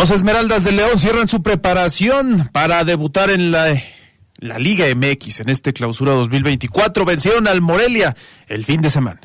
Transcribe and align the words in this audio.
Los 0.00 0.10
Esmeraldas 0.10 0.64
de 0.64 0.72
León 0.72 0.98
cierran 0.98 1.28
su 1.28 1.42
preparación 1.42 2.48
para 2.52 2.84
debutar 2.84 3.28
en 3.28 3.50
la, 3.50 3.82
la 4.38 4.58
Liga 4.58 4.86
MX 4.96 5.40
en 5.40 5.50
este 5.50 5.74
clausura 5.74 6.12
2024. 6.12 7.04
Vencieron 7.04 7.46
al 7.46 7.60
Morelia 7.60 8.16
el 8.46 8.64
fin 8.64 8.80
de 8.80 8.88
semana. 8.88 9.20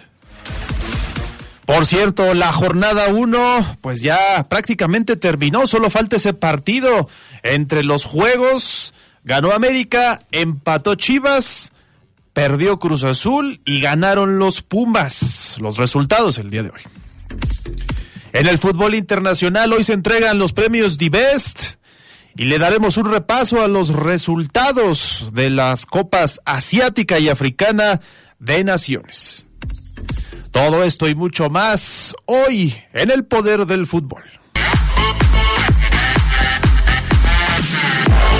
Por 1.65 1.85
cierto, 1.85 2.33
la 2.33 2.51
jornada 2.51 3.07
1 3.07 3.77
pues 3.79 4.01
ya 4.01 4.45
prácticamente 4.49 5.15
terminó, 5.15 5.65
solo 5.65 5.89
falta 5.89 6.17
ese 6.17 6.33
partido 6.33 7.07
entre 7.41 7.85
los 7.85 8.03
juegos. 8.03 8.93
Ganó 9.23 9.53
América, 9.53 10.23
empató 10.33 10.95
Chivas, 10.95 11.71
perdió 12.33 12.79
Cruz 12.79 13.05
Azul 13.05 13.61
y 13.63 13.79
ganaron 13.79 14.39
los 14.39 14.61
Pumas. 14.61 15.55
Los 15.57 15.77
resultados 15.77 16.37
el 16.37 16.49
día 16.49 16.63
de 16.63 16.71
hoy. 16.71 16.81
En 18.35 18.47
el 18.47 18.59
fútbol 18.59 18.95
internacional 18.95 19.71
hoy 19.71 19.85
se 19.85 19.93
entregan 19.93 20.37
los 20.37 20.51
premios 20.51 20.97
Divest 20.97 21.75
y 22.35 22.43
le 22.43 22.59
daremos 22.59 22.97
un 22.97 23.09
repaso 23.09 23.63
a 23.63 23.69
los 23.69 23.95
resultados 23.95 25.29
de 25.31 25.49
las 25.49 25.85
copas 25.85 26.41
asiática 26.43 27.17
y 27.17 27.29
africana 27.29 28.01
de 28.39 28.65
naciones. 28.65 29.45
Todo 30.51 30.83
esto 30.83 31.07
y 31.07 31.15
mucho 31.15 31.49
más 31.49 32.13
hoy 32.25 32.75
en 32.91 33.09
el 33.09 33.23
poder 33.23 33.65
del 33.65 33.87
fútbol. 33.87 34.23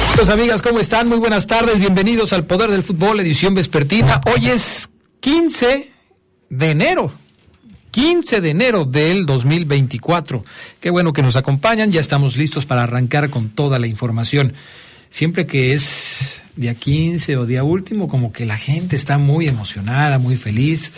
Amigos, 0.09 0.29
amigas, 0.29 0.61
¿cómo 0.61 0.81
están? 0.81 1.07
Muy 1.07 1.19
buenas 1.19 1.47
tardes, 1.47 1.79
bienvenidos 1.79 2.33
al 2.33 2.43
Poder 2.43 2.69
del 2.69 2.83
Fútbol, 2.83 3.21
edición 3.21 3.55
vespertina. 3.55 4.19
Hoy 4.25 4.49
es 4.49 4.89
15 5.21 5.89
de 6.49 6.71
enero 6.71 7.13
15 7.95 8.41
de 8.41 8.49
enero 8.49 8.83
del 8.83 9.25
2024. 9.25 10.43
Qué 10.81 10.89
bueno 10.89 11.13
que 11.13 11.21
nos 11.21 11.37
acompañan, 11.37 11.93
ya 11.93 12.01
estamos 12.01 12.35
listos 12.35 12.65
para 12.65 12.83
arrancar 12.83 13.29
con 13.29 13.47
toda 13.47 13.79
la 13.79 13.87
información. 13.87 14.51
Siempre 15.09 15.47
que 15.47 15.71
es 15.71 16.41
día 16.57 16.75
15 16.75 17.37
o 17.37 17.45
día 17.45 17.63
último, 17.63 18.09
como 18.09 18.33
que 18.33 18.45
la 18.45 18.57
gente 18.57 18.97
está 18.97 19.17
muy 19.17 19.47
emocionada, 19.47 20.17
muy 20.17 20.35
feliz 20.35 20.91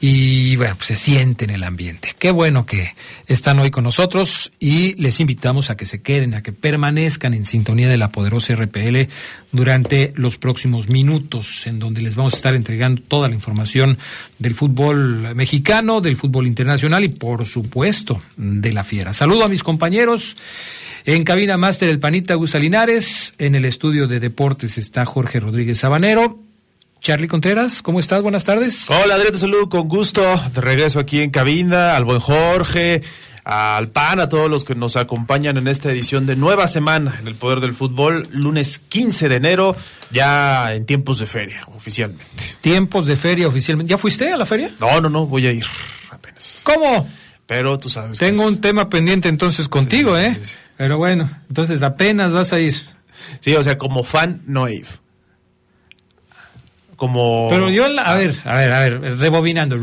y 0.00 0.54
bueno, 0.56 0.76
pues 0.76 0.88
se 0.88 0.96
siente 0.96 1.44
en 1.44 1.50
el 1.50 1.64
ambiente. 1.64 2.12
Qué 2.18 2.30
bueno 2.30 2.66
que 2.66 2.94
están 3.26 3.58
hoy 3.58 3.70
con 3.70 3.82
nosotros 3.82 4.52
y 4.60 4.94
les 4.94 5.18
invitamos 5.18 5.70
a 5.70 5.76
que 5.76 5.86
se 5.86 6.02
queden, 6.02 6.34
a 6.34 6.42
que 6.42 6.52
permanezcan 6.52 7.34
en 7.34 7.44
sintonía 7.44 7.88
de 7.88 7.96
la 7.96 8.12
poderosa 8.12 8.54
RPL 8.54 9.08
durante 9.50 10.12
los 10.14 10.38
próximos 10.38 10.88
minutos, 10.88 11.66
en 11.66 11.80
donde 11.80 12.00
les 12.00 12.14
vamos 12.14 12.34
a 12.34 12.36
estar 12.36 12.54
entregando 12.54 13.02
toda 13.02 13.28
la 13.28 13.34
información 13.34 13.98
del 14.38 14.54
fútbol 14.54 15.34
mexicano, 15.34 16.00
del 16.00 16.16
fútbol 16.16 16.46
internacional 16.46 17.02
y 17.02 17.08
por 17.08 17.44
supuesto 17.44 18.22
de 18.36 18.72
la 18.72 18.84
fiera. 18.84 19.12
Saludo 19.12 19.44
a 19.44 19.48
mis 19.48 19.64
compañeros. 19.64 20.36
En 21.06 21.24
cabina 21.24 21.56
máster 21.56 21.88
el 21.88 21.98
panita 21.98 22.34
Gusta 22.34 22.58
Linares, 22.58 23.34
en 23.38 23.54
el 23.54 23.64
estudio 23.64 24.06
de 24.06 24.20
deportes 24.20 24.78
está 24.78 25.04
Jorge 25.06 25.40
Rodríguez 25.40 25.78
Sabanero 25.78 26.47
Charlie 27.00 27.28
Contreras, 27.28 27.80
¿cómo 27.80 28.00
estás? 28.00 28.22
Buenas 28.22 28.44
tardes. 28.44 28.90
Hola, 28.90 29.14
Adrián, 29.14 29.32
te 29.32 29.38
saludo 29.38 29.68
con 29.68 29.88
gusto. 29.88 30.22
De 30.52 30.60
regreso 30.60 30.98
aquí 30.98 31.20
en 31.20 31.30
cabina, 31.30 31.96
al 31.96 32.04
buen 32.04 32.18
Jorge, 32.18 33.02
al 33.44 33.88
PAN, 33.88 34.20
a 34.20 34.28
todos 34.28 34.50
los 34.50 34.64
que 34.64 34.74
nos 34.74 34.96
acompañan 34.96 35.56
en 35.56 35.68
esta 35.68 35.90
edición 35.90 36.26
de 36.26 36.34
nueva 36.34 36.66
semana 36.66 37.16
en 37.20 37.28
el 37.28 37.34
Poder 37.34 37.60
del 37.60 37.74
Fútbol, 37.74 38.26
lunes 38.32 38.80
15 38.80 39.28
de 39.28 39.36
enero, 39.36 39.76
ya 40.10 40.74
en 40.74 40.86
tiempos 40.86 41.20
de 41.20 41.26
feria, 41.26 41.64
oficialmente. 41.74 42.56
Tiempos 42.60 43.06
de 43.06 43.16
feria 43.16 43.46
oficialmente. 43.46 43.90
¿Ya 43.90 43.98
fuiste 43.98 44.32
a 44.32 44.36
la 44.36 44.44
feria? 44.44 44.72
No, 44.80 45.00
no, 45.00 45.08
no, 45.08 45.26
voy 45.26 45.46
a 45.46 45.52
ir 45.52 45.64
apenas. 46.10 46.60
¿Cómo? 46.64 47.08
Pero 47.46 47.78
tú 47.78 47.88
sabes. 47.88 48.18
Tengo 48.18 48.44
un 48.44 48.60
tema 48.60 48.88
pendiente 48.88 49.28
entonces 49.28 49.68
contigo, 49.68 50.18
¿eh? 50.18 50.36
Pero 50.76 50.98
bueno, 50.98 51.30
entonces 51.48 51.82
apenas 51.82 52.32
vas 52.32 52.52
a 52.52 52.60
ir. 52.60 52.74
Sí, 53.40 53.54
o 53.54 53.62
sea, 53.62 53.78
como 53.78 54.04
fan 54.04 54.42
no 54.46 54.66
he 54.66 54.76
ido 54.76 54.88
como... 56.98 57.46
Pero 57.48 57.70
yo, 57.70 57.86
a 57.86 58.14
ver, 58.16 58.34
a 58.44 58.56
ver, 58.56 58.72
a 58.72 58.80
ver, 58.80 59.18
rebobinando. 59.18 59.78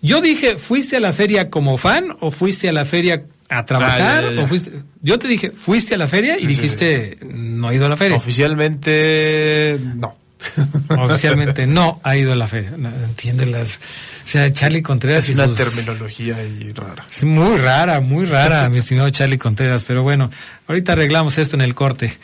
Yo 0.00 0.20
dije, 0.20 0.56
¿fuiste 0.56 0.96
a 0.96 1.00
la 1.00 1.12
feria 1.12 1.50
como 1.50 1.76
fan 1.76 2.16
o 2.20 2.30
fuiste 2.30 2.68
a 2.68 2.72
la 2.72 2.84
feria 2.84 3.24
a 3.48 3.64
trabajar? 3.64 4.24
O 4.38 4.46
fuiste... 4.46 4.72
Yo 5.02 5.18
te 5.18 5.26
dije, 5.26 5.50
¿fuiste 5.50 5.96
a 5.96 5.98
la 5.98 6.06
feria? 6.06 6.38
y 6.38 6.46
dijiste, 6.46 7.18
no 7.22 7.68
ha 7.68 7.74
ido 7.74 7.86
a 7.86 7.88
la 7.88 7.96
feria. 7.96 8.16
Oficialmente, 8.16 9.80
no. 9.96 10.21
Oficialmente 10.88 11.66
no 11.66 12.00
ha 12.02 12.16
ido 12.16 12.32
a 12.32 12.36
la 12.36 12.46
feria. 12.46 12.72
No, 12.76 12.88
entiende 12.88 13.46
las... 13.46 13.76
O 14.24 14.28
sea, 14.28 14.52
Charlie 14.52 14.82
Contreras... 14.82 15.28
Es 15.28 15.34
una 15.34 15.48
terminología 15.48 16.36
ahí 16.36 16.72
rara. 16.72 17.06
Es 17.10 17.24
muy 17.24 17.58
rara, 17.58 18.00
muy 18.00 18.26
rara, 18.26 18.68
mi 18.68 18.78
estimado 18.78 19.10
Charlie 19.10 19.38
Contreras. 19.38 19.84
Pero 19.86 20.02
bueno, 20.02 20.30
ahorita 20.68 20.92
arreglamos 20.92 21.38
esto 21.38 21.56
en 21.56 21.62
el 21.62 21.74
corte 21.74 22.16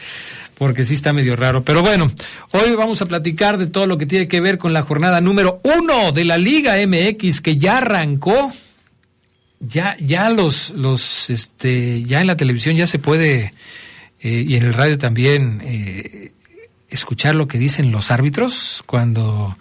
porque 0.59 0.85
sí 0.85 0.95
está 0.95 1.13
medio 1.13 1.37
raro. 1.37 1.63
Pero 1.63 1.83
bueno, 1.83 2.11
hoy 2.51 2.75
vamos 2.75 3.01
a 3.01 3.07
platicar 3.07 3.59
de 3.59 3.69
todo 3.69 3.87
lo 3.87 3.97
que 3.97 4.07
tiene 4.07 4.29
que 4.29 4.41
ver 4.41 4.59
con 4.59 4.73
la 4.73 4.83
jornada 4.83 5.21
número 5.21 5.61
uno 5.63 6.13
de 6.13 6.25
la 6.25 6.37
Liga 6.37 6.75
MX 6.85 7.41
que 7.41 7.57
ya 7.57 7.79
arrancó. 7.79 8.53
Ya, 9.61 9.97
ya 9.99 10.31
los, 10.31 10.71
los, 10.71 11.31
este, 11.31 12.05
ya 12.05 12.21
en 12.21 12.29
la 12.29 12.37
televisión 12.37 12.77
ya 12.77 12.87
se 12.87 13.01
puede 13.01 13.53
eh, 14.21 14.45
y 14.47 14.57
en 14.57 14.65
el 14.65 14.75
radio 14.75 14.99
también 14.99 15.61
eh, 15.65 16.33
escuchar 16.91 17.35
lo 17.35 17.49
que 17.49 17.59
dicen 17.59 17.93
los 17.93 18.11
árbitros 18.11 18.83
cuando 18.87 19.57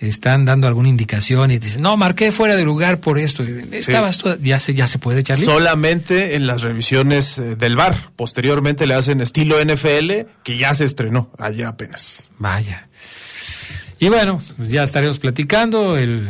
están 0.00 0.44
dando 0.44 0.68
alguna 0.68 0.88
indicación 0.88 1.50
y 1.50 1.58
dicen, 1.58 1.82
no, 1.82 1.96
marqué 1.96 2.30
fuera 2.30 2.56
de 2.56 2.64
lugar 2.64 3.00
por 3.00 3.18
esto. 3.18 3.42
Estabas 3.42 4.22
ya 4.42 4.60
se, 4.60 4.74
ya 4.74 4.86
se 4.86 4.98
puede, 4.98 5.20
echar 5.20 5.36
Solamente 5.36 6.34
en 6.34 6.46
las 6.46 6.62
revisiones 6.62 7.38
eh, 7.38 7.56
del 7.56 7.76
bar. 7.76 8.10
Posteriormente 8.14 8.86
le 8.86 8.94
hacen 8.94 9.20
estilo 9.20 9.56
NFL, 9.64 10.28
que 10.42 10.58
ya 10.58 10.74
se 10.74 10.84
estrenó 10.84 11.30
ayer 11.38 11.66
apenas. 11.66 12.30
Vaya. 12.38 12.88
Y 13.98 14.08
bueno, 14.08 14.42
pues 14.56 14.68
ya 14.68 14.82
estaremos 14.82 15.18
platicando. 15.18 15.96
El 15.96 16.28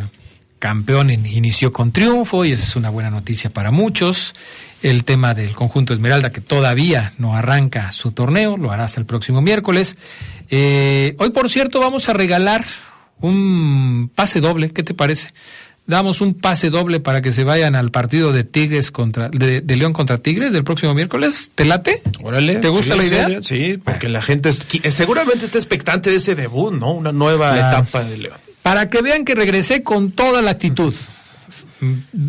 campeón 0.60 1.10
inició 1.10 1.72
con 1.72 1.90
triunfo 1.90 2.44
y 2.44 2.52
es 2.52 2.76
una 2.76 2.90
buena 2.90 3.10
noticia 3.10 3.50
para 3.50 3.72
muchos. 3.72 4.34
El 4.82 5.04
tema 5.04 5.34
del 5.34 5.54
conjunto 5.54 5.92
Esmeralda, 5.94 6.30
que 6.30 6.40
todavía 6.40 7.12
no 7.18 7.34
arranca 7.34 7.92
su 7.92 8.12
torneo, 8.12 8.56
lo 8.56 8.70
hará 8.70 8.84
hasta 8.84 9.00
el 9.00 9.06
próximo 9.06 9.40
miércoles. 9.40 9.96
Eh, 10.50 11.16
hoy, 11.18 11.30
por 11.30 11.50
cierto, 11.50 11.80
vamos 11.80 12.08
a 12.08 12.12
regalar 12.12 12.64
un 13.20 14.10
pase 14.14 14.40
doble, 14.40 14.70
¿qué 14.70 14.82
te 14.82 14.94
parece? 14.94 15.32
Damos 15.86 16.20
un 16.20 16.34
pase 16.34 16.68
doble 16.68 16.98
para 16.98 17.22
que 17.22 17.32
se 17.32 17.44
vayan 17.44 17.76
al 17.76 17.90
partido 17.90 18.32
de 18.32 18.42
Tigres 18.42 18.90
contra 18.90 19.28
de, 19.28 19.62
León 19.76 19.92
contra 19.92 20.18
Tigres 20.18 20.52
del 20.52 20.64
próximo 20.64 20.94
miércoles. 20.94 21.52
¿Te 21.54 21.64
late? 21.64 22.02
Órale. 22.22 22.56
¿Te 22.56 22.68
gusta 22.68 22.96
la 22.96 23.04
idea? 23.04 23.28
Sí, 23.42 23.78
porque 23.82 24.08
la 24.08 24.20
gente 24.20 24.50
seguramente 24.52 25.44
está 25.44 25.58
expectante 25.58 26.10
de 26.10 26.16
ese 26.16 26.34
debut, 26.34 26.72
¿no? 26.72 26.92
Una 26.92 27.12
nueva 27.12 27.56
etapa 27.56 28.02
de 28.02 28.18
León. 28.18 28.38
Para 28.62 28.90
que 28.90 29.00
vean 29.00 29.24
que 29.24 29.36
regresé 29.36 29.84
con 29.84 30.10
toda 30.10 30.42
la 30.42 30.50
actitud 30.50 30.92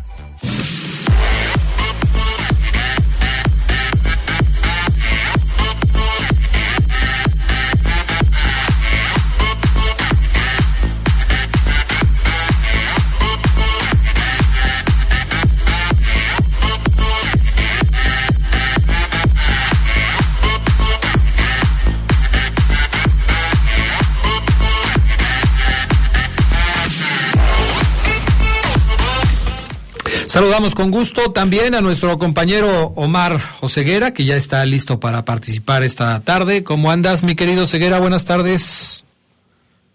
Saludamos 30.35 30.75
con 30.75 30.91
gusto 30.91 31.31
también 31.31 31.75
a 31.75 31.79
nuestro 31.79 32.17
compañero 32.17 32.87
Omar 32.97 33.39
Oseguera, 33.61 34.11
que 34.11 34.25
ya 34.25 34.35
está 34.35 34.65
listo 34.65 34.99
para 34.99 35.23
participar 35.23 35.81
esta 35.83 36.19
tarde. 36.25 36.61
¿Cómo 36.65 36.91
andas, 36.91 37.23
mi 37.23 37.35
querido 37.35 37.65
Ceguera? 37.65 37.99
Buenas 37.99 38.25
tardes. 38.25 39.05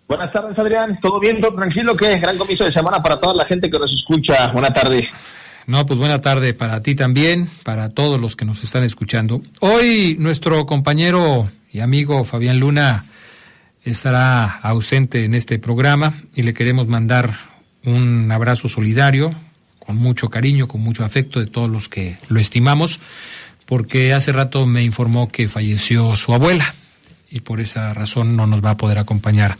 Buenas 0.09 0.33
tardes, 0.33 0.59
Adrián. 0.59 0.99
¿Todo 1.03 1.21
bien? 1.21 1.43
¿Todo 1.43 1.57
tranquilo? 1.57 1.95
¿Qué? 1.95 2.17
Gran 2.17 2.39
comienzo 2.39 2.65
de 2.65 2.73
semana 2.73 3.03
para 3.03 3.21
toda 3.21 3.35
la 3.35 3.45
gente 3.45 3.71
que 3.71 3.79
nos 3.79 3.93
escucha. 3.93 4.51
Buena 4.51 4.73
tarde. 4.73 5.07
No, 5.67 5.85
pues 5.85 5.99
buena 5.99 6.23
tarde 6.23 6.55
para 6.55 6.81
ti 6.81 6.95
también, 6.95 7.47
para 7.63 7.91
todos 7.91 8.19
los 8.19 8.35
que 8.35 8.47
nos 8.47 8.65
están 8.65 8.83
escuchando. 8.83 9.43
Hoy 9.61 10.17
nuestro 10.19 10.65
compañero 10.65 11.51
y 11.71 11.81
amigo 11.81 12.25
Fabián 12.25 12.59
Luna 12.59 13.05
estará 13.85 14.45
ausente 14.63 15.23
en 15.23 15.35
este 15.35 15.59
programa 15.59 16.15
y 16.35 16.45
le 16.45 16.55
queremos 16.55 16.87
mandar 16.87 17.29
un 17.85 18.33
abrazo 18.33 18.69
solidario, 18.69 19.35
con 19.91 19.97
mucho 19.97 20.31
cariño, 20.31 20.69
con 20.69 20.83
mucho 20.83 21.05
afecto 21.05 21.41
de 21.41 21.49
todos 21.49 21.69
los 21.69 21.89
que 21.89 22.17
lo 22.29 22.39
estimamos, 22.39 23.01
porque 23.67 24.13
hace 24.13 24.31
rato 24.31 24.65
me 24.65 24.85
informó 24.85 25.27
que 25.27 25.49
falleció 25.49 26.15
su 26.15 26.33
abuela 26.33 26.73
y 27.29 27.41
por 27.41 27.61
esa 27.61 27.93
razón 27.93 28.37
no 28.37 28.47
nos 28.47 28.65
va 28.65 28.71
a 28.71 28.77
poder 28.77 29.01
acompañar 29.01 29.57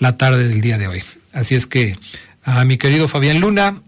la 0.00 0.16
tarde 0.16 0.48
del 0.48 0.60
día 0.60 0.78
de 0.78 0.88
hoy. 0.88 1.04
Así 1.32 1.54
es 1.54 1.68
que 1.68 1.96
a 2.42 2.64
mi 2.64 2.76
querido 2.76 3.06
Fabián 3.06 3.38
Luna, 3.38 3.80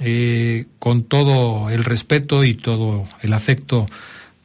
eh, 0.00 0.64
con 0.78 1.04
todo 1.04 1.68
el 1.68 1.84
respeto 1.84 2.42
y 2.42 2.54
todo 2.54 3.06
el 3.20 3.34
afecto 3.34 3.86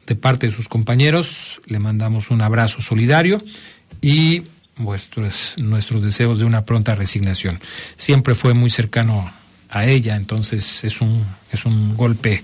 de 0.06 0.16
parte 0.16 0.48
de 0.48 0.52
sus 0.52 0.68
compañeros, 0.68 1.62
le 1.64 1.78
mandamos 1.78 2.30
un 2.30 2.42
abrazo 2.42 2.82
solidario 2.82 3.42
y 4.02 4.42
vuestros, 4.76 5.54
nuestros 5.56 6.02
deseos 6.02 6.40
de 6.40 6.44
una 6.44 6.66
pronta 6.66 6.94
resignación. 6.94 7.58
Siempre 7.96 8.34
fue 8.34 8.52
muy 8.52 8.68
cercano 8.68 9.32
a 9.70 9.86
ella, 9.86 10.16
entonces 10.16 10.84
es 10.84 11.00
un, 11.00 11.24
es 11.52 11.64
un 11.64 11.96
golpe 11.96 12.42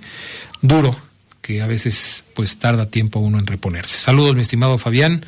duro 0.63 0.95
que 1.43 1.61
a 1.63 1.67
veces 1.67 2.25
pues 2.35 2.59
tarda 2.59 2.87
tiempo 2.87 3.19
uno 3.19 3.39
en 3.39 3.47
reponerse. 3.47 3.99
Saludos 3.99 4.35
mi 4.35 4.43
estimado 4.43 4.79
Fabián, 4.79 5.25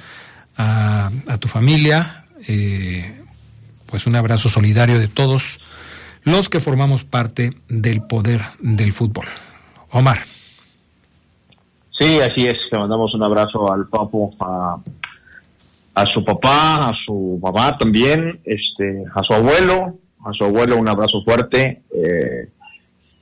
a, 0.57 1.11
tu 1.39 1.47
familia, 1.47 2.25
eh, 2.47 3.23
pues 3.87 4.07
un 4.07 4.17
abrazo 4.17 4.49
solidario 4.49 4.99
de 4.99 5.09
todos 5.09 5.61
los 6.25 6.49
que 6.49 6.61
formamos 6.61 7.05
parte 7.05 7.53
del 7.69 8.03
poder 8.03 8.43
del 8.61 8.93
fútbol. 8.93 9.27
Omar. 9.91 10.19
Sí, 11.99 12.21
así 12.21 12.45
es, 12.45 12.57
le 12.71 12.79
mandamos 12.79 13.15
un 13.15 13.23
abrazo 13.23 13.73
al 13.73 13.89
papo, 13.89 14.35
a, 14.41 14.77
a 15.95 16.07
su 16.07 16.25
papá, 16.25 16.77
a 16.77 16.93
su 17.05 17.41
mamá 17.43 17.77
también, 17.77 18.41
este, 18.45 19.05
a 19.15 19.23
su 19.23 19.35
abuelo, 19.35 19.99
a 20.29 20.33
su 20.33 20.45
abuelo 20.45 20.77
un 20.77 20.89
abrazo 20.89 21.23
fuerte. 21.23 21.83
Eh, 21.95 22.49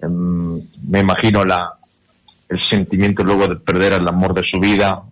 em, 0.01 0.57
me 0.89 1.01
imagino 1.01 1.45
la, 1.45 1.73
el 2.49 2.59
sentimiento 2.69 3.23
luego 3.25 3.47
de 3.49 3.57
perder 3.57 3.95
el 3.95 4.09
amor 4.09 4.35
de 4.35 4.43
su 4.51 4.59
vida, 4.61 5.03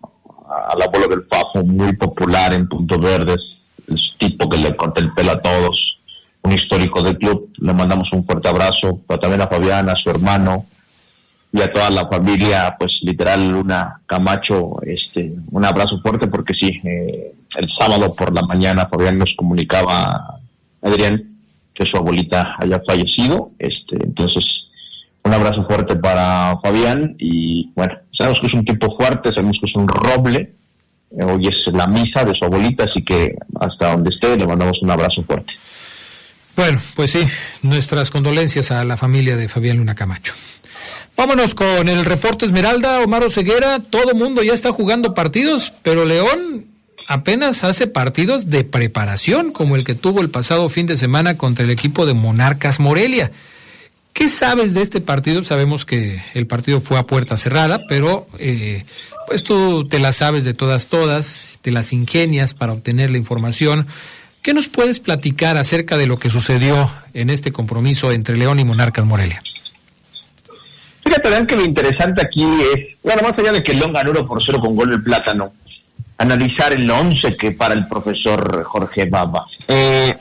al 0.69 0.81
abuelo 0.81 1.07
del 1.07 1.23
Fafo, 1.23 1.63
muy 1.63 1.93
popular 1.93 2.53
en 2.53 2.67
Puntos 2.67 2.99
Verdes, 2.99 3.39
el 3.87 3.97
tipo 4.17 4.49
que 4.49 4.57
le 4.57 4.75
corta 4.75 5.01
el 5.01 5.13
pelo 5.13 5.31
a 5.31 5.41
todos, 5.41 5.97
un 6.43 6.51
histórico 6.51 7.01
del 7.01 7.17
club. 7.17 7.49
Le 7.57 7.73
mandamos 7.73 8.07
un 8.13 8.25
fuerte 8.25 8.49
abrazo, 8.49 8.99
pero 9.07 9.19
también 9.19 9.41
a 9.41 9.47
Fabián, 9.47 9.89
a 9.89 9.95
su 9.95 10.09
hermano 10.09 10.65
y 11.51 11.61
a 11.61 11.71
toda 11.71 11.89
la 11.89 12.07
familia, 12.07 12.75
pues 12.77 12.91
literal 13.01 13.47
Luna 13.47 14.01
Camacho, 14.05 14.81
este, 14.81 15.33
un 15.51 15.63
abrazo 15.63 15.99
fuerte 16.01 16.27
porque 16.27 16.53
sí, 16.53 16.81
eh, 16.83 17.33
el 17.57 17.69
sábado 17.69 18.13
por 18.13 18.33
la 18.33 18.41
mañana 18.41 18.87
Fabián 18.87 19.17
nos 19.17 19.33
comunicaba, 19.37 20.37
Adrián, 20.81 21.34
que 21.75 21.85
su 21.91 21.97
abuelita 21.97 22.55
haya 22.59 22.81
fallecido. 22.87 23.51
Este, 23.59 23.97
entonces, 24.03 24.43
un 25.23 25.33
abrazo 25.33 25.65
fuerte 25.67 25.95
para 25.95 26.57
Fabián 26.63 27.15
y 27.19 27.69
bueno, 27.75 27.93
sabemos 28.17 28.39
que 28.39 28.47
es 28.47 28.53
un 28.53 28.65
tipo 28.65 28.95
fuerte, 28.95 29.29
sabemos 29.29 29.57
que 29.61 29.69
es 29.69 29.75
un 29.75 29.87
roble. 29.87 30.53
Eh, 31.11 31.23
hoy 31.23 31.47
es 31.47 31.73
la 31.73 31.87
misa 31.87 32.23
de 32.23 32.33
su 32.39 32.45
abuelita, 32.45 32.85
así 32.85 33.03
que 33.03 33.35
hasta 33.59 33.91
donde 33.91 34.09
esté 34.09 34.35
le 34.37 34.47
mandamos 34.47 34.77
un 34.81 34.91
abrazo 34.91 35.23
fuerte. 35.23 35.53
Bueno, 36.55 36.79
pues 36.95 37.11
sí, 37.11 37.27
nuestras 37.63 38.09
condolencias 38.09 38.71
a 38.71 38.85
la 38.85 38.95
familia 38.95 39.35
de 39.35 39.49
Fabián 39.49 39.77
Luna 39.77 39.93
Camacho. 39.93 40.33
Vámonos 41.17 41.53
con 41.53 41.87
el 41.89 42.05
reporte 42.05 42.45
Esmeralda, 42.45 43.01
Omar 43.01 43.29
Ceguera. 43.29 43.79
Todo 43.79 44.13
mundo 44.15 44.41
ya 44.43 44.53
está 44.53 44.71
jugando 44.71 45.13
partidos, 45.13 45.73
pero 45.81 46.05
León 46.05 46.65
apenas 47.07 47.63
hace 47.63 47.87
partidos 47.87 48.49
de 48.49 48.63
preparación, 48.63 49.51
como 49.51 49.75
el 49.75 49.83
que 49.83 49.95
tuvo 49.95 50.21
el 50.21 50.29
pasado 50.29 50.69
fin 50.69 50.87
de 50.87 50.97
semana 50.97 51.37
contra 51.37 51.65
el 51.65 51.71
equipo 51.71 52.05
de 52.05 52.13
Monarcas 52.13 52.79
Morelia. 52.79 53.31
¿Qué 54.13 54.29
sabes 54.29 54.73
de 54.73 54.81
este 54.81 55.01
partido? 55.01 55.43
Sabemos 55.43 55.83
que 55.85 56.23
el 56.33 56.47
partido 56.47 56.79
fue 56.81 56.97
a 56.97 57.03
puerta 57.03 57.35
cerrada, 57.35 57.81
pero 57.87 58.27
eh, 58.39 58.85
pues 59.27 59.43
tú 59.43 59.87
te 59.87 59.99
la 59.99 60.13
sabes 60.13 60.43
de 60.45 60.53
todas, 60.53 60.87
todas, 60.87 61.59
te 61.61 61.71
las 61.71 61.91
ingenias 61.91 62.53
para 62.53 62.71
obtener 62.71 63.09
la 63.11 63.17
información. 63.17 63.87
¿Qué 64.41 64.53
nos 64.53 64.69
puedes 64.69 64.99
platicar 64.99 65.57
acerca 65.57 65.97
de 65.97 66.07
lo 66.07 66.17
que 66.17 66.29
sucedió 66.29 66.89
en 67.13 67.29
este 67.29 67.51
compromiso 67.51 68.11
entre 68.11 68.37
León 68.37 68.59
y 68.59 68.63
Monarcas 68.63 69.05
Morelia? 69.05 69.41
Fíjate, 71.03 71.47
que 71.47 71.55
lo 71.55 71.65
interesante 71.65 72.21
aquí 72.21 72.43
es, 72.43 72.95
bueno, 73.03 73.21
más 73.21 73.33
allá 73.37 73.51
de 73.51 73.63
que 73.63 73.73
León 73.73 73.91
ganó 73.93 74.11
1 74.11 74.27
por 74.27 74.41
0 74.43 74.59
con 74.61 74.75
gol 74.75 74.91
del 74.91 75.03
plátano, 75.03 75.51
analizar 76.17 76.73
el 76.73 76.89
once 76.89 77.35
que 77.35 77.51
para 77.51 77.73
el 77.73 77.87
profesor 77.87 78.63
Jorge 78.63 79.05
Baba. 79.05 79.45
Eh, 79.67 80.15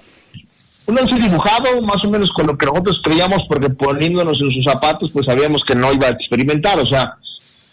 un 0.86 0.98
once 0.98 1.14
dibujado 1.16 1.80
más 1.82 2.04
o 2.04 2.10
menos 2.10 2.30
con 2.30 2.46
lo 2.46 2.58
que 2.58 2.66
nosotros 2.66 3.00
creíamos 3.02 3.40
porque 3.48 3.70
poniéndonos 3.70 4.38
en 4.40 4.52
sus 4.52 4.64
zapatos 4.64 5.10
pues 5.12 5.26
sabíamos 5.26 5.62
que 5.66 5.74
no 5.74 5.92
iba 5.92 6.08
a 6.08 6.10
experimentar, 6.10 6.78
o 6.78 6.86
sea, 6.86 7.14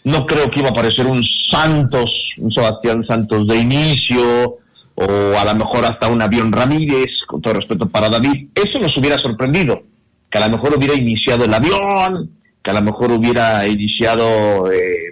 no 0.04 0.26
creo 0.26 0.50
que 0.50 0.60
iba 0.60 0.68
a 0.68 0.72
aparecer 0.72 1.06
un 1.06 1.22
Santos, 1.50 2.10
un 2.38 2.50
Sebastián 2.52 3.04
Santos 3.06 3.46
de 3.46 3.58
inicio 3.58 4.58
o 4.94 5.04
a 5.38 5.44
lo 5.44 5.54
mejor 5.54 5.84
hasta 5.84 6.08
un 6.08 6.22
avión 6.22 6.52
Ramírez, 6.52 7.10
con 7.26 7.40
todo 7.40 7.54
respeto 7.54 7.88
para 7.88 8.08
David, 8.08 8.48
eso 8.54 8.78
nos 8.78 8.96
hubiera 8.96 9.20
sorprendido, 9.22 9.82
que 10.30 10.38
a 10.38 10.48
lo 10.48 10.56
mejor 10.56 10.76
hubiera 10.76 10.94
iniciado 10.94 11.44
el 11.44 11.54
avión, 11.54 12.30
que 12.62 12.70
a 12.70 12.74
lo 12.74 12.82
mejor 12.82 13.12
hubiera 13.12 13.66
iniciado 13.66 14.70
eh, 14.70 15.10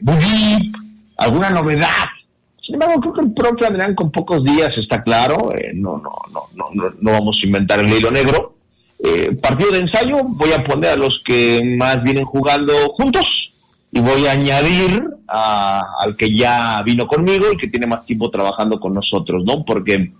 alguna 1.18 1.50
novedad, 1.50 2.06
sin 2.70 2.80
embargo, 2.80 3.00
creo 3.00 3.14
que 3.14 3.20
el 3.22 3.32
propio 3.32 3.66
Adrián 3.66 3.96
con 3.96 4.12
pocos 4.12 4.44
días 4.44 4.70
está 4.80 5.02
claro, 5.02 5.52
eh, 5.56 5.72
no, 5.74 5.98
no, 5.98 6.12
no, 6.54 6.68
no, 6.72 6.94
no 7.00 7.10
vamos 7.10 7.36
a 7.42 7.46
inventar 7.46 7.80
el 7.80 7.90
hilo 7.90 8.12
negro. 8.12 8.54
Eh, 9.02 9.34
partido 9.42 9.72
de 9.72 9.80
ensayo, 9.80 10.18
voy 10.22 10.52
a 10.52 10.62
poner 10.62 10.90
a 10.90 10.96
los 10.96 11.20
que 11.24 11.60
más 11.76 12.00
vienen 12.04 12.24
jugando 12.24 12.72
juntos 12.90 13.24
y 13.90 14.00
voy 14.00 14.26
a 14.26 14.32
añadir 14.32 15.02
al 15.26 16.16
que 16.16 16.28
ya 16.36 16.80
vino 16.84 17.08
conmigo 17.08 17.46
y 17.52 17.56
que 17.56 17.66
tiene 17.66 17.88
más 17.88 18.04
tiempo 18.04 18.30
trabajando 18.30 18.78
con 18.78 18.94
nosotros, 18.94 19.42
¿no? 19.44 19.64
Porque 19.64 20.12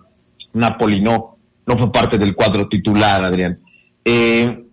Napoli 0.52 1.00
no, 1.00 1.36
no 1.66 1.78
fue 1.78 1.92
parte 1.92 2.18
del 2.18 2.34
cuadro 2.34 2.66
titular, 2.66 3.22
Adrián. 3.24 3.60
Eh, 4.04 4.64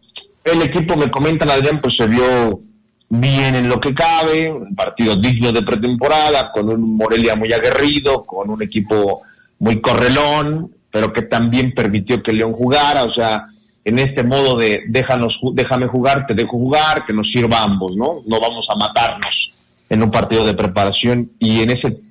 el 0.43 0.62
equipo, 0.63 0.98
me 0.98 1.12
comentan, 1.12 1.51
Adrián, 1.51 1.79
pues 1.79 1.96
se 1.96 2.07
vio 2.07 2.60
bien 3.09 3.55
en 3.55 3.69
lo 3.69 3.79
que 3.79 3.93
cabe, 3.93 4.51
un 4.51 4.75
partido 4.75 5.15
digno 5.15 5.51
de 5.51 5.61
pretemporada, 5.61 6.51
con 6.53 6.69
un 6.69 6.97
Morelia 6.97 7.35
muy 7.35 7.51
aguerrido, 7.53 8.23
con 8.23 8.49
un 8.49 8.61
equipo 8.61 9.21
muy 9.59 9.81
correlón, 9.81 10.71
pero 10.91 11.13
que 11.13 11.23
también 11.23 11.73
permitió 11.73 12.21
que 12.21 12.33
León 12.33 12.53
jugara, 12.53 13.03
o 13.03 13.13
sea, 13.13 13.47
en 13.85 13.99
este 13.99 14.23
modo 14.23 14.57
de 14.57 14.83
déjanos, 14.87 15.39
déjame 15.53 15.87
jugar, 15.87 16.25
te 16.27 16.33
dejo 16.33 16.57
jugar, 16.57 17.05
que 17.05 17.13
nos 17.13 17.27
sirva 17.31 17.59
a 17.59 17.63
ambos, 17.63 17.95
¿no? 17.95 18.21
No 18.25 18.39
vamos 18.39 18.65
a 18.69 18.75
matarnos 18.75 19.53
en 19.89 20.03
un 20.03 20.11
partido 20.11 20.43
de 20.43 20.53
preparación 20.53 21.31
y 21.39 21.61
en 21.61 21.69
ese 21.71 22.01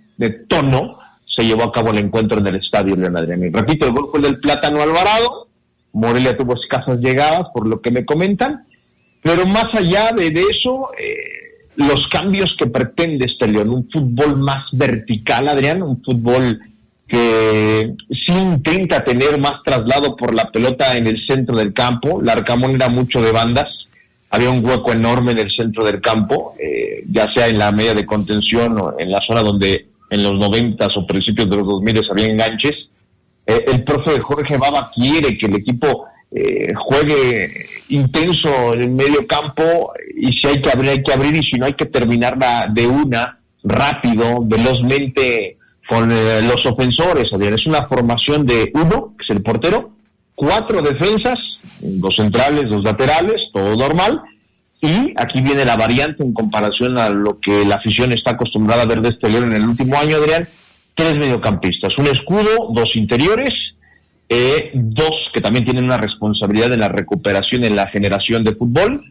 tono 0.49 0.99
se 1.37 1.45
llevó 1.45 1.65
a 1.65 1.73
cabo 1.73 1.91
el 1.91 1.99
encuentro 1.99 2.39
en 2.39 2.47
el 2.47 2.57
estadio 2.57 2.97
León 2.97 3.19
Adrián. 3.19 3.53
Repito, 3.53 3.87
el 3.87 3.93
gol 3.93 4.09
fue 4.11 4.21
del 4.21 4.41
Plátano 4.41 4.81
Alvarado, 4.81 5.49
Morelia 5.93 6.37
tuvo 6.37 6.55
escasas 6.55 6.99
llegadas, 7.01 7.45
por 7.53 7.67
lo 7.67 7.81
que 7.83 7.91
me 7.91 8.07
comentan, 8.07 8.65
pero 9.23 9.47
más 9.47 9.67
allá 9.75 10.11
de, 10.17 10.29
eso, 10.29 10.91
eh, 10.99 11.67
los 11.77 12.07
cambios 12.11 12.55
que 12.59 12.67
pretende 12.67 13.27
este 13.27 13.49
León, 13.49 13.71
un 13.71 13.89
fútbol 13.91 14.37
más 14.37 14.65
vertical, 14.73 15.49
Adrián, 15.49 15.83
un 15.83 16.03
fútbol 16.03 16.61
que 17.09 17.95
sí 18.09 18.33
intenta 18.33 19.05
tener 19.05 19.39
más 19.39 19.63
traslado 19.65 20.17
por 20.17 20.35
la 20.35 20.51
pelota 20.51 20.97
en 20.97 21.07
el 21.07 21.19
centro 21.27 21.57
del 21.57 21.73
campo. 21.73 22.21
La 22.21 22.33
Arcamón 22.33 22.75
era 22.75 22.89
mucho 22.89 23.21
de 23.23 23.33
bandas, 23.33 23.67
había 24.31 24.51
un 24.51 24.65
hueco 24.65 24.93
enorme 24.93 25.33
en 25.33 25.39
el 25.39 25.51
centro 25.57 25.85
del 25.85 26.01
campo, 26.01 26.55
eh, 26.59 27.05
ya 27.09 27.27
sea 27.35 27.49
en 27.49 27.59
la 27.59 27.71
media 27.71 27.95
de 27.95 28.07
contención 28.07 28.79
o 28.81 28.95
en 28.99 29.11
la 29.11 29.21
zona 29.27 29.43
donde 29.43 29.87
en 30.11 30.23
los 30.23 30.33
noventas 30.33 30.97
o 30.97 31.07
principios 31.07 31.49
de 31.49 31.57
los 31.57 31.67
dos 31.67 31.83
miles 31.83 32.03
había 32.11 32.27
enganches. 32.27 32.75
Eh, 33.47 33.65
el 33.69 33.85
profe 33.85 34.13
de 34.13 34.21
Jorge 34.21 34.57
Baba 34.57 34.91
quiere 34.93 35.39
que 35.39 35.47
el 35.47 35.57
equipo 35.57 36.07
eh, 36.39 36.75
juegue 36.75 37.51
intenso 37.89 38.75
en 38.75 38.83
el 38.83 38.91
medio 38.91 39.27
campo 39.27 39.95
y 40.15 40.33
si 40.33 40.47
hay 40.47 40.61
que 40.61 40.71
abrir, 40.71 40.91
hay 40.91 41.03
que 41.03 41.13
abrir 41.15 41.35
y 41.35 41.43
si 41.43 41.59
no 41.59 41.65
hay 41.65 41.73
que 41.73 41.87
terminarla 41.87 42.67
de 42.75 42.87
una, 42.87 43.39
rápido, 43.63 44.43
velozmente 44.43 45.57
con 45.89 46.13
eh, 46.13 46.43
los 46.43 46.67
ofensores. 46.67 47.31
Es 47.33 47.67
una 47.67 47.87
formación 47.87 48.45
de 48.45 48.71
uno, 48.75 49.15
que 49.17 49.25
es 49.25 49.31
el 49.31 49.43
portero, 49.43 49.93
cuatro 50.35 50.83
defensas, 50.83 51.39
dos 51.81 52.15
centrales, 52.17 52.65
dos 52.69 52.85
laterales, 52.85 53.37
todo 53.51 53.75
normal. 53.75 54.21
Y 54.83 55.15
aquí 55.17 55.41
viene 55.41 55.65
la 55.65 55.77
variante 55.77 56.23
en 56.23 56.35
comparación 56.35 56.99
a 56.99 57.09
lo 57.09 57.41
que 57.41 57.65
la 57.65 57.77
afición 57.77 58.13
está 58.13 58.33
acostumbrada 58.33 58.83
a 58.83 58.87
ver 58.87 59.01
de 59.01 59.09
este 59.09 59.31
León 59.31 59.45
en 59.45 59.63
el 59.63 59.69
último 59.69 59.97
año, 59.97 60.17
Adrián. 60.17 60.47
Tres 60.95 61.17
mediocampistas, 61.17 61.97
un 61.97 62.09
escudo, 62.09 62.69
dos 62.75 62.91
interiores, 62.95 63.51
eh, 64.29 64.71
dos 64.75 65.15
que 65.33 65.41
también 65.41 65.65
tienen 65.65 65.85
una 65.85 65.99
responsabilidad 65.99 66.73
en 66.73 66.81
la 66.81 66.89
recuperación, 66.89 67.65
en 67.65 67.77
la 67.77 67.87
generación 67.89 68.43
de 68.45 68.55
fútbol, 68.55 69.05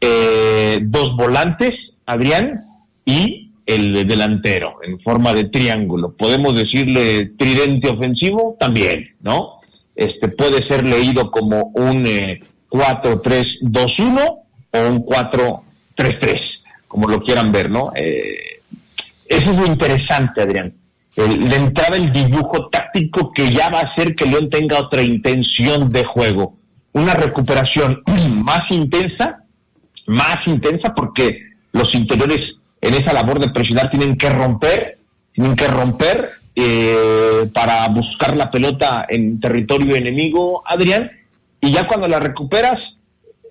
eh, 0.00 0.78
dos 0.82 1.16
volantes, 1.16 1.72
Adrián, 2.06 2.60
y 3.04 3.50
el 3.66 4.06
delantero 4.06 4.76
en 4.82 5.00
forma 5.00 5.32
de 5.32 5.44
triángulo. 5.44 6.12
Podemos 6.12 6.54
decirle 6.54 7.32
tridente 7.38 7.88
ofensivo 7.88 8.56
también, 8.58 9.14
¿no? 9.20 9.60
Este 9.94 10.28
puede 10.28 10.66
ser 10.68 10.84
leído 10.84 11.30
como 11.30 11.70
un 11.74 12.04
4-3-2-1 12.04 14.38
eh, 14.72 14.72
o 14.72 14.88
un 14.88 15.06
4-3-3, 15.06 15.62
como 16.88 17.08
lo 17.08 17.22
quieran 17.22 17.52
ver, 17.52 17.70
¿no? 17.70 17.92
Eh, 17.94 18.60
eso 19.26 19.50
es 19.50 19.56
lo 19.56 19.66
interesante, 19.66 20.42
Adrián. 20.42 20.74
El, 21.16 21.48
la 21.48 21.56
entrada, 21.56 21.96
el 21.96 22.12
dibujo 22.12 22.68
táctico 22.68 23.30
que 23.30 23.52
ya 23.52 23.68
va 23.68 23.80
a 23.80 23.92
hacer 23.92 24.14
que 24.14 24.26
León 24.26 24.48
tenga 24.50 24.78
otra 24.78 25.02
intención 25.02 25.90
de 25.90 26.04
juego. 26.04 26.56
Una 26.92 27.14
recuperación 27.14 28.02
más 28.42 28.62
intensa, 28.70 29.44
más 30.06 30.36
intensa 30.46 30.94
porque 30.94 31.38
los 31.72 31.94
interiores 31.94 32.38
en 32.80 32.94
esa 32.94 33.12
labor 33.12 33.38
de 33.38 33.48
presionar 33.50 33.90
tienen 33.90 34.16
que 34.16 34.28
romper, 34.28 34.98
tienen 35.32 35.56
que 35.56 35.68
romper 35.68 36.30
eh, 36.54 37.48
para 37.54 37.88
buscar 37.88 38.36
la 38.36 38.50
pelota 38.50 39.06
en 39.08 39.40
territorio 39.40 39.96
enemigo, 39.96 40.62
Adrián, 40.66 41.10
y 41.60 41.70
ya 41.70 41.86
cuando 41.86 42.08
la 42.08 42.20
recuperas, 42.20 42.76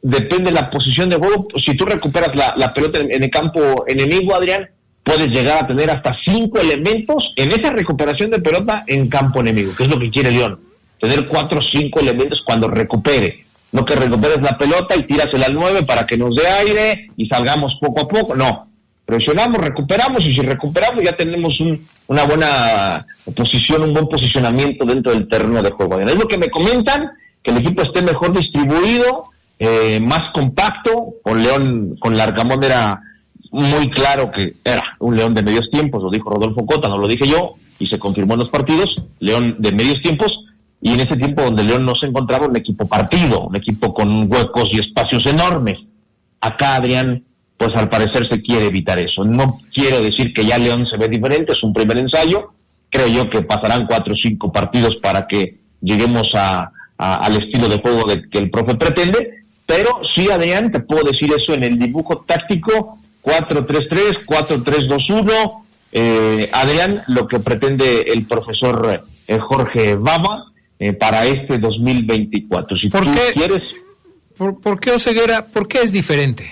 depende 0.04 0.52
de 0.52 0.60
la 0.60 0.70
posición 0.70 1.10
de 1.10 1.16
juego, 1.16 1.48
si 1.66 1.76
tú 1.76 1.86
recuperas 1.86 2.36
la, 2.36 2.74
pelota 2.74 3.00
en, 3.00 3.24
el 3.24 3.30
campo 3.32 3.86
enemigo, 3.88 4.36
Adrián, 4.36 4.70
puedes 5.04 5.28
llegar 5.30 5.64
a 5.64 5.68
tener 5.68 5.90
hasta 5.90 6.16
cinco 6.26 6.60
elementos 6.60 7.34
en 7.36 7.52
esa 7.52 7.72
recuperación 7.72 8.32
de 8.32 8.40
pelota 8.40 8.84
en 8.88 9.08
campo 9.08 9.40
enemigo, 9.40 9.76
que 9.76 9.84
es 9.84 9.90
lo 9.90 10.00
que 10.00 10.10
quiere 10.10 10.32
León, 10.32 10.60
tener 11.00 11.28
cuatro 11.28 11.60
o 11.60 11.64
cinco 11.64 12.00
elementos 12.00 12.42
cuando 12.46 12.68
recupere. 12.68 13.46
No 13.72 13.86
que 13.86 13.96
recuperes 13.96 14.42
la 14.42 14.58
pelota 14.58 14.96
y 14.98 15.04
tiras 15.04 15.28
el 15.32 15.44
al 15.44 15.54
nueve 15.54 15.84
para 15.84 16.06
que 16.06 16.18
nos 16.18 16.36
dé 16.36 16.46
aire 16.46 17.08
y 17.16 17.26
salgamos 17.28 17.78
poco 17.80 18.02
a 18.02 18.08
poco. 18.08 18.36
No, 18.36 18.68
presionamos, 19.06 19.60
recuperamos 19.60 20.26
y 20.26 20.34
si 20.34 20.42
recuperamos 20.42 21.02
ya 21.02 21.14
tenemos 21.14 21.54
una 22.08 22.26
buena 22.26 23.06
posición, 23.36 23.84
un 23.84 23.94
buen 23.94 24.08
posicionamiento 24.08 24.86
dentro 24.86 25.14
del 25.14 25.28
terreno 25.28 25.62
de 25.62 25.72
juego. 25.72 26.00
Es 26.00 26.16
lo 26.16 26.28
que 26.28 26.38
me 26.38 26.50
comentan, 26.50 27.12
que 27.42 27.52
el 27.52 27.58
equipo 27.58 27.82
esté 27.82 28.02
mejor 28.02 28.38
distribuido, 28.38 29.24
eh, 29.58 30.00
más 30.02 30.32
compacto, 30.34 31.16
con 31.24 31.42
León, 31.42 31.96
con 32.00 32.18
Larcamón 32.18 32.64
era 32.64 33.02
muy 33.52 33.90
claro 33.92 34.32
que 34.32 34.56
era 34.64 34.82
un 35.00 35.16
León 35.16 35.34
de 35.34 35.44
medios 35.44 35.70
tiempos, 35.70 36.02
lo 36.02 36.10
dijo 36.10 36.30
Rodolfo 36.30 36.66
Cota, 36.66 36.88
no 36.88 36.98
lo 36.98 37.08
dije 37.08 37.28
yo, 37.28 37.56
y 37.80 37.88
se 37.88 38.00
confirmó 38.00 38.34
en 38.34 38.40
los 38.40 38.50
partidos, 38.50 38.96
León 39.20 39.56
de 39.60 39.72
medios 39.72 40.02
tiempos, 40.02 40.32
y 40.82 40.94
en 40.94 41.02
ese 41.02 41.16
tiempo 41.18 41.44
donde 41.44 41.64
León 41.64 41.86
no 41.86 41.94
se 42.00 42.08
encontraba 42.08 42.48
un 42.48 42.58
equipo 42.58 42.88
partido, 42.88 43.42
un 43.42 43.56
equipo 43.56 43.94
con 43.94 44.32
huecos 44.32 44.70
y 44.72 44.80
espacios 44.80 45.26
enormes. 45.28 45.78
Acá 46.40 46.76
Adrián 46.76 47.24
pues 47.62 47.76
al 47.76 47.90
parecer 47.90 48.28
se 48.28 48.42
quiere 48.42 48.66
evitar 48.66 48.98
eso. 48.98 49.24
No 49.24 49.60
quiero 49.72 50.02
decir 50.02 50.34
que 50.34 50.44
ya 50.44 50.58
León 50.58 50.88
se 50.90 50.98
ve 50.98 51.08
diferente, 51.08 51.54
es 51.54 51.62
un 51.62 51.74
primer 51.74 52.00
ensayo. 52.00 52.54
Creo 52.90 53.06
yo 53.06 53.30
que 53.30 53.44
pasarán 53.44 53.86
cuatro 53.86 54.14
o 54.14 54.18
cinco 54.18 54.52
partidos 54.52 54.96
para 54.96 55.28
que 55.28 55.60
lleguemos 55.80 56.28
a, 56.34 56.72
al 56.98 57.36
estilo 57.36 57.70
de 57.70 57.80
juego 57.80 58.10
de, 58.10 58.28
que 58.30 58.40
el 58.40 58.50
profe 58.50 58.74
pretende. 58.74 59.44
Pero 59.68 60.02
sí, 60.16 60.32
Adrián, 60.32 60.72
te 60.72 60.80
puedo 60.80 61.04
decir 61.04 61.32
eso 61.38 61.54
en 61.54 61.64
el 61.64 61.78
dibujo 61.78 62.26
táctico 62.28 62.98
4-3-3, 63.24 64.26
4-3-2-1. 64.26 65.62
Eh, 65.94 66.50
Adrián, 66.54 67.04
lo 67.08 67.28
que 67.28 67.40
pretende 67.40 68.02
el 68.02 68.26
profesor 68.26 69.04
eh, 69.28 69.38
Jorge 69.40 69.96
Baba 69.96 70.52
eh, 70.80 70.94
para 70.94 71.26
este 71.26 71.58
2024. 71.58 72.78
Si 72.78 72.90
¿Por 72.90 73.06
tú 73.06 73.12
qué, 73.12 73.34
quieres... 73.34 73.64
¿Por, 74.38 74.60
¿Por 74.60 74.80
qué 74.80 74.92
Oseguera? 74.92 75.46
¿Por 75.46 75.68
qué 75.68 75.80
es 75.80 75.92
diferente? 75.92 76.50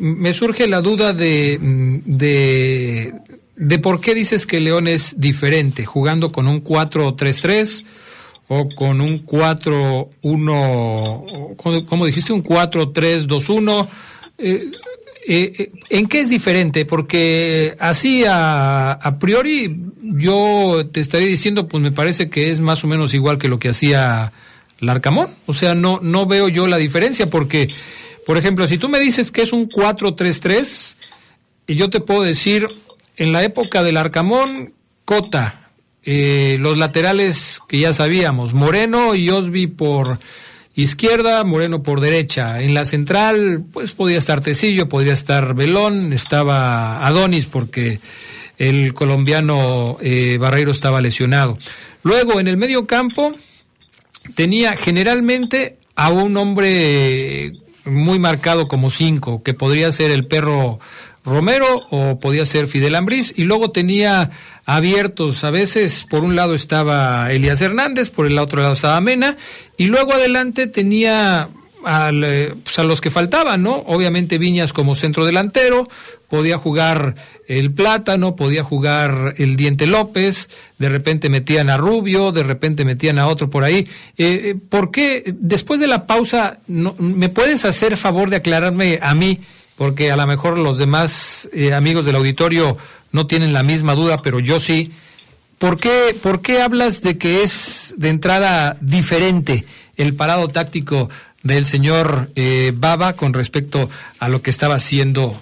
me 0.00 0.32
surge 0.32 0.66
la 0.66 0.80
duda 0.80 1.12
de, 1.12 1.58
de, 1.60 3.12
de, 3.54 3.78
por 3.78 4.00
qué 4.00 4.14
dices 4.14 4.46
que 4.46 4.60
León 4.60 4.88
es 4.88 5.20
diferente, 5.20 5.84
jugando 5.84 6.32
con 6.32 6.48
un 6.48 6.64
4-3-3 6.64 7.84
o 8.48 8.68
con 8.74 9.00
un 9.00 9.24
4-1, 9.26 11.86
¿cómo 11.86 12.06
dijiste? 12.06 12.32
Un 12.32 12.44
4-3-2-1. 12.44 13.88
Eh, 14.38 14.70
eh, 15.26 15.52
eh, 15.58 15.72
¿En 15.90 16.08
qué 16.08 16.20
es 16.20 16.28
diferente? 16.28 16.84
Porque 16.84 17.76
así 17.78 18.24
a, 18.28 19.16
priori 19.20 19.76
yo 20.02 20.88
te 20.92 21.00
estaría 21.00 21.28
diciendo, 21.28 21.68
pues 21.68 21.82
me 21.82 21.92
parece 21.92 22.28
que 22.28 22.50
es 22.50 22.60
más 22.60 22.84
o 22.84 22.86
menos 22.88 23.14
igual 23.14 23.38
que 23.38 23.48
lo 23.48 23.58
que 23.58 23.68
hacía 23.68 24.32
Larcamón. 24.80 25.28
O 25.46 25.54
sea, 25.54 25.74
no, 25.74 26.00
no 26.02 26.26
veo 26.26 26.48
yo 26.48 26.66
la 26.66 26.76
diferencia 26.76 27.30
porque 27.30 27.70
por 28.24 28.38
ejemplo, 28.38 28.68
si 28.68 28.78
tú 28.78 28.88
me 28.88 29.00
dices 29.00 29.32
que 29.32 29.42
es 29.42 29.52
un 29.52 29.68
4-3-3, 29.68 30.94
y 31.66 31.74
yo 31.74 31.90
te 31.90 32.00
puedo 32.00 32.22
decir, 32.22 32.68
en 33.16 33.32
la 33.32 33.42
época 33.42 33.82
del 33.82 33.96
Arcamón, 33.96 34.74
Cota, 35.04 35.70
eh, 36.04 36.56
los 36.60 36.78
laterales 36.78 37.60
que 37.68 37.80
ya 37.80 37.92
sabíamos, 37.92 38.54
Moreno 38.54 39.14
y 39.14 39.30
Osby 39.30 39.66
por 39.66 40.20
izquierda, 40.74 41.42
Moreno 41.44 41.82
por 41.82 42.00
derecha. 42.00 42.62
En 42.62 42.74
la 42.74 42.84
central, 42.84 43.64
pues 43.72 43.92
podía 43.92 44.18
estar 44.18 44.40
Tecillo, 44.40 44.88
podría 44.88 45.12
estar 45.12 45.54
Belón, 45.54 46.12
estaba 46.12 47.06
Adonis 47.06 47.46
porque 47.46 48.00
el 48.58 48.94
colombiano 48.94 49.98
eh, 50.00 50.38
Barreiro 50.38 50.72
estaba 50.72 51.00
lesionado. 51.00 51.58
Luego, 52.02 52.40
en 52.40 52.48
el 52.48 52.56
medio 52.56 52.86
campo, 52.86 53.34
tenía 54.34 54.76
generalmente 54.76 55.76
a 55.94 56.10
un 56.10 56.36
hombre 56.36 57.52
muy 57.84 58.18
marcado 58.18 58.68
como 58.68 58.90
cinco, 58.90 59.42
que 59.42 59.54
podría 59.54 59.90
ser 59.92 60.10
el 60.10 60.26
perro 60.26 60.78
Romero 61.24 61.86
o 61.90 62.18
podía 62.18 62.44
ser 62.46 62.66
Fidel 62.66 62.94
Ambriz, 62.94 63.32
y 63.36 63.44
luego 63.44 63.70
tenía 63.70 64.30
abiertos, 64.64 65.44
a 65.44 65.50
veces 65.50 66.06
por 66.08 66.24
un 66.24 66.36
lado 66.36 66.54
estaba 66.54 67.30
Elías 67.32 67.60
Hernández, 67.60 68.10
por 68.10 68.26
el 68.26 68.38
otro 68.38 68.60
lado 68.60 68.74
estaba 68.74 69.00
Mena, 69.00 69.36
y 69.76 69.86
luego 69.86 70.12
adelante 70.14 70.66
tenía 70.66 71.48
al, 71.84 72.24
eh, 72.24 72.54
pues, 72.62 72.78
a 72.78 72.84
los 72.84 73.00
que 73.00 73.10
faltaban, 73.10 73.62
¿no? 73.62 73.74
Obviamente 73.86 74.38
Viñas 74.38 74.72
como 74.72 74.94
centro 74.94 75.24
delantero, 75.24 75.88
podía 76.28 76.58
jugar 76.58 77.14
el 77.46 77.72
Plátano, 77.72 78.36
podía 78.36 78.64
jugar 78.64 79.34
el 79.36 79.56
Diente 79.56 79.86
López, 79.86 80.48
de 80.78 80.88
repente 80.88 81.28
metían 81.28 81.70
a 81.70 81.76
Rubio, 81.76 82.32
de 82.32 82.42
repente 82.42 82.84
metían 82.84 83.18
a 83.18 83.26
otro 83.26 83.50
por 83.50 83.64
ahí. 83.64 83.86
Eh, 84.16 84.50
eh 84.50 84.54
¿Por 84.68 84.90
qué 84.90 85.34
después 85.38 85.78
de 85.78 85.86
la 85.86 86.06
pausa 86.06 86.58
no, 86.66 86.94
me 86.98 87.28
puedes 87.28 87.64
hacer 87.64 87.96
favor 87.96 88.30
de 88.30 88.36
aclararme 88.36 88.98
a 89.02 89.14
mí? 89.14 89.40
Porque 89.76 90.10
a 90.10 90.16
lo 90.16 90.26
mejor 90.26 90.58
los 90.58 90.78
demás 90.78 91.48
eh, 91.52 91.72
amigos 91.74 92.04
del 92.04 92.16
auditorio 92.16 92.76
no 93.10 93.26
tienen 93.26 93.52
la 93.52 93.62
misma 93.62 93.94
duda, 93.94 94.22
pero 94.22 94.40
yo 94.40 94.60
sí. 94.60 94.92
¿Por 95.58 95.78
qué, 95.78 96.16
¿Por 96.20 96.42
qué 96.42 96.60
hablas 96.60 97.02
de 97.02 97.18
que 97.18 97.42
es 97.42 97.94
de 97.96 98.08
entrada 98.08 98.76
diferente 98.80 99.64
el 99.96 100.14
parado 100.14 100.48
táctico 100.48 101.08
del 101.42 101.66
señor 101.66 102.30
eh, 102.34 102.72
Baba 102.74 103.14
con 103.14 103.32
respecto 103.32 103.88
a 104.18 104.28
lo 104.28 104.42
que 104.42 104.50
estaba 104.50 104.76
haciendo 104.76 105.38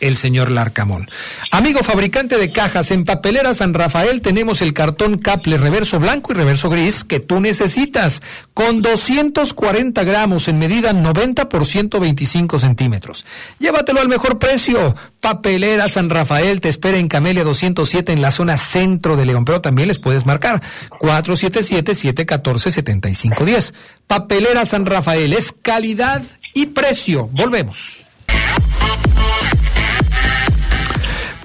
el 0.00 0.16
señor 0.16 0.50
Larcamón. 0.50 1.08
Amigo 1.50 1.82
fabricante 1.82 2.36
de 2.36 2.52
cajas, 2.52 2.90
en 2.90 3.04
Papelera 3.04 3.54
San 3.54 3.72
Rafael 3.74 4.22
tenemos 4.22 4.62
el 4.62 4.74
cartón 4.74 5.18
Caple 5.18 5.58
reverso 5.58 5.98
blanco 5.98 6.32
y 6.32 6.36
reverso 6.36 6.70
gris 6.70 7.02
que 7.04 7.20
tú 7.20 7.40
necesitas, 7.40 8.22
con 8.54 8.82
240 8.82 10.04
gramos 10.04 10.48
en 10.48 10.58
medida 10.58 10.92
90 10.92 11.48
por 11.48 11.66
125 11.66 12.58
centímetros. 12.58 13.24
Llévatelo 13.58 14.00
al 14.00 14.08
mejor 14.08 14.38
precio. 14.38 14.94
Papelera 15.20 15.88
San 15.88 16.10
Rafael 16.10 16.60
te 16.60 16.68
espera 16.68 16.98
en 16.98 17.08
Camelia 17.08 17.42
207 17.44 18.12
en 18.12 18.22
la 18.22 18.30
zona 18.30 18.56
centro 18.56 19.16
de 19.16 19.26
León, 19.26 19.44
pero 19.44 19.60
también 19.60 19.88
les 19.88 19.98
puedes 19.98 20.26
marcar 20.26 20.62
477-714-7510. 21.00 23.74
Papelera 24.06 24.64
San 24.64 24.86
Rafael 24.86 25.32
es 25.32 25.50
calidad 25.52 26.22
y 26.54 26.66
precio. 26.66 27.28
Volvemos. 27.32 28.06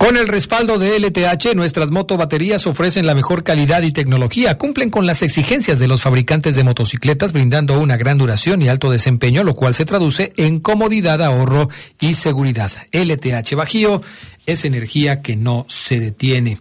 Con 0.03 0.17
el 0.17 0.27
respaldo 0.27 0.79
de 0.79 0.99
LTH, 0.99 1.55
nuestras 1.55 1.89
motobaterías 1.89 2.67
ofrecen 2.67 3.05
la 3.05 3.15
mejor 3.15 3.45
calidad 3.45 3.83
y 3.83 3.93
tecnología, 3.93 4.57
cumplen 4.57 4.89
con 4.89 5.05
las 5.05 5.21
exigencias 5.21 5.79
de 5.79 5.87
los 5.87 6.01
fabricantes 6.01 6.57
de 6.57 6.65
motocicletas, 6.65 7.31
brindando 7.31 7.79
una 7.79 7.95
gran 7.95 8.17
duración 8.17 8.61
y 8.61 8.67
alto 8.67 8.91
desempeño, 8.91 9.45
lo 9.45 9.53
cual 9.53 9.75
se 9.75 9.85
traduce 9.85 10.33
en 10.35 10.59
comodidad, 10.59 11.21
ahorro 11.21 11.69
y 12.01 12.15
seguridad. 12.15 12.69
LTH 12.91 13.55
Bajío 13.55 14.01
es 14.45 14.65
energía 14.65 15.21
que 15.21 15.37
no 15.37 15.65
se 15.69 16.01
detiene. 16.01 16.57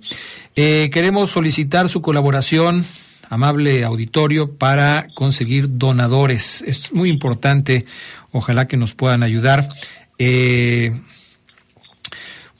Eh, 0.54 0.88
queremos 0.92 1.32
solicitar 1.32 1.88
su 1.88 2.00
colaboración 2.00 2.84
amable 3.28 3.82
auditorio 3.82 4.54
para 4.54 5.08
conseguir 5.16 5.66
donadores. 5.78 6.62
Es 6.64 6.92
muy 6.92 7.11
importante, 7.11 7.84
ojalá 8.30 8.68
que 8.68 8.76
nos 8.76 8.94
puedan 8.94 9.25
ayudar. 9.25 9.68
Eh, 10.16 10.92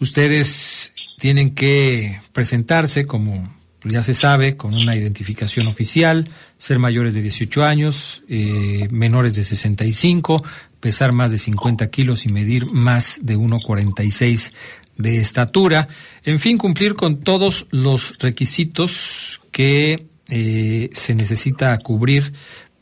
Ustedes 0.03 0.93
tienen 1.17 1.55
que 1.55 2.21
presentarse 2.33 3.07
como 3.07 3.55
ya 3.85 4.03
se 4.03 4.15
sabe, 4.15 4.57
con 4.57 4.75
una 4.75 4.97
identificación 4.97 5.69
oficial, 5.69 6.29
ser 6.59 6.81
mayores 6.81 7.15
de 7.15 7.23
18 7.23 7.63
años, 7.63 8.25
eh, 8.29 8.89
menores 8.91 9.37
de 9.37 9.45
65, 9.45 10.45
pesar 10.81 11.13
más 11.13 11.31
de 11.31 11.39
50 11.39 11.89
kilos 11.91 12.27
y 12.27 12.33
medir 12.33 12.67
más 12.73 13.21
de 13.23 13.37
1,46 13.37 14.53
de 14.97 15.19
estatura. 15.19 15.87
En 16.25 16.41
fin, 16.41 16.59
cumplir 16.59 16.97
con 16.97 17.21
todos 17.21 17.69
los 17.71 18.19
requisitos 18.19 19.41
que 19.53 20.07
eh, 20.29 20.91
se 20.95 21.15
necesita 21.15 21.79
cubrir 21.79 22.33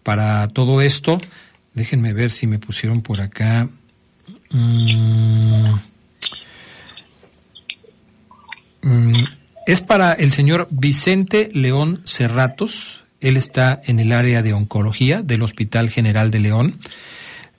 para 0.02 0.48
todo 0.48 0.80
esto. 0.80 1.20
Déjenme 1.74 2.14
ver 2.14 2.30
si 2.30 2.46
me 2.46 2.58
pusieron 2.58 3.02
por 3.02 3.20
acá. 3.20 3.68
Mm. 4.48 5.89
Mm, 8.82 9.24
es 9.66 9.80
para 9.80 10.12
el 10.12 10.32
señor 10.32 10.68
Vicente 10.70 11.48
León 11.52 12.02
Cerratos. 12.06 13.04
Él 13.20 13.36
está 13.36 13.80
en 13.84 14.00
el 14.00 14.12
área 14.12 14.42
de 14.42 14.52
oncología 14.52 15.22
del 15.22 15.42
Hospital 15.42 15.90
General 15.90 16.30
de 16.30 16.40
León. 16.40 16.80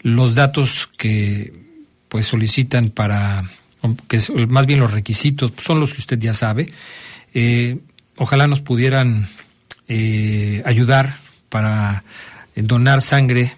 Los 0.01 0.33
datos 0.35 0.89
que 0.97 1.53
pues 2.09 2.25
solicitan 2.25 2.89
para, 2.89 3.43
que 4.07 4.19
más 4.47 4.65
bien 4.65 4.79
los 4.79 4.91
requisitos 4.91 5.53
son 5.57 5.79
los 5.79 5.93
que 5.93 6.01
usted 6.01 6.19
ya 6.19 6.33
sabe. 6.33 6.67
Eh, 7.33 7.79
ojalá 8.17 8.47
nos 8.47 8.61
pudieran 8.61 9.27
eh, 9.87 10.61
ayudar 10.65 11.17
para 11.49 12.03
donar 12.55 13.01
sangre 13.01 13.53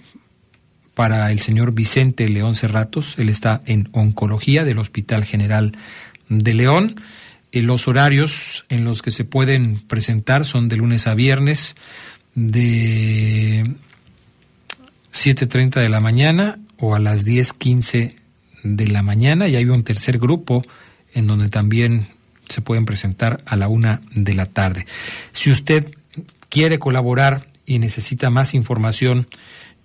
para 0.94 1.32
el 1.32 1.40
señor 1.40 1.74
Vicente 1.74 2.28
León 2.28 2.56
Cerratos. 2.56 3.18
Él 3.18 3.30
está 3.30 3.62
en 3.66 3.90
oncología 3.94 4.64
del 4.64 4.80
Hospital 4.80 5.24
General 5.24 5.72
de 6.30 6.54
León 6.54 7.02
los 7.62 7.88
horarios 7.88 8.66
en 8.70 8.84
los 8.84 9.02
que 9.02 9.12
se 9.12 9.26
pueden 9.26 9.80
presentar 9.80 10.46
son 10.46 10.70
de 10.70 10.78
lunes 10.78 11.08
a 11.08 11.14
viernes 11.14 11.76
de 12.36 13.64
7.30 15.14 15.82
de 15.82 15.90
la 15.90 16.00
mañana 16.00 16.60
o 16.78 16.96
a 16.96 17.00
las 17.00 17.26
10.15 17.26 18.16
de 18.64 18.88
la 18.88 19.04
mañana 19.04 19.48
y 19.48 19.56
hay 19.56 19.66
un 19.66 19.84
tercer 19.84 20.18
grupo 20.18 20.64
en 21.14 21.28
donde 21.28 21.50
también 21.50 22.08
se 22.50 22.62
pueden 22.62 22.86
presentar 22.86 23.38
a 23.46 23.56
la 23.56 23.68
una 23.68 24.02
de 24.16 24.34
la 24.34 24.48
tarde. 24.48 24.86
Si 25.32 25.52
usted 25.52 25.94
quiere 26.50 26.80
colaborar 26.80 27.46
y 27.66 27.80
necesita 27.80 28.30
más 28.30 28.54
información, 28.54 29.28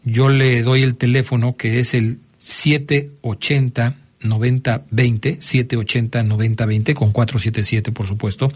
yo 0.04 0.28
le 0.28 0.62
doy 0.62 0.82
el 0.82 0.96
teléfono 0.96 1.56
que 1.56 1.80
es 1.80 1.94
el 1.94 2.18
780 2.38 3.94
9020, 4.20 5.38
780 5.40 6.22
9020 6.22 6.94
con 6.94 7.12
477 7.12 7.92
por 7.92 8.06
supuesto, 8.06 8.48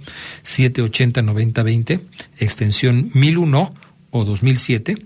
780 0.43 1.23
9020, 1.23 2.01
extensión 2.39 3.11
1001 3.15 3.75
o 4.11 4.25
2007 4.25 4.97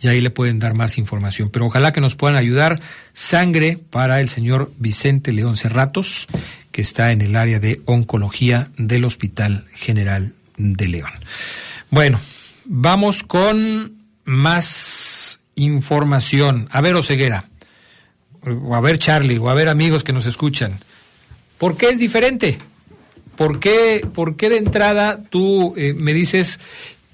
y 0.00 0.08
ahí 0.08 0.20
le 0.20 0.30
pueden 0.30 0.58
dar 0.58 0.74
más 0.74 0.98
información. 0.98 1.50
Pero 1.50 1.66
ojalá 1.66 1.92
que 1.92 2.00
nos 2.00 2.14
puedan 2.14 2.36
ayudar. 2.36 2.80
Sangre 3.12 3.78
para 3.90 4.20
el 4.20 4.28
señor 4.28 4.72
Vicente 4.78 5.32
León 5.32 5.56
Cerratos, 5.56 6.26
que 6.70 6.82
está 6.82 7.10
en 7.12 7.22
el 7.22 7.34
área 7.36 7.58
de 7.58 7.80
oncología 7.84 8.68
del 8.76 9.04
Hospital 9.04 9.64
General 9.72 10.32
de 10.56 10.88
León. 10.88 11.10
Bueno, 11.90 12.20
vamos 12.64 13.24
con 13.24 13.94
más 14.24 15.40
información. 15.56 16.68
A 16.70 16.80
ver, 16.80 16.94
Oseguera 16.94 17.44
o 18.44 18.74
a 18.74 18.80
ver 18.80 18.98
Charlie, 18.98 19.38
o 19.38 19.48
a 19.48 19.54
ver 19.54 19.68
amigos 19.68 20.04
que 20.04 20.12
nos 20.12 20.26
escuchan, 20.26 20.78
¿por 21.58 21.76
qué 21.76 21.90
es 21.90 21.98
diferente? 21.98 22.58
¿Por 23.36 23.60
qué, 23.60 24.06
por 24.14 24.36
qué 24.36 24.50
de 24.50 24.58
entrada 24.58 25.20
tú 25.30 25.74
eh, 25.76 25.94
me 25.94 26.12
dices 26.12 26.58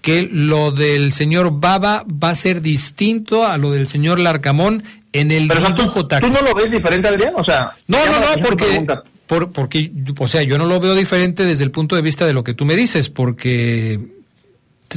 que 0.00 0.28
lo 0.30 0.70
del 0.70 1.12
señor 1.12 1.60
Baba 1.60 2.04
va 2.04 2.30
a 2.30 2.34
ser 2.34 2.60
distinto 2.60 3.46
a 3.46 3.56
lo 3.56 3.70
del 3.70 3.88
señor 3.88 4.18
Larcamón 4.18 4.84
en 5.12 5.30
el 5.30 5.48
Pero, 5.48 5.74
¿tú, 5.74 5.90
¿Tú 5.92 6.28
no 6.28 6.42
lo 6.42 6.54
ves 6.54 6.70
diferente, 6.70 7.08
Adrián? 7.08 7.32
O 7.36 7.44
sea, 7.44 7.72
no, 7.86 8.04
no, 8.06 8.20
no, 8.20 8.26
porque, 8.46 8.86
por, 9.26 9.52
porque, 9.52 9.90
o 10.18 10.28
sea, 10.28 10.42
yo 10.42 10.58
no 10.58 10.66
lo 10.66 10.80
veo 10.80 10.94
diferente 10.94 11.44
desde 11.44 11.64
el 11.64 11.70
punto 11.70 11.96
de 11.96 12.02
vista 12.02 12.26
de 12.26 12.32
lo 12.34 12.44
que 12.44 12.52
tú 12.52 12.64
me 12.64 12.76
dices, 12.76 13.08
porque 13.08 14.00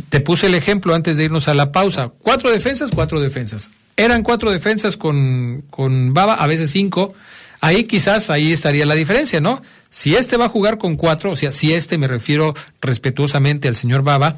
te 0.10 0.20
puse 0.20 0.48
el 0.48 0.56
ejemplo 0.56 0.94
antes 0.94 1.18
de 1.18 1.26
irnos 1.26 1.48
a 1.48 1.54
la 1.54 1.72
pausa. 1.72 2.12
Cuatro 2.22 2.52
defensas, 2.52 2.92
cuatro 2.94 3.20
defensas. 3.20 3.72
Eran 3.98 4.24
cuatro 4.24 4.52
defensas 4.52 4.96
con, 4.96 5.66
con 5.70 6.14
Baba, 6.14 6.36
a 6.36 6.48
veces 6.48 6.72
cinco. 6.72 7.14
Ahí 7.60 7.86
quizás 7.86 8.30
ahí 8.30 8.54
estaría 8.54 8.86
la 8.86 8.94
diferencia, 8.94 9.42
¿no? 9.42 9.62
Si 9.90 10.16
este 10.16 10.38
va 10.38 10.46
a 10.46 10.50
jugar 10.50 10.78
con 10.78 10.96
cuatro, 10.96 11.32
o 11.32 11.36
sea, 11.36 11.52
si 11.52 11.74
este 11.74 11.98
me 11.98 12.08
refiero 12.08 12.54
respetuosamente 12.82 13.68
al 13.68 13.76
señor 13.76 14.04
Baba, 14.04 14.36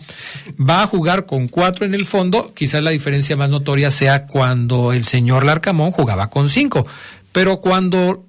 va 0.57 0.83
a 0.83 0.87
jugar 0.87 1.25
con 1.25 1.47
cuatro 1.47 1.85
en 1.85 1.93
el 1.93 2.05
fondo, 2.05 2.53
quizás 2.53 2.83
la 2.83 2.91
diferencia 2.91 3.35
más 3.35 3.49
notoria 3.49 3.91
sea 3.91 4.25
cuando 4.25 4.93
el 4.93 5.03
señor 5.03 5.43
Larcamón 5.43 5.91
jugaba 5.91 6.29
con 6.29 6.49
cinco. 6.49 6.87
Pero 7.31 7.59
cuando 7.59 8.25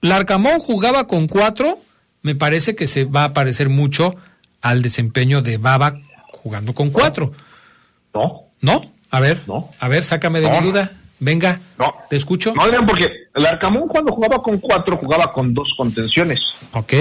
Larcamón 0.00 0.58
jugaba 0.58 1.06
con 1.06 1.28
cuatro, 1.28 1.78
me 2.22 2.34
parece 2.34 2.74
que 2.74 2.86
se 2.86 3.04
va 3.04 3.24
a 3.24 3.32
parecer 3.32 3.68
mucho 3.68 4.16
al 4.60 4.82
desempeño 4.82 5.42
de 5.42 5.58
Baba 5.58 6.00
jugando 6.32 6.74
con 6.74 6.90
cuatro. 6.90 7.32
No. 8.14 8.42
¿No? 8.60 8.92
A 9.10 9.20
ver, 9.20 9.42
no. 9.46 9.70
a 9.78 9.88
ver, 9.88 10.04
sácame 10.04 10.40
de 10.40 10.50
mi 10.50 10.60
duda. 10.60 10.92
Venga, 11.18 11.60
no. 11.78 11.92
te 12.08 12.16
escucho. 12.16 12.54
No, 12.54 12.62
porque 12.86 13.08
el 13.34 13.46
Arcamón 13.46 13.88
cuando 13.88 14.12
jugaba 14.12 14.42
con 14.42 14.58
cuatro 14.58 14.96
jugaba 14.96 15.30
con 15.32 15.52
dos 15.52 15.68
contenciones. 15.76 16.40
Ok. 16.72 16.94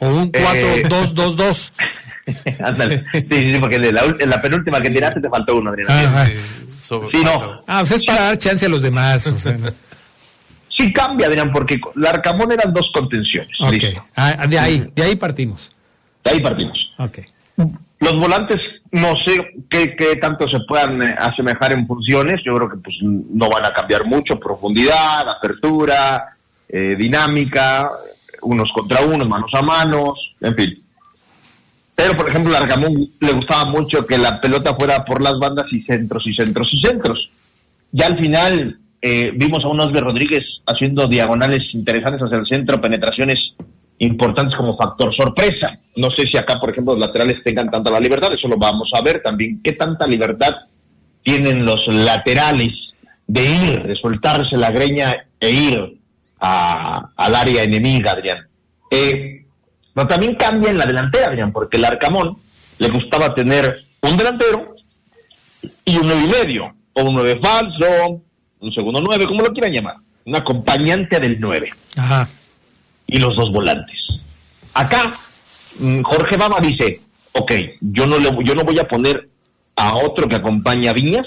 o 0.00 0.06
un 0.06 0.32
4-2-2-2. 0.32 1.70
Eh... 2.26 2.26
Ándale. 2.64 3.04
sí, 3.12 3.26
sí, 3.28 3.56
porque 3.60 3.76
en 3.76 3.94
la, 3.94 4.02
en 4.18 4.30
la, 4.30 4.42
penúltima 4.42 4.80
que 4.80 4.90
tiraste 4.90 5.20
te 5.20 5.28
faltó 5.28 5.56
uno, 5.56 5.70
Adrián. 5.70 5.88
Ah, 5.90 6.26
sí, 6.80 7.22
no. 7.22 7.62
Ah, 7.66 7.80
pues 7.80 7.92
es 7.92 8.04
para 8.04 8.22
dar 8.22 8.38
chance 8.38 8.66
a 8.66 8.68
los 8.68 8.82
demás. 8.82 9.26
O 9.26 9.38
sea, 9.38 9.56
Sí 10.76 10.92
cambia, 10.92 11.28
Adrián, 11.28 11.52
porque 11.52 11.80
la 11.94 12.10
Arcamón 12.10 12.52
eran 12.52 12.72
dos 12.72 12.90
contenciones. 12.92 13.56
Ah, 14.16 14.46
de 14.46 14.58
ahí, 14.58 14.86
de 14.94 15.02
ahí 15.02 15.16
partimos. 15.16 15.72
De 16.24 16.32
ahí 16.32 16.40
partimos. 16.40 16.78
Los 18.00 18.18
volantes 18.18 18.58
no 18.94 19.12
sé 19.26 19.36
qué, 19.68 19.96
qué, 19.96 20.16
tanto 20.16 20.48
se 20.48 20.60
puedan 20.60 21.02
eh, 21.02 21.16
asemejar 21.18 21.72
en 21.72 21.86
funciones. 21.86 22.40
Yo 22.44 22.54
creo 22.54 22.68
que 22.68 22.76
pues 22.76 22.96
no 23.02 23.48
van 23.48 23.64
a 23.64 23.72
cambiar 23.72 24.04
mucho. 24.06 24.38
Profundidad, 24.38 25.28
apertura, 25.28 26.36
eh, 26.68 26.94
dinámica, 26.96 27.90
unos 28.42 28.70
contra 28.72 29.00
unos, 29.00 29.28
manos 29.28 29.50
a 29.54 29.62
manos, 29.62 30.12
en 30.40 30.54
fin. 30.54 30.82
Pero, 31.96 32.16
por 32.16 32.28
ejemplo, 32.28 32.54
a 32.54 32.58
Arcamón 32.58 33.10
le 33.18 33.32
gustaba 33.32 33.64
mucho 33.66 34.06
que 34.06 34.16
la 34.16 34.40
pelota 34.40 34.74
fuera 34.76 35.04
por 35.04 35.20
las 35.20 35.38
bandas 35.40 35.66
y 35.72 35.82
centros 35.82 36.24
y 36.26 36.34
centros 36.34 36.68
y 36.72 36.86
centros. 36.86 37.30
Ya 37.90 38.06
al 38.06 38.18
final 38.18 38.78
eh, 39.06 39.32
vimos 39.34 39.62
a 39.62 39.68
un 39.68 39.78
Osber 39.78 40.02
Rodríguez 40.02 40.42
haciendo 40.64 41.06
diagonales 41.06 41.62
interesantes 41.74 42.22
hacia 42.22 42.38
el 42.38 42.46
centro, 42.46 42.80
penetraciones 42.80 43.38
importantes 43.98 44.56
como 44.56 44.78
factor 44.78 45.14
sorpresa. 45.14 45.78
No 45.96 46.08
sé 46.16 46.26
si 46.26 46.38
acá, 46.38 46.58
por 46.58 46.70
ejemplo, 46.70 46.94
los 46.94 47.06
laterales 47.06 47.44
tengan 47.44 47.70
tanta 47.70 47.90
la 47.90 48.00
libertad, 48.00 48.32
eso 48.32 48.48
lo 48.48 48.56
vamos 48.56 48.88
a 48.94 49.02
ver 49.02 49.20
también. 49.22 49.60
¿Qué 49.62 49.72
tanta 49.72 50.06
libertad 50.06 50.52
tienen 51.22 51.66
los 51.66 51.86
laterales 51.88 52.70
de 53.26 53.42
ir, 53.44 53.82
de 53.82 53.94
soltarse 53.96 54.56
la 54.56 54.70
greña 54.70 55.14
e 55.38 55.50
ir 55.50 55.98
al 56.40 57.34
área 57.34 57.62
enemiga, 57.62 58.12
Adrián? 58.12 58.38
Eh, 58.90 59.44
pero 59.92 60.08
también 60.08 60.34
cambia 60.36 60.70
en 60.70 60.78
la 60.78 60.86
delantera, 60.86 61.26
Adrián, 61.26 61.52
porque 61.52 61.76
el 61.76 61.84
Arcamón 61.84 62.38
le 62.78 62.88
gustaba 62.88 63.34
tener 63.34 63.84
un 64.00 64.16
delantero 64.16 64.76
y 65.84 65.98
un 65.98 66.06
nueve 66.06 66.22
y 66.24 66.42
medio, 66.42 66.74
o 66.94 67.02
un 67.02 67.16
nueve 67.16 67.38
falso, 67.42 68.22
un 68.64 68.72
segundo 68.72 69.00
nueve, 69.00 69.26
como 69.26 69.42
lo 69.42 69.52
quieran 69.52 69.72
llamar, 69.72 69.96
un 70.24 70.36
acompañante 70.36 71.18
del 71.20 71.38
nueve. 71.38 71.70
Ajá. 71.96 72.28
Y 73.06 73.18
los 73.18 73.36
dos 73.36 73.52
volantes. 73.52 73.96
Acá, 74.72 75.12
mm, 75.78 76.02
Jorge 76.02 76.36
Baba 76.36 76.58
dice, 76.60 77.00
ok, 77.32 77.52
yo 77.80 78.06
no, 78.06 78.18
le, 78.18 78.30
yo 78.44 78.54
no 78.54 78.64
voy 78.64 78.78
a 78.78 78.88
poner 78.88 79.28
a 79.76 79.96
otro 79.96 80.28
que 80.28 80.36
acompañe 80.36 80.88
a 80.88 80.92
Viñas, 80.92 81.26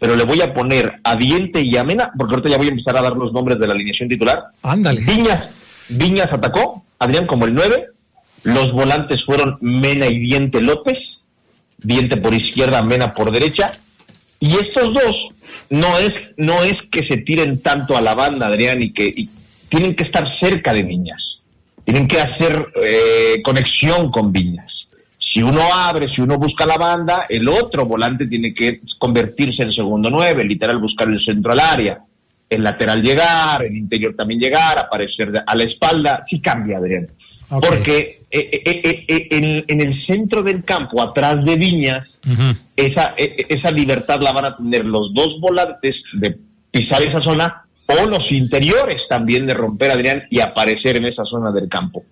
pero 0.00 0.16
le 0.16 0.24
voy 0.24 0.40
a 0.40 0.52
poner 0.52 1.00
a 1.04 1.16
Diente 1.16 1.62
y 1.64 1.76
a 1.76 1.84
Mena, 1.84 2.10
porque 2.18 2.34
ahorita 2.34 2.50
ya 2.50 2.58
voy 2.58 2.66
a 2.66 2.70
empezar 2.70 2.96
a 2.96 3.02
dar 3.02 3.16
los 3.16 3.32
nombres 3.32 3.58
de 3.58 3.66
la 3.66 3.74
alineación 3.74 4.08
titular. 4.08 4.44
Ándale. 4.62 5.00
Viñas, 5.00 5.84
Viñas 5.88 6.32
atacó, 6.32 6.84
Adrián 6.98 7.26
como 7.26 7.46
el 7.46 7.54
9, 7.54 7.86
los 8.42 8.72
volantes 8.72 9.24
fueron 9.24 9.56
Mena 9.60 10.06
y 10.06 10.18
Diente 10.18 10.60
López, 10.60 10.98
Diente 11.78 12.16
por 12.16 12.34
izquierda, 12.34 12.82
Mena 12.82 13.14
por 13.14 13.30
derecha, 13.30 13.72
y 14.40 14.52
estos 14.54 14.92
dos 14.92 15.14
no 15.70 15.98
es, 15.98 16.12
no 16.36 16.62
es 16.62 16.74
que 16.90 17.00
se 17.08 17.18
tiren 17.18 17.62
tanto 17.62 17.96
a 17.96 18.00
la 18.00 18.14
banda, 18.14 18.46
Adrián, 18.46 18.82
y 18.82 18.92
que 18.92 19.06
y 19.06 19.28
tienen 19.68 19.94
que 19.94 20.04
estar 20.04 20.24
cerca 20.40 20.72
de 20.72 20.82
Viñas, 20.82 21.22
tienen 21.84 22.06
que 22.06 22.20
hacer 22.20 22.66
eh, 22.82 23.42
conexión 23.42 24.10
con 24.10 24.32
Viñas. 24.32 24.70
Si 25.18 25.42
uno 25.42 25.62
abre, 25.72 26.06
si 26.14 26.20
uno 26.20 26.38
busca 26.38 26.64
la 26.64 26.76
banda, 26.76 27.26
el 27.28 27.48
otro 27.48 27.84
volante 27.86 28.26
tiene 28.26 28.54
que 28.54 28.80
convertirse 28.98 29.62
en 29.62 29.72
segundo 29.72 30.08
nueve, 30.08 30.44
literal 30.44 30.78
buscar 30.78 31.08
el 31.08 31.24
centro 31.24 31.52
al 31.52 31.60
área, 31.60 31.98
el 32.48 32.62
lateral 32.62 33.02
llegar, 33.02 33.64
el 33.64 33.76
interior 33.76 34.14
también 34.14 34.38
llegar, 34.38 34.78
aparecer 34.78 35.32
a 35.44 35.56
la 35.56 35.64
espalda, 35.64 36.24
sí 36.30 36.40
cambia, 36.40 36.78
Adrián. 36.78 37.08
Porque 37.48 38.22
eh, 38.30 38.62
eh, 38.64 39.04
eh, 39.08 39.64
en, 39.68 39.80
el 39.80 40.04
centro 40.06 40.42
del 40.42 40.64
campo, 40.64 41.02
atrás 41.02 41.44
de 41.44 41.56
Viñas, 41.56 42.06
esa, 42.76 43.14
esa 43.16 43.70
libertad 43.70 44.16
la 44.20 44.32
van 44.32 44.46
a 44.46 44.56
tener 44.56 44.84
los 44.84 45.12
dos 45.14 45.38
volantes 45.40 45.94
de 46.14 46.36
pisar 46.70 47.02
esa 47.02 47.22
zona 47.22 47.64
o 47.86 48.06
los 48.06 48.30
interiores 48.32 49.02
también 49.08 49.46
de 49.46 49.54
romper, 49.54 49.90
Adrián, 49.90 50.22
y 50.30 50.40
aparecer 50.40 50.96
en 50.96 51.06
esa 51.06 51.24
zona 51.24 51.52
del 51.52 51.68
campo. 51.68 52.02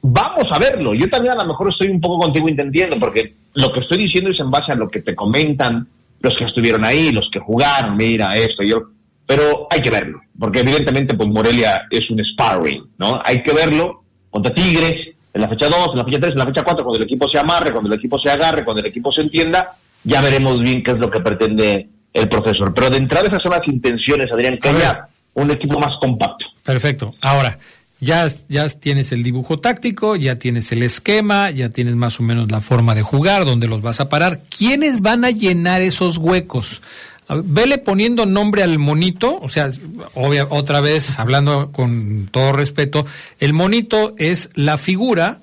Vamos 0.00 0.44
a 0.50 0.58
verlo. 0.58 0.94
Yo 0.94 1.08
también 1.08 1.34
a 1.34 1.42
lo 1.42 1.48
mejor 1.48 1.70
estoy 1.70 1.88
un 1.88 2.00
poco 2.00 2.18
contigo 2.20 2.48
entendiendo, 2.48 2.98
porque 2.98 3.34
lo 3.54 3.70
que 3.70 3.80
estoy 3.80 3.98
diciendo 3.98 4.30
es 4.30 4.40
en 4.40 4.48
base 4.48 4.72
a 4.72 4.76
lo 4.76 4.88
que 4.88 5.02
te 5.02 5.14
comentan 5.14 5.86
los 6.20 6.36
que 6.36 6.44
estuvieron 6.44 6.84
ahí, 6.84 7.10
los 7.10 7.28
que 7.32 7.38
jugaron, 7.38 7.96
mira 7.96 8.32
esto, 8.34 8.62
yo. 8.64 8.82
Pero 9.26 9.68
hay 9.70 9.80
que 9.80 9.90
verlo, 9.90 10.20
porque 10.38 10.60
evidentemente 10.60 11.14
pues 11.14 11.28
Morelia 11.28 11.86
es 11.90 12.10
un 12.10 12.18
sparring, 12.24 12.82
¿no? 12.98 13.20
Hay 13.24 13.42
que 13.42 13.52
verlo 13.52 14.02
contra 14.38 14.54
Tigres, 14.54 15.14
en 15.34 15.40
la 15.40 15.48
fecha 15.48 15.68
2, 15.68 15.88
en 15.92 15.98
la 15.98 16.04
fecha 16.04 16.20
3, 16.20 16.32
en 16.32 16.38
la 16.38 16.46
fecha 16.46 16.62
4, 16.62 16.84
cuando 16.84 16.98
el 16.98 17.04
equipo 17.04 17.28
se 17.28 17.38
amarre, 17.38 17.72
cuando 17.72 17.92
el 17.92 17.98
equipo 17.98 18.18
se 18.18 18.30
agarre, 18.30 18.64
cuando 18.64 18.80
el 18.80 18.86
equipo 18.86 19.12
se 19.12 19.22
entienda, 19.22 19.74
ya 20.04 20.20
veremos 20.20 20.60
bien 20.60 20.82
qué 20.82 20.92
es 20.92 20.98
lo 20.98 21.10
que 21.10 21.20
pretende 21.20 21.88
el 22.12 22.28
profesor. 22.28 22.72
Pero 22.72 22.90
de 22.90 22.98
entrada 22.98 23.26
esas 23.26 23.42
son 23.42 23.52
las 23.52 23.66
intenciones, 23.66 24.30
Adrián, 24.32 24.58
que 24.62 24.68
haya 24.68 25.08
un 25.34 25.50
equipo 25.50 25.78
más 25.78 25.96
compacto. 26.00 26.44
Perfecto. 26.62 27.14
Ahora, 27.20 27.58
ya, 28.00 28.28
ya 28.48 28.68
tienes 28.68 29.10
el 29.12 29.22
dibujo 29.22 29.58
táctico, 29.58 30.16
ya 30.16 30.38
tienes 30.38 30.70
el 30.70 30.82
esquema, 30.82 31.50
ya 31.50 31.70
tienes 31.70 31.96
más 31.96 32.20
o 32.20 32.22
menos 32.22 32.50
la 32.50 32.60
forma 32.60 32.94
de 32.94 33.02
jugar, 33.02 33.44
dónde 33.44 33.66
los 33.66 33.82
vas 33.82 34.00
a 34.00 34.08
parar. 34.08 34.40
¿Quiénes 34.56 35.00
van 35.00 35.24
a 35.24 35.30
llenar 35.30 35.82
esos 35.82 36.16
huecos? 36.16 36.80
Vele 37.28 37.78
poniendo 37.78 38.24
nombre 38.24 38.62
al 38.62 38.78
monito, 38.78 39.38
o 39.40 39.48
sea, 39.48 39.70
otra 40.14 40.80
vez 40.80 41.18
hablando 41.18 41.72
con 41.72 42.28
todo 42.30 42.52
respeto, 42.52 43.04
el 43.38 43.52
monito 43.52 44.14
es 44.16 44.48
la 44.54 44.78
figura 44.78 45.40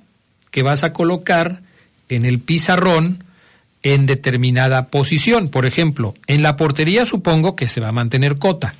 que 0.49 0.63
vas 0.63 0.83
a 0.83 0.93
colocar 0.93 1.61
en 2.09 2.25
el 2.25 2.39
pizarrón 2.39 3.23
en 3.83 4.07
determinada 4.07 4.87
posición. 4.87 5.49
Por 5.49 5.65
ejemplo, 5.65 6.15
en 6.25 6.41
la 6.41 6.55
portería 6.55 7.05
supongo 7.05 7.55
que 7.55 7.67
se 7.67 7.81
va 7.81 7.89
a 7.89 7.91
mantener 7.91 8.39
cota. 8.39 8.73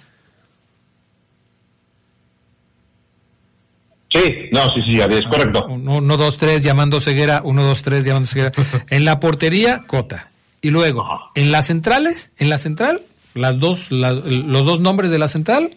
Sí, 4.12 4.34
no, 4.52 4.62
sí, 4.74 4.82
sí, 4.90 5.00
es 5.00 5.22
correcto. 5.30 5.66
Uno, 5.68 6.18
dos, 6.18 6.38
tres, 6.38 6.64
llamando 6.64 7.02
ceguera, 7.02 7.42
uno, 7.44 7.64
dos, 7.64 7.82
tres, 7.82 8.06
llamando 8.06 8.28
ceguera. 8.28 8.52
en 8.90 9.06
la 9.06 9.20
portería, 9.20 9.84
cota. 9.86 10.32
Y 10.66 10.72
luego, 10.72 11.08
en 11.36 11.52
las 11.52 11.68
centrales, 11.68 12.32
en 12.40 12.50
la 12.50 12.58
central, 12.58 13.02
las 13.36 13.60
dos, 13.60 13.92
los 13.92 14.66
dos 14.66 14.80
nombres 14.80 15.12
de 15.12 15.20
la 15.20 15.28
central. 15.28 15.70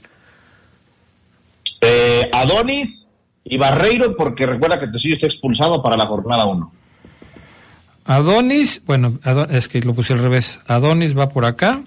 Eh, 1.83 2.23
Adonis 2.33 2.99
y 3.45 3.59
Barreiro, 3.59 4.17
porque 4.17 4.47
recuerda 4.47 4.81
que 4.81 4.87
Tecillo 4.87 5.17
está 5.17 5.27
expulsado 5.27 5.83
para 5.83 5.95
la 5.99 6.07
jornada 6.07 6.47
1. 6.47 6.73
Adonis, 8.07 8.81
bueno, 8.87 9.19
es 9.51 9.69
que 9.69 9.83
lo 9.83 9.93
puse 9.93 10.15
al 10.15 10.23
revés. 10.23 10.59
Adonis 10.67 11.15
va 11.15 11.29
por 11.29 11.45
acá 11.45 11.83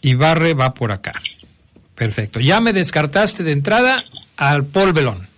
y 0.00 0.14
Barre 0.14 0.54
va 0.54 0.74
por 0.74 0.90
acá. 0.90 1.12
Perfecto. 1.94 2.40
Ya 2.40 2.60
me 2.60 2.72
descartaste 2.72 3.44
de 3.44 3.52
entrada 3.52 4.02
al 4.36 4.64
Paul 4.64 4.94
Belón. 4.94 5.28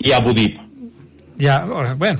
Y 0.00 0.10
a 0.10 0.18
Budip. 0.18 0.58
Ya, 1.38 1.64
bueno, 1.64 2.18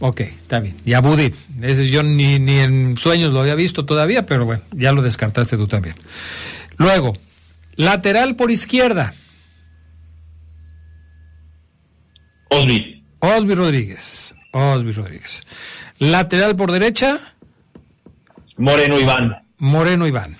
Ok, 0.00 0.20
está 0.20 0.60
bien. 0.60 0.76
Y 0.84 0.92
Abu 0.92 1.16
Ese 1.62 1.88
yo 1.88 2.02
ni, 2.02 2.38
ni 2.38 2.58
en 2.58 2.96
sueños 2.96 3.32
lo 3.32 3.40
había 3.40 3.54
visto 3.54 3.86
todavía, 3.86 4.26
pero 4.26 4.44
bueno, 4.44 4.62
ya 4.72 4.92
lo 4.92 5.02
descartaste 5.02 5.56
tú 5.56 5.66
también. 5.66 5.96
Luego, 6.76 7.14
lateral 7.76 8.36
por 8.36 8.50
izquierda. 8.50 9.14
Osby. 12.50 13.02
Osby 13.20 13.54
Rodríguez. 13.54 14.34
Osby 14.52 14.92
Rodríguez. 14.92 15.42
Lateral 15.98 16.56
por 16.56 16.72
derecha. 16.72 17.34
Moreno 18.56 18.98
Iván. 18.98 19.42
Moreno 19.58 20.06
Iván. 20.06 20.36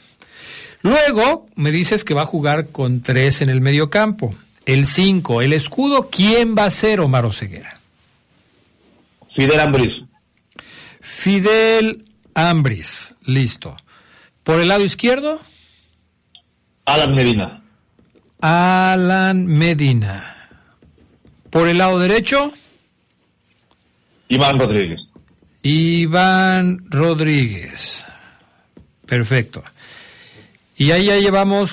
Luego 0.83 1.47
me 1.57 1.73
dices 1.73 2.05
que 2.05 2.15
va 2.15 2.23
a 2.23 2.27
jugar 2.27 2.69
con 2.69 3.03
tres 3.03 3.41
en 3.41 3.49
el 3.49 3.61
medio 3.61 3.91
campo. 3.91 4.35
El 4.67 4.87
cinco, 4.87 5.43
el 5.43 5.53
escudo, 5.53 6.09
¿quién 6.11 6.57
va 6.57 6.65
a 6.65 6.71
ser 6.71 7.01
Omar 7.01 7.25
Oseguera? 7.25 7.76
Fidel 9.37 9.61
Ambris. 9.61 9.93
Fidel 11.01 12.05
Ambris, 12.35 13.15
listo. 13.23 13.77
Por 14.43 14.61
el 14.61 14.69
lado 14.69 14.85
izquierdo. 14.85 15.41
Alan 16.87 17.15
Medina. 17.15 17.63
Alan 18.41 19.47
Medina. 19.47 20.49
Por 21.51 21.69
el 21.69 21.79
lado 21.79 21.99
derecho. 21.99 22.53
Iván 24.29 24.59
Rodríguez. 24.59 25.01
Iván 25.63 26.87
Rodríguez. 26.89 28.05
Perfecto. 29.05 29.63
Y 30.77 30.93
ahí 30.93 31.07
ya 31.07 31.17
llevamos 31.17 31.73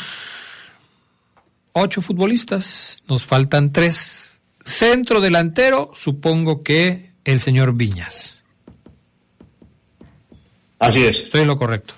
ocho 1.72 2.02
futbolistas. 2.02 3.02
Nos 3.08 3.24
faltan 3.24 3.72
tres. 3.72 4.40
Centro 4.64 5.20
delantero, 5.22 5.92
supongo 5.94 6.64
que 6.64 7.13
el 7.24 7.40
señor 7.40 7.74
Viñas. 7.74 8.44
Así 10.80 11.04
es. 11.04 11.12
Estoy 11.24 11.42
en 11.42 11.48
lo 11.48 11.58
correcto. 11.58 11.94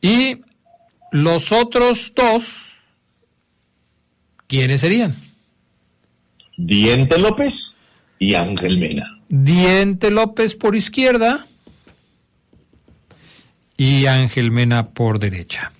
Y 0.00 0.40
los 1.12 1.52
otros 1.52 2.12
dos, 2.14 2.44
¿quiénes 4.46 4.80
serían? 4.80 5.14
Diente 6.56 7.18
López 7.18 7.52
y 8.18 8.34
Ángel 8.34 8.78
Mena. 8.78 9.20
Diente 9.28 10.10
López 10.10 10.54
por 10.54 10.76
izquierda 10.76 11.46
y 13.76 14.06
Ángel 14.06 14.50
Mena 14.50 14.90
por 14.90 15.18
derecha. 15.18 15.72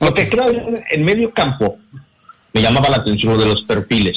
Lo 0.00 0.12
que 0.14 0.28
creo 0.28 0.46
en 0.90 1.04
medio 1.04 1.32
campo 1.32 1.78
me 2.52 2.62
llamaba 2.62 2.90
la 2.90 2.96
atención 2.96 3.38
de 3.38 3.46
los 3.46 3.62
perfiles. 3.62 4.16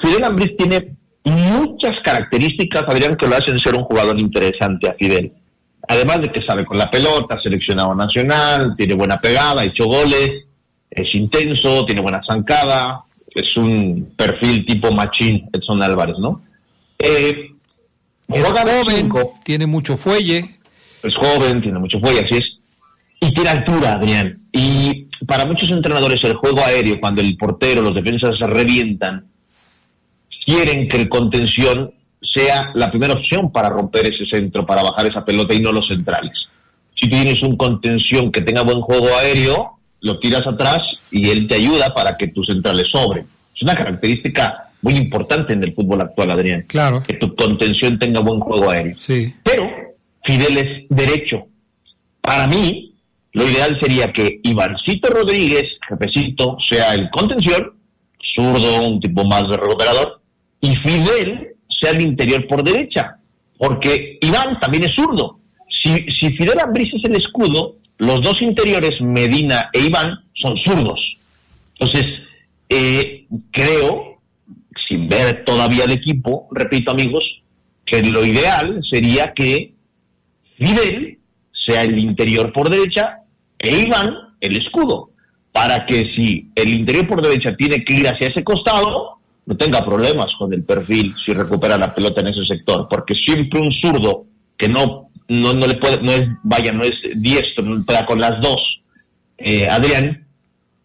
Fidel 0.00 0.24
Ambris 0.24 0.56
tiene 0.56 0.97
muchas 1.30 1.92
características, 2.04 2.84
Adrián, 2.86 3.16
que 3.16 3.26
lo 3.26 3.36
hacen 3.36 3.58
ser 3.58 3.74
un 3.74 3.84
jugador 3.84 4.18
interesante 4.20 4.88
a 4.88 4.94
Fidel. 4.94 5.32
Además 5.88 6.20
de 6.20 6.32
que 6.32 6.42
sabe 6.46 6.64
con 6.64 6.78
la 6.78 6.90
pelota, 6.90 7.40
seleccionado 7.40 7.94
nacional, 7.94 8.74
tiene 8.76 8.94
buena 8.94 9.18
pegada, 9.18 9.62
ha 9.62 9.64
hecho 9.64 9.86
goles, 9.86 10.44
es 10.90 11.14
intenso, 11.14 11.84
tiene 11.86 12.02
buena 12.02 12.20
zancada, 12.28 13.04
es 13.34 13.56
un 13.56 14.12
perfil 14.16 14.66
tipo 14.66 14.90
machín, 14.92 15.48
Edson 15.52 15.82
Álvarez, 15.82 16.16
¿no? 16.18 16.42
Eh, 16.98 17.52
es 18.28 18.42
joven, 18.42 19.10
tiene 19.44 19.66
mucho 19.66 19.96
fuelle. 19.96 20.58
Es 21.02 21.14
joven, 21.16 21.62
tiene 21.62 21.78
mucho 21.78 21.98
fuelle, 22.00 22.20
así 22.20 22.34
es. 22.34 22.58
Y 23.20 23.32
tiene 23.32 23.50
altura, 23.50 23.94
Adrián. 23.94 24.42
Y 24.52 25.08
Y 25.20 25.24
para 25.24 25.44
muchos 25.44 25.70
entrenadores 25.70 26.20
el 26.22 26.34
juego 26.34 26.64
aéreo, 26.64 27.00
cuando 27.00 27.20
el 27.20 27.36
portero, 27.36 27.82
los 27.82 27.94
defensas 27.94 28.38
se 28.38 28.46
revientan, 28.46 29.26
quieren 30.48 30.88
que 30.88 30.96
el 30.96 31.10
contención 31.10 31.92
sea 32.34 32.70
la 32.74 32.90
primera 32.90 33.12
opción 33.12 33.52
para 33.52 33.68
romper 33.68 34.06
ese 34.06 34.24
centro, 34.30 34.64
para 34.64 34.82
bajar 34.82 35.06
esa 35.06 35.22
pelota 35.22 35.54
y 35.54 35.60
no 35.60 35.72
los 35.72 35.86
centrales. 35.86 36.32
Si 36.98 37.08
tienes 37.08 37.42
un 37.42 37.56
contención 37.56 38.32
que 38.32 38.40
tenga 38.40 38.62
buen 38.62 38.80
juego 38.80 39.08
aéreo, 39.20 39.78
lo 40.00 40.18
tiras 40.18 40.46
atrás 40.46 40.78
y 41.10 41.28
él 41.28 41.46
te 41.46 41.56
ayuda 41.56 41.92
para 41.94 42.16
que 42.16 42.28
tus 42.28 42.46
centrales 42.46 42.86
sobren. 42.90 43.26
Es 43.54 43.62
una 43.62 43.74
característica 43.74 44.70
muy 44.80 44.94
importante 44.94 45.52
en 45.52 45.62
el 45.62 45.74
fútbol 45.74 46.00
actual, 46.00 46.30
Adrián. 46.30 46.64
Claro. 46.66 47.02
Que 47.02 47.14
tu 47.14 47.34
contención 47.36 47.98
tenga 47.98 48.20
buen 48.22 48.40
juego 48.40 48.70
aéreo. 48.70 48.96
Sí. 48.96 49.34
Pero 49.42 49.68
Fidel 50.24 50.56
es 50.56 50.86
derecho. 50.88 51.46
Para 52.22 52.46
mí, 52.46 52.94
lo 53.32 53.44
ideal 53.44 53.78
sería 53.82 54.12
que 54.12 54.40
Ivancito 54.42 55.10
Rodríguez, 55.10 55.64
jefecito, 55.86 56.56
sea 56.70 56.94
el 56.94 57.10
contención, 57.10 57.74
zurdo, 58.34 58.86
un 58.86 59.00
tipo 59.00 59.24
más 59.24 59.42
de 59.42 59.56
recuperador, 59.56 60.18
y 60.60 60.74
Fidel 60.76 61.56
sea 61.80 61.92
el 61.92 62.02
interior 62.02 62.46
por 62.46 62.62
derecha, 62.62 63.18
porque 63.56 64.18
Iván 64.20 64.58
también 64.60 64.84
es 64.84 64.94
zurdo. 64.96 65.38
Si, 65.82 65.94
si 66.18 66.36
Fidel 66.36 66.60
Ambriz 66.60 66.92
es 66.94 67.04
el 67.04 67.16
escudo, 67.16 67.76
los 67.98 68.22
dos 68.22 68.40
interiores, 68.40 68.92
Medina 69.00 69.70
e 69.72 69.80
Iván, 69.86 70.24
son 70.34 70.56
zurdos. 70.64 71.00
Entonces, 71.78 72.04
eh, 72.68 73.26
creo, 73.50 74.20
sin 74.88 75.08
ver 75.08 75.44
todavía 75.44 75.84
el 75.84 75.92
equipo, 75.92 76.48
repito 76.50 76.90
amigos, 76.90 77.24
que 77.84 78.02
lo 78.02 78.24
ideal 78.24 78.80
sería 78.90 79.32
que 79.34 79.72
Fidel 80.56 81.18
sea 81.66 81.82
el 81.82 81.98
interior 81.98 82.52
por 82.52 82.68
derecha 82.68 83.20
e 83.58 83.76
Iván 83.76 84.14
el 84.40 84.56
escudo, 84.56 85.10
para 85.52 85.86
que 85.86 86.04
si 86.14 86.50
el 86.54 86.68
interior 86.68 87.08
por 87.08 87.22
derecha 87.22 87.56
tiene 87.56 87.84
que 87.84 87.94
ir 87.94 88.06
hacia 88.06 88.28
ese 88.28 88.44
costado, 88.44 89.17
no 89.48 89.56
tenga 89.56 89.82
problemas 89.84 90.26
con 90.38 90.52
el 90.52 90.62
perfil 90.62 91.14
si 91.24 91.32
recupera 91.32 91.78
la 91.78 91.94
pelota 91.94 92.20
en 92.20 92.26
ese 92.28 92.44
sector, 92.44 92.86
porque 92.88 93.14
siempre 93.14 93.58
un 93.60 93.72
zurdo 93.72 94.26
que 94.58 94.68
no, 94.68 95.08
no, 95.28 95.54
no 95.54 95.66
le 95.66 95.74
puede, 95.76 96.02
no 96.02 96.12
es, 96.12 96.24
vaya, 96.42 96.70
no 96.72 96.82
es 96.82 96.92
diestro, 97.16 97.64
no 97.64 97.82
pueda 97.82 98.04
con 98.04 98.20
las 98.20 98.38
dos, 98.42 98.58
eh, 99.38 99.66
Adrián, 99.70 100.26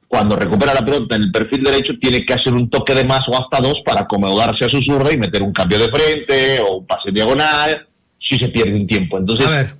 cuando 0.08 0.38
recupera 0.38 0.73
la 0.73 0.86
pelota 0.86 1.15
en 1.17 1.23
el 1.23 1.32
perfil 1.32 1.63
derecho, 1.63 1.93
tiene 1.99 2.23
que 2.26 2.34
hacer 2.34 2.54
un 2.54 2.69
toque 2.69 2.93
de 2.95 3.04
más 3.04 3.19
o 3.28 3.36
hasta 3.38 3.60
dos 3.62 3.76
para 3.86 4.02
acomodarse 4.02 4.63
a 4.63 4.69
su 4.69 4.80
zurda 4.88 5.12
y 5.12 5.17
meter 5.17 5.43
un 5.43 5.52
cambio 5.52 5.78
de 5.80 5.89
frente 5.91 6.60
o 6.62 6.78
un 6.78 6.86
pase 6.86 7.12
diagonal, 7.12 7.86
si 8.19 8.38
se 8.38 8.47
pierde 8.47 8.76
un 8.76 8.88
tiempo. 8.88 9.17
Entonces, 9.17 9.45
A 9.47 9.49
ver. 9.49 9.73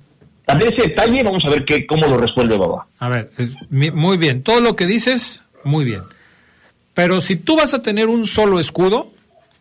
también 0.44 0.74
ese 0.74 0.88
detalle 0.88 1.22
vamos 1.22 1.42
a 1.46 1.50
ver 1.50 1.64
qué, 1.64 1.86
cómo 1.86 2.06
lo 2.06 2.18
resuelve 2.18 2.58
Baba. 2.58 2.86
A 2.98 3.08
ver, 3.08 3.30
mi- 3.70 3.92
muy 3.92 4.18
bien. 4.18 4.42
Todo 4.42 4.60
lo 4.60 4.74
que 4.76 4.84
dices, 4.86 5.42
muy 5.62 5.84
bien. 5.86 6.00
Pero 6.94 7.20
si 7.20 7.36
tú 7.36 7.56
vas 7.56 7.74
a 7.74 7.82
tener 7.82 8.08
un 8.08 8.26
solo 8.26 8.60
escudo, 8.60 9.12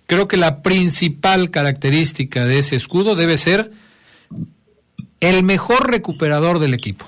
creo 0.06 0.28
que 0.28 0.38
la 0.38 0.62
principal 0.62 1.50
característica 1.50 2.46
de 2.46 2.60
ese 2.60 2.76
escudo 2.76 3.16
debe 3.16 3.38
ser 3.38 3.72
el 5.20 5.44
mejor 5.44 5.90
recuperador 5.90 6.60
del 6.60 6.74
equipo. 6.74 7.06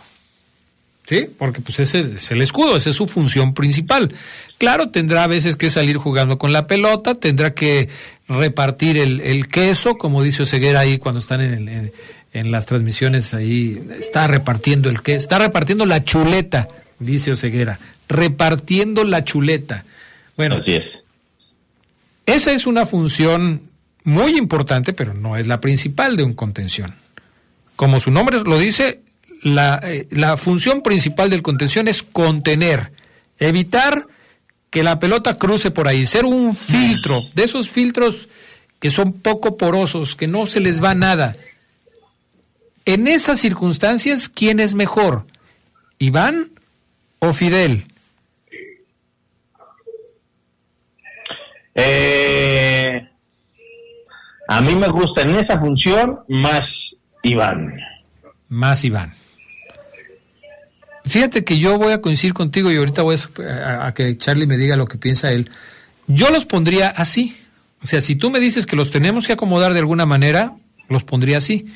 ¿Sí? 1.08 1.28
Porque 1.38 1.62
pues 1.62 1.80
ese 1.80 2.00
es 2.16 2.32
el 2.32 2.42
escudo, 2.42 2.76
esa 2.78 2.90
es 2.90 2.96
su 2.96 3.08
función 3.08 3.54
principal. 3.54 4.12
Claro, 4.58 4.90
tendrá 4.90 5.24
a 5.24 5.28
veces 5.28 5.56
que 5.56 5.70
salir 5.70 5.98
jugando 5.98 6.40
con 6.40 6.52
la 6.52 6.66
pelota, 6.66 7.14
tendrá 7.14 7.54
que 7.54 7.90
repartir 8.28 8.98
el, 8.98 9.48
queso, 9.48 10.00
como 10.00 10.24
dice 10.24 10.42
Oseguera 10.44 10.80
ahí 10.80 10.98
cuando 10.98 11.20
están 11.20 11.42
en- 11.42 11.92
en 12.34 12.52
las 12.52 12.66
transmisiones 12.66 13.36
ahí, 13.36 13.80
está 14.00 14.26
repartiendo 14.26 14.90
el 14.90 15.04
queso, 15.04 15.20
está 15.20 15.38
repartiendo 15.38 15.86
la 15.86 16.04
chuleta, 16.04 16.68
dice 16.98 17.32
Oseguera, 17.34 17.78
repartiendo 18.10 19.04
la 19.04 19.24
chuleta. 19.24 19.86
Bueno, 20.38 20.56
Así 20.62 20.76
es. 20.76 20.84
esa 22.26 22.52
es 22.52 22.66
una 22.68 22.86
función 22.86 23.70
muy 24.04 24.38
importante, 24.38 24.94
pero 24.94 25.14
no 25.14 25.38
es 25.38 25.48
la 25.48 25.62
principal 25.62 26.16
de 26.18 26.24
un 26.24 26.34
contención. 26.34 26.96
Como 27.76 28.00
su 28.00 28.12
nombre 28.12 28.40
lo 28.44 28.58
dice, 28.60 29.02
la, 29.42 29.80
eh, 29.84 30.08
la 30.12 30.38
función 30.38 30.82
principal 30.82 31.30
del 31.30 31.42
contención 31.42 31.88
es 31.88 32.04
contener, 32.04 32.92
evitar 33.40 34.08
que 34.70 34.84
la 34.84 35.00
pelota 35.00 35.36
cruce 35.36 35.72
por 35.72 35.88
ahí, 35.88 36.06
ser 36.06 36.26
un 36.26 36.56
filtro, 36.56 37.22
de 37.34 37.46
esos 37.46 37.70
filtros 37.70 38.28
que 38.80 38.92
son 38.92 39.14
poco 39.14 39.58
porosos, 39.58 40.16
que 40.16 40.28
no 40.28 40.48
se 40.48 40.60
les 40.60 40.84
va 40.84 40.94
nada. 40.94 41.36
En 42.86 43.08
esas 43.08 43.40
circunstancias, 43.40 44.30
¿quién 44.30 44.60
es 44.60 44.76
mejor? 44.76 45.26
¿Iván 45.98 46.52
o 47.20 47.34
Fidel? 47.34 47.86
Eh, 51.76 53.08
a 54.48 54.62
mí 54.62 54.76
me 54.76 54.88
gusta 54.88 55.22
en 55.24 55.36
esa 55.36 55.60
función 55.60 56.20
más 56.30 56.62
Iván. 57.24 57.76
Más 58.50 58.84
Iván. 58.86 59.14
Fíjate 61.06 61.44
que 61.44 61.60
yo 61.60 61.78
voy 61.78 61.94
a 61.94 62.02
coincidir 62.02 62.34
contigo 62.34 62.72
y 62.72 62.78
ahorita 62.78 63.04
voy 63.04 63.18
a, 63.18 63.52
a- 63.84 63.88
a 63.88 63.94
que 63.94 64.18
Charlie 64.18 64.48
me 64.48 64.58
diga 64.58 64.76
lo 64.76 64.88
que 64.88 64.98
piensa 64.98 65.32
él. 65.32 65.50
Yo 66.08 66.30
los 66.32 66.46
pondría 66.46 66.88
así. 66.90 67.38
O 67.84 67.88
sea, 67.88 68.02
si 68.02 68.16
tú 68.16 68.32
me 68.32 68.40
dices 68.40 68.66
que 68.66 68.76
los 68.76 68.90
tenemos 68.92 69.28
que 69.28 69.34
acomodar 69.34 69.74
de 69.74 69.80
alguna 69.80 70.06
manera, 70.08 70.54
los 70.90 71.04
pondría 71.04 71.38
así. 71.38 71.68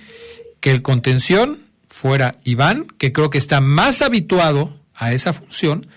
Que 0.59 0.71
el 0.71 0.81
contención 0.81 1.59
fuera 1.88 2.38
Iván, 2.43 2.88
que 2.97 3.13
creo 3.13 3.29
que 3.29 3.38
está 3.38 3.62
más 3.62 4.01
habituado 4.01 4.75
a 4.95 5.12
esa 5.13 5.31
función, 5.33 5.88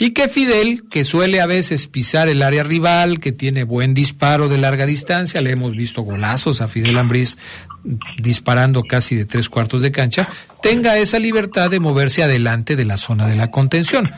y 0.00 0.12
que 0.12 0.28
Fidel, 0.28 0.84
que 0.88 1.04
suele 1.04 1.42
a 1.42 1.46
veces 1.46 1.86
pisar 1.86 2.30
el 2.30 2.40
área 2.40 2.64
rival, 2.64 3.20
que 3.20 3.32
tiene 3.32 3.64
buen 3.64 3.92
disparo 3.92 4.48
de 4.48 4.56
larga 4.56 4.86
distancia, 4.86 5.42
le 5.42 5.50
hemos 5.50 5.76
visto 5.76 6.00
golazos 6.00 6.62
a 6.62 6.68
Fidel 6.68 6.96
Ambriz 6.96 7.36
disparando 8.16 8.82
casi 8.82 9.14
de 9.14 9.26
tres 9.26 9.50
cuartos 9.50 9.82
de 9.82 9.92
cancha, 9.92 10.26
tenga 10.62 10.96
esa 10.96 11.18
libertad 11.18 11.70
de 11.70 11.80
moverse 11.80 12.22
adelante 12.22 12.76
de 12.76 12.86
la 12.86 12.96
zona 12.96 13.28
de 13.28 13.36
la 13.36 13.50
contención. 13.50 14.10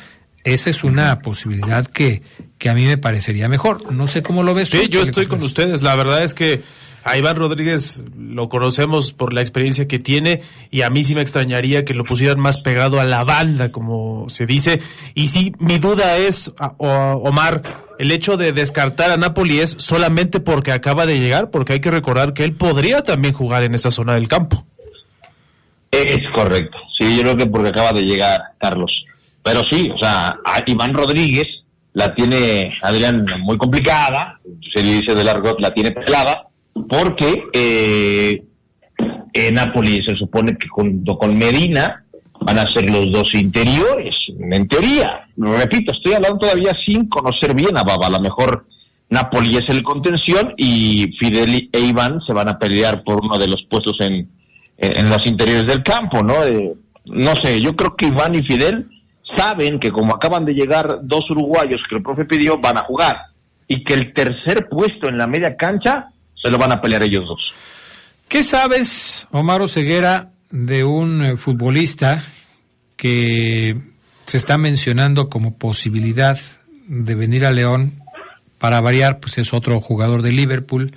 Esa 0.44 0.70
es 0.70 0.83
una 0.83 1.20
posibilidad 1.20 1.87
que, 1.87 2.22
que 2.59 2.68
a 2.68 2.74
mí 2.74 2.85
me 2.87 2.98
parecería 2.98 3.48
mejor. 3.48 3.92
No 3.92 4.07
sé 4.07 4.22
cómo 4.22 4.42
lo 4.42 4.55
ves. 4.55 4.70
tú, 4.70 4.76
Sí, 4.76 4.88
yo 4.88 5.02
estoy 5.02 5.26
con 5.26 5.42
ustedes. 5.42 5.83
La 5.83 5.94
verdad 5.94 6.24
es 6.24 6.35
que 6.35 6.62
a 7.05 7.16
Iván 7.16 7.37
Rodríguez 7.37 8.05
lo 8.16 8.48
conocemos 8.48 9.12
por 9.12 9.33
la 9.33 9.40
experiencia 9.40 9.88
que 9.88 9.98
tiene 9.98 10.42
y 10.70 10.83
a 10.83 10.90
mí 10.90 11.05
sí 11.05 11.14
me 11.14 11.22
extrañaría 11.22 11.85
que 11.85 11.94
lo 11.94 12.05
pusieran 12.05 12.40
más 12.40 12.59
pegado 12.59 13.00
a 13.00 13.05
la 13.05 13.24
banda, 13.24 13.72
como 13.72 14.28
se 14.28 14.46
dice. 14.46 14.81
Y 15.14 15.28
sí, 15.28 15.52
mi 15.59 15.78
duda 15.78 16.16
es, 16.16 16.52
Omar, 16.78 17.85
el 17.98 18.11
hecho 18.11 18.37
de 18.37 18.52
descartar 18.52 19.11
a 19.11 19.16
Napoli 19.16 19.61
es 19.61 19.76
solamente 19.78 20.40
porque 20.40 20.72
acaba 20.72 21.07
de 21.07 21.18
llegar, 21.18 21.50
porque 21.50 21.74
hay 21.74 21.81
que 21.81 21.90
recordar 21.90 22.35
que 22.35 22.44
él 22.44 22.55
podría 22.55 23.02
también 23.02 23.35
jugar 23.35 23.62
en 23.62 23.74
esa 23.74 23.90
zona 23.90 24.14
del 24.14 24.28
campo. 24.28 24.64
Es 25.90 26.18
correcto. 26.35 26.78
Sí, 26.98 27.16
yo 27.16 27.22
creo 27.22 27.37
que 27.37 27.46
porque 27.46 27.68
acaba 27.68 27.92
de 27.92 28.02
llegar 28.02 28.40
Carlos. 28.59 28.90
Pero 29.42 29.61
sí, 29.70 29.90
o 29.92 29.98
sea, 29.98 30.38
Iván 30.66 30.94
Rodríguez 30.94 31.46
la 31.94 32.14
tiene 32.14 32.74
Adrián 32.83 33.26
muy 33.40 33.59
complicada, 33.59 34.40
se 34.74 34.83
dice 34.83 35.14
de 35.14 35.24
largo, 35.24 35.57
la 35.59 35.74
tiene 35.74 35.90
pelada, 35.90 36.46
porque 36.88 37.44
eh, 37.52 38.42
en 39.33 39.57
se 39.57 40.16
supone 40.16 40.57
que 40.57 40.68
junto 40.68 41.16
con 41.16 41.37
Medina 41.37 42.05
van 42.40 42.59
a 42.59 42.70
ser 42.70 42.90
los 42.90 43.12
dos 43.12 43.28
interiores, 43.35 44.14
en 44.28 44.68
teoría. 44.68 45.26
Repito, 45.37 45.92
estoy 45.92 46.14
hablando 46.14 46.38
todavía 46.38 46.72
sin 46.87 47.09
conocer 47.09 47.55
bien 47.55 47.76
a 47.76 47.85
Baba. 47.85 48.07
A 48.07 48.11
lo 48.11 48.20
mejor 48.20 48.66
Napoli 49.11 49.57
es 49.57 49.68
el 49.68 49.83
contención 49.83 50.55
y 50.57 51.12
Fidel 51.20 51.68
e 51.72 51.81
Iván 51.81 52.20
se 52.26 52.33
van 52.33 52.48
a 52.48 52.59
pelear 52.59 53.02
por 53.05 53.22
uno 53.22 53.38
de 53.38 53.46
los 53.46 53.62
puestos 53.70 53.94
en, 54.00 54.28
en, 54.78 55.00
en 55.00 55.09
los 55.09 55.24
interiores 55.24 55.66
del 55.66 55.83
campo, 55.83 56.22
¿no? 56.22 56.42
Eh, 56.44 56.72
no 57.07 57.33
sé, 57.42 57.61
yo 57.61 57.74
creo 57.76 57.94
que 57.96 58.07
Iván 58.07 58.35
y 58.35 58.42
Fidel 58.42 58.88
saben 59.37 59.79
que 59.79 59.90
como 59.90 60.14
acaban 60.14 60.45
de 60.45 60.55
llegar 60.55 61.01
dos 61.03 61.31
uruguayos 61.31 61.81
que 61.88 61.97
el 61.97 62.03
profe 62.03 62.25
pidió, 62.25 62.59
van 62.59 62.79
a 62.79 62.85
jugar. 62.85 63.16
Y 63.68 63.85
que 63.85 63.95
el 63.95 64.12
tercer 64.12 64.68
puesto 64.68 65.09
en 65.09 65.18
la 65.18 65.27
media 65.27 65.57
cancha 65.57 66.09
se 66.40 66.51
lo 66.51 66.59
van 66.59 66.73
a 66.73 66.81
pelear 66.81 67.03
ellos 67.03 67.25
dos. 67.27 67.53
¿Qué 68.29 68.42
sabes, 68.42 69.29
Omar 69.31 69.68
Ceguera, 69.68 70.31
de 70.51 70.85
un 70.85 71.25
eh, 71.25 71.37
futbolista 71.37 72.23
que 72.97 73.77
se 74.27 74.37
está 74.37 74.59
mencionando 74.59 75.29
como 75.29 75.57
posibilidad 75.57 76.38
de 76.87 77.14
venir 77.14 77.45
a 77.45 77.53
León? 77.53 77.92
Para 78.59 78.81
variar, 78.81 79.18
pues 79.21 79.38
es 79.38 79.53
otro 79.53 79.81
jugador 79.81 80.23
de 80.23 80.33
Liverpool, 80.33 80.92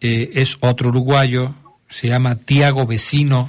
eh, 0.00 0.32
es 0.34 0.58
otro 0.60 0.88
uruguayo, 0.88 1.54
se 1.88 2.08
llama 2.08 2.36
Tiago 2.36 2.86
Vecino. 2.86 3.48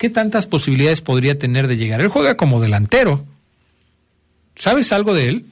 ¿Qué 0.00 0.08
tantas 0.08 0.46
posibilidades 0.46 1.02
podría 1.02 1.38
tener 1.38 1.66
de 1.66 1.76
llegar? 1.76 2.00
Él 2.00 2.08
juega 2.08 2.34
como 2.34 2.58
delantero. 2.58 3.20
¿Sabes 4.54 4.94
algo 4.94 5.12
de 5.12 5.28
él? 5.28 5.44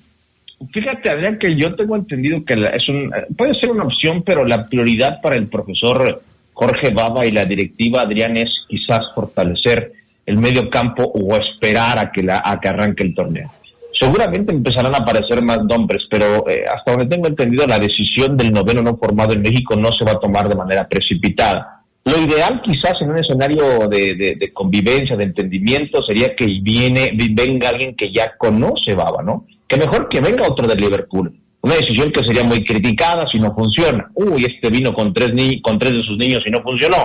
Fíjate, 0.73 1.11
Adrián, 1.11 1.39
que 1.39 1.55
yo 1.55 1.77
tengo 1.77 1.97
entendido 1.97 2.43
que 2.47 2.55
es 2.55 2.89
un, 2.89 3.13
puede 3.37 3.53
ser 3.61 3.71
una 3.71 3.85
opción, 3.85 4.23
pero 4.25 4.47
la 4.47 4.67
prioridad 4.67 5.21
para 5.21 5.37
el 5.37 5.49
profesor 5.49 6.23
Jorge 6.55 6.95
Baba 6.95 7.27
y 7.27 7.31
la 7.31 7.45
directiva, 7.45 8.01
Adrián, 8.01 8.39
es 8.39 8.49
quizás 8.67 9.01
fortalecer 9.15 9.93
el 10.25 10.39
medio 10.39 10.71
campo 10.71 11.05
o 11.05 11.37
esperar 11.37 11.99
a 11.99 12.11
que, 12.11 12.23
la, 12.23 12.43
a 12.43 12.59
que 12.59 12.69
arranque 12.69 13.05
el 13.05 13.15
torneo. 13.15 13.53
Seguramente 14.01 14.55
empezarán 14.55 14.95
a 14.95 15.01
aparecer 15.01 15.43
más 15.43 15.63
nombres, 15.63 16.05
pero 16.09 16.49
eh, 16.49 16.65
hasta 16.75 16.93
donde 16.93 17.15
tengo 17.15 17.29
entendido, 17.29 17.67
la 17.67 17.79
decisión 17.79 18.35
del 18.35 18.51
noveno 18.51 18.81
no 18.81 18.97
formado 18.97 19.35
en 19.35 19.43
México 19.43 19.77
no 19.77 19.93
se 19.93 20.07
va 20.07 20.13
a 20.13 20.21
tomar 20.21 20.49
de 20.49 20.57
manera 20.57 20.89
precipitada. 20.89 21.78
Lo 22.09 22.23
ideal 22.23 22.63
quizás 22.65 22.95
en 23.01 23.11
un 23.11 23.19
escenario 23.19 23.87
de, 23.89 24.37
de, 24.39 24.53
convivencia, 24.53 25.17
de 25.17 25.25
entendimiento, 25.25 26.03
sería 26.03 26.35
que 26.35 26.47
viene, 26.63 27.11
venga 27.33 27.69
alguien 27.69 27.95
que 27.95 28.11
ya 28.13 28.35
conoce 28.39 28.95
Baba, 28.95 29.23
¿no? 29.23 29.47
Que 29.69 29.77
mejor 29.77 30.09
que 30.09 30.21
venga 30.21 30.49
otro 30.49 30.67
de 30.67 30.75
Liverpool. 30.75 31.39
Una 31.61 31.75
decisión 31.75 32.11
que 32.11 32.25
sería 32.25 32.45
muy 32.45 32.65
criticada 32.65 33.27
si 33.31 33.39
no 33.39 33.55
funciona. 33.55 34.11
Uy, 34.15 34.45
este 34.45 34.71
vino 34.71 34.95
con 34.95 35.13
tres, 35.13 35.35
ni 35.35 35.61
con 35.61 35.79
tres 35.79 35.93
de 35.93 35.99
sus 36.01 36.17
niños 36.17 36.43
y 36.47 36.51
no 36.51 36.63
funcionó. 36.63 36.97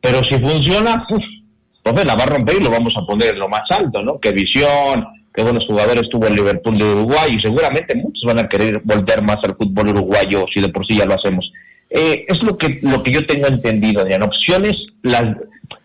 Pero 0.00 0.20
si 0.28 0.38
funciona, 0.38 1.06
entonces 1.08 2.06
la 2.06 2.16
va 2.16 2.24
a 2.24 2.26
romper 2.26 2.56
y 2.56 2.64
lo 2.64 2.70
vamos 2.70 2.94
a 2.96 3.06
poner 3.06 3.34
en 3.34 3.38
lo 3.38 3.48
más 3.48 3.62
alto, 3.70 4.02
¿no? 4.02 4.18
Qué 4.18 4.32
visión, 4.32 5.06
qué 5.32 5.42
buenos 5.42 5.64
jugadores 5.66 6.08
tuvo 6.10 6.26
el 6.26 6.34
Liverpool 6.34 6.76
de 6.76 6.84
Uruguay 6.84 7.36
y 7.36 7.40
seguramente 7.40 7.94
muchos 7.94 8.22
van 8.26 8.40
a 8.40 8.48
querer 8.48 8.80
volver 8.82 9.22
más 9.22 9.36
al 9.44 9.54
fútbol 9.54 9.90
uruguayo 9.90 10.46
si 10.52 10.60
de 10.60 10.68
por 10.68 10.84
sí 10.84 10.96
ya 10.96 11.04
lo 11.04 11.14
hacemos. 11.14 11.48
Eh, 11.90 12.26
es 12.28 12.42
lo 12.42 12.56
que 12.56 12.78
lo 12.82 13.02
que 13.02 13.12
yo 13.12 13.24
tengo 13.24 13.46
entendido, 13.46 14.06
en 14.06 14.22
Opciones, 14.22 14.74
las, 15.02 15.36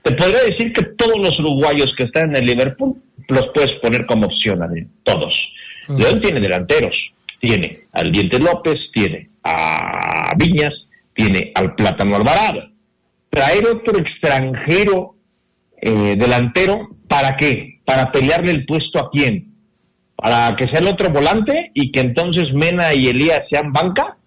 te 0.02 0.12
podría 0.14 0.44
decir 0.44 0.74
que 0.74 0.84
todos 0.98 1.16
los 1.18 1.40
uruguayos 1.40 1.88
que 1.98 2.04
están 2.04 2.32
en 2.32 2.38
el 2.38 2.46
Liverpool 2.46 2.96
los 3.30 3.46
puedes 3.54 3.80
poner 3.82 4.06
como 4.06 4.26
opción, 4.26 4.62
Adrián, 4.62 4.90
todos. 5.04 5.34
León 5.88 6.20
tiene 6.22 6.40
delanteros, 6.40 6.96
tiene 7.40 7.82
al 7.94 8.12
Diente 8.12 8.40
López, 8.40 8.76
tiene 8.92 9.30
a 9.44 10.34
Viñas, 10.38 10.74
tiene 11.14 11.52
al 11.56 11.76
Plátano 11.76 12.18
Alvarado. 12.18 12.70
Traer 13.30 13.66
otro 13.68 13.98
extranjero 14.00 15.16
eh, 15.82 16.16
delantero, 16.18 16.90
¿para 17.08 17.36
qué? 17.38 17.80
Para 17.86 18.12
pelearle 18.12 18.52
el 18.52 18.66
puesto 18.66 19.00
a 19.00 19.10
quién? 19.10 19.54
Para 20.16 20.56
que 20.56 20.68
sea 20.68 20.80
el 20.80 20.88
otro 20.88 21.10
volante 21.10 21.72
y 21.74 21.92
que 21.92 22.02
entonces 22.02 22.54
Mena 22.54 22.94
y 22.94 23.08
Elías 23.08 23.42
sean 23.50 23.74
banca 23.74 24.18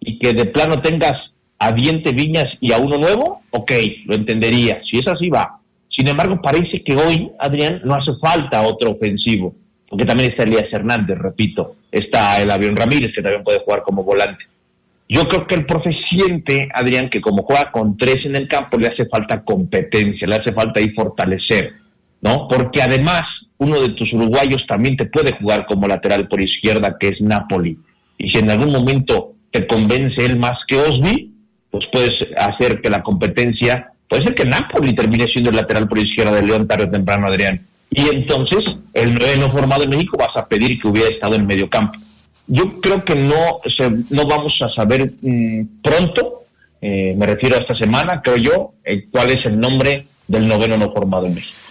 y 0.00 0.18
que 0.18 0.32
de 0.32 0.46
plano 0.46 0.80
tengas 0.80 1.14
a 1.58 1.72
Diente 1.72 2.12
Viñas 2.12 2.46
y 2.60 2.72
a 2.72 2.78
uno 2.78 2.98
nuevo, 2.98 3.42
ok, 3.50 3.72
lo 4.06 4.14
entendería. 4.14 4.80
Si 4.90 4.98
es 4.98 5.06
así, 5.06 5.28
va. 5.28 5.58
Sin 5.96 6.06
embargo, 6.06 6.40
parece 6.40 6.82
que 6.84 6.94
hoy, 6.96 7.30
Adrián, 7.38 7.80
no 7.84 7.94
hace 7.94 8.12
falta 8.20 8.62
otro 8.62 8.92
ofensivo, 8.92 9.54
porque 9.88 10.04
también 10.04 10.30
está 10.30 10.44
Elías 10.44 10.72
Hernández, 10.72 11.18
repito, 11.18 11.76
está 11.90 12.40
el 12.40 12.50
Avión 12.50 12.76
Ramírez, 12.76 13.12
que 13.14 13.22
también 13.22 13.42
puede 13.42 13.60
jugar 13.60 13.82
como 13.82 14.04
volante. 14.04 14.44
Yo 15.08 15.22
creo 15.22 15.46
que 15.46 15.54
el 15.54 15.66
profe 15.66 15.90
siente, 16.10 16.68
Adrián, 16.72 17.08
que 17.08 17.20
como 17.20 17.42
juega 17.42 17.72
con 17.72 17.96
tres 17.96 18.18
en 18.24 18.36
el 18.36 18.46
campo, 18.46 18.78
le 18.78 18.88
hace 18.88 19.06
falta 19.06 19.42
competencia, 19.42 20.28
le 20.28 20.36
hace 20.36 20.52
falta 20.52 20.80
ahí 20.80 20.90
fortalecer, 20.90 21.72
¿no? 22.20 22.46
Porque 22.46 22.82
además, 22.82 23.22
uno 23.56 23.80
de 23.80 23.88
tus 23.94 24.12
uruguayos 24.12 24.64
también 24.68 24.96
te 24.96 25.06
puede 25.06 25.34
jugar 25.40 25.66
como 25.66 25.88
lateral 25.88 26.28
por 26.28 26.40
izquierda, 26.40 26.96
que 27.00 27.08
es 27.08 27.20
Napoli. 27.20 27.76
Y 28.18 28.30
si 28.30 28.38
en 28.38 28.50
algún 28.50 28.70
momento 28.70 29.32
te 29.50 29.66
convence 29.66 30.24
él 30.24 30.38
más 30.38 30.58
que 30.66 30.76
Osby, 30.76 31.32
pues 31.70 31.84
puedes 31.92 32.10
hacer 32.36 32.80
que 32.80 32.90
la 32.90 33.02
competencia, 33.02 33.92
puede 34.08 34.24
ser 34.24 34.34
que 34.34 34.44
Napoli 34.44 34.94
termine 34.94 35.26
siendo 35.26 35.50
el 35.50 35.56
lateral 35.56 35.88
por 35.88 35.98
izquierda 35.98 36.32
de 36.32 36.42
León 36.42 36.66
tarde 36.66 36.84
o 36.84 36.90
temprano, 36.90 37.26
Adrián. 37.26 37.66
Y 37.90 38.08
entonces, 38.08 38.62
el 38.94 39.14
no 39.40 39.48
formado 39.50 39.84
en 39.84 39.90
México 39.90 40.18
vas 40.18 40.36
a 40.36 40.46
pedir 40.46 40.80
que 40.80 40.88
hubiera 40.88 41.08
estado 41.08 41.34
en 41.34 41.46
medio 41.46 41.68
campo 41.68 41.98
yo 42.48 42.80
creo 42.80 43.04
que 43.04 43.14
no, 43.14 43.60
no 44.10 44.26
vamos 44.26 44.54
a 44.62 44.68
saber 44.68 45.12
mm, 45.20 45.82
pronto, 45.82 46.44
eh, 46.80 47.14
me 47.16 47.26
refiero 47.26 47.56
a 47.56 47.60
esta 47.60 47.76
semana, 47.76 48.20
creo 48.22 48.36
yo, 48.36 48.72
eh, 48.84 49.04
cuál 49.10 49.30
es 49.30 49.44
el 49.44 49.60
nombre 49.60 50.06
del 50.26 50.48
noveno 50.48 50.76
no 50.76 50.90
formado 50.90 51.26
en 51.26 51.34
México. 51.34 51.67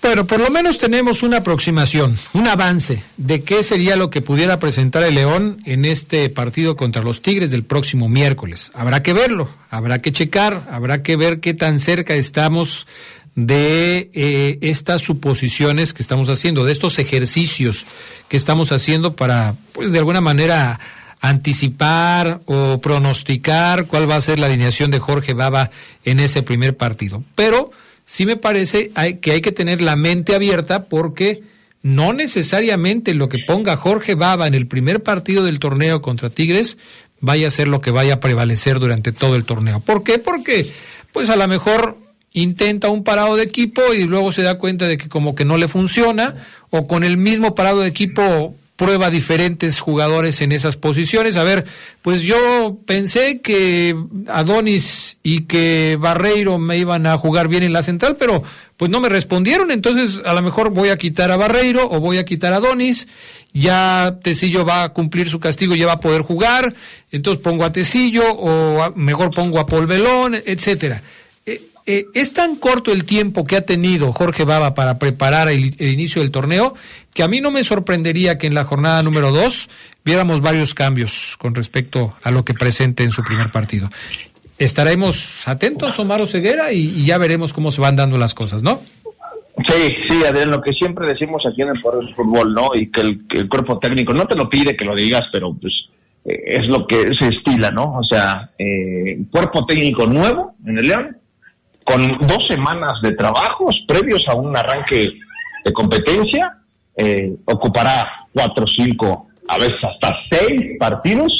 Pero 0.00 0.26
por 0.26 0.40
lo 0.40 0.50
menos 0.50 0.78
tenemos 0.78 1.22
una 1.22 1.38
aproximación, 1.38 2.16
un 2.32 2.46
avance 2.46 3.02
de 3.18 3.42
qué 3.42 3.62
sería 3.62 3.96
lo 3.96 4.08
que 4.08 4.22
pudiera 4.22 4.58
presentar 4.58 5.02
el 5.02 5.14
León 5.14 5.62
en 5.66 5.84
este 5.84 6.30
partido 6.30 6.74
contra 6.74 7.02
los 7.02 7.20
Tigres 7.20 7.50
del 7.50 7.64
próximo 7.64 8.08
miércoles. 8.08 8.70
Habrá 8.72 9.02
que 9.02 9.12
verlo, 9.12 9.50
habrá 9.68 10.00
que 10.00 10.10
checar, 10.10 10.62
habrá 10.70 11.02
que 11.02 11.16
ver 11.16 11.40
qué 11.40 11.52
tan 11.52 11.80
cerca 11.80 12.14
estamos 12.14 12.86
de 13.34 14.10
eh, 14.14 14.58
estas 14.62 15.02
suposiciones 15.02 15.92
que 15.92 16.02
estamos 16.02 16.30
haciendo, 16.30 16.64
de 16.64 16.72
estos 16.72 16.98
ejercicios 16.98 17.84
que 18.28 18.38
estamos 18.38 18.72
haciendo 18.72 19.16
para, 19.16 19.54
pues 19.72 19.92
de 19.92 19.98
alguna 19.98 20.22
manera, 20.22 20.80
anticipar 21.20 22.40
o 22.46 22.80
pronosticar 22.80 23.86
cuál 23.86 24.10
va 24.10 24.16
a 24.16 24.20
ser 24.22 24.38
la 24.38 24.46
alineación 24.46 24.90
de 24.90 24.98
Jorge 24.98 25.34
Baba 25.34 25.70
en 26.04 26.20
ese 26.20 26.42
primer 26.42 26.76
partido. 26.76 27.22
Pero 27.34 27.70
sí 28.10 28.26
me 28.26 28.36
parece 28.36 28.90
que 29.20 29.30
hay 29.30 29.40
que 29.40 29.52
tener 29.52 29.80
la 29.80 29.94
mente 29.94 30.34
abierta 30.34 30.86
porque 30.86 31.44
no 31.80 32.12
necesariamente 32.12 33.14
lo 33.14 33.28
que 33.28 33.38
ponga 33.46 33.76
Jorge 33.76 34.16
Baba 34.16 34.48
en 34.48 34.54
el 34.54 34.66
primer 34.66 35.00
partido 35.04 35.44
del 35.44 35.60
torneo 35.60 36.02
contra 36.02 36.28
Tigres 36.28 36.76
vaya 37.20 37.46
a 37.46 37.52
ser 37.52 37.68
lo 37.68 37.80
que 37.80 37.92
vaya 37.92 38.14
a 38.14 38.20
prevalecer 38.20 38.80
durante 38.80 39.12
todo 39.12 39.36
el 39.36 39.44
torneo. 39.44 39.78
¿Por 39.78 40.02
qué? 40.02 40.18
Porque 40.18 40.68
pues 41.12 41.30
a 41.30 41.36
lo 41.36 41.46
mejor 41.46 41.98
intenta 42.32 42.88
un 42.88 43.04
parado 43.04 43.36
de 43.36 43.44
equipo 43.44 43.94
y 43.94 44.02
luego 44.04 44.32
se 44.32 44.42
da 44.42 44.58
cuenta 44.58 44.88
de 44.88 44.98
que 44.98 45.08
como 45.08 45.36
que 45.36 45.44
no 45.44 45.56
le 45.56 45.68
funciona, 45.68 46.34
o 46.70 46.88
con 46.88 47.04
el 47.04 47.16
mismo 47.16 47.54
parado 47.54 47.80
de 47.80 47.88
equipo 47.88 48.56
prueba 48.80 49.10
diferentes 49.10 49.78
jugadores 49.78 50.40
en 50.40 50.52
esas 50.52 50.76
posiciones. 50.76 51.36
A 51.36 51.44
ver, 51.44 51.66
pues 52.00 52.22
yo 52.22 52.78
pensé 52.86 53.42
que 53.42 53.94
Adonis 54.26 55.18
y 55.22 55.42
que 55.42 55.98
Barreiro 56.00 56.56
me 56.58 56.78
iban 56.78 57.06
a 57.06 57.18
jugar 57.18 57.48
bien 57.48 57.62
en 57.62 57.74
la 57.74 57.82
central, 57.82 58.16
pero 58.18 58.42
pues 58.78 58.90
no 58.90 59.02
me 59.02 59.10
respondieron, 59.10 59.70
entonces 59.70 60.22
a 60.24 60.32
lo 60.32 60.40
mejor 60.40 60.70
voy 60.70 60.88
a 60.88 60.96
quitar 60.96 61.30
a 61.30 61.36
Barreiro 61.36 61.90
o 61.90 62.00
voy 62.00 62.16
a 62.16 62.24
quitar 62.24 62.54
a 62.54 62.56
Adonis, 62.56 63.06
ya 63.52 64.16
Tecillo 64.22 64.64
va 64.64 64.84
a 64.84 64.88
cumplir 64.94 65.28
su 65.28 65.40
castigo, 65.40 65.74
ya 65.74 65.84
va 65.84 65.92
a 65.92 66.00
poder 66.00 66.22
jugar, 66.22 66.72
entonces 67.12 67.42
pongo 67.42 67.66
a 67.66 67.72
Tecillo 67.72 68.32
o 68.32 68.94
mejor 68.94 69.34
pongo 69.34 69.60
a 69.60 69.66
Paul 69.66 69.88
Belón, 69.88 70.36
etcétera. 70.46 71.02
Eh, 71.86 72.06
es 72.14 72.34
tan 72.34 72.56
corto 72.56 72.92
el 72.92 73.04
tiempo 73.04 73.44
que 73.44 73.56
ha 73.56 73.62
tenido 73.62 74.12
Jorge 74.12 74.44
Baba 74.44 74.74
para 74.74 74.98
preparar 74.98 75.48
el, 75.48 75.74
inicio 75.80 76.22
del 76.22 76.30
torneo 76.30 76.74
que 77.14 77.22
a 77.22 77.28
mí 77.28 77.40
no 77.40 77.50
me 77.50 77.64
sorprendería 77.64 78.38
que 78.38 78.46
en 78.46 78.54
la 78.54 78.64
jornada 78.64 79.02
número 79.02 79.32
dos 79.32 79.68
viéramos 80.04 80.40
varios 80.40 80.74
cambios 80.74 81.36
con 81.38 81.54
respecto 81.54 82.14
a 82.22 82.30
lo 82.30 82.44
que 82.44 82.54
presente 82.54 83.02
en 83.02 83.10
su 83.10 83.22
primer 83.22 83.50
partido. 83.50 83.88
Estaremos 84.58 85.48
atentos, 85.48 85.98
Omar 85.98 86.26
Ceguera, 86.26 86.72
y, 86.72 87.04
ya 87.04 87.16
veremos 87.16 87.52
cómo 87.52 87.70
se 87.70 87.80
van 87.80 87.96
dando 87.96 88.18
las 88.18 88.34
cosas, 88.34 88.62
¿no? 88.62 88.80
Sí, 89.66 89.88
sí, 90.08 90.24
Adrián, 90.24 90.50
lo 90.50 90.60
que 90.60 90.72
siempre 90.72 91.06
decimos 91.06 91.44
aquí 91.46 91.62
en 91.62 91.68
el 91.68 91.80
Poder 91.80 92.04
del 92.04 92.14
Fútbol, 92.14 92.52
¿no? 92.52 92.70
Y 92.74 92.90
que 92.90 93.00
el, 93.00 93.48
cuerpo 93.48 93.78
técnico 93.78 94.12
no 94.12 94.26
te 94.26 94.36
lo 94.36 94.48
pide 94.48 94.76
que 94.76 94.84
lo 94.84 94.94
digas, 94.94 95.22
pero 95.32 95.54
pues 95.54 95.72
eh, 96.26 96.58
es 96.58 96.66
lo 96.68 96.86
que 96.86 97.10
se 97.18 97.28
estila, 97.28 97.70
¿no? 97.70 97.98
O 97.98 98.04
sea, 98.04 98.50
eh, 98.58 99.18
cuerpo 99.30 99.64
técnico 99.64 100.06
nuevo 100.06 100.54
en 100.66 100.78
el 100.78 100.86
León, 100.86 101.16
con 101.90 102.06
dos 102.20 102.46
semanas 102.48 102.92
de 103.02 103.12
trabajos 103.12 103.74
previos 103.88 104.20
a 104.28 104.34
un 104.34 104.56
arranque 104.56 105.08
de 105.64 105.72
competencia, 105.72 106.56
eh, 106.96 107.34
ocupará 107.46 108.26
cuatro, 108.32 108.64
cinco, 108.66 109.26
a 109.48 109.58
veces 109.58 109.76
hasta 109.82 110.14
seis 110.30 110.78
partidos 110.78 111.32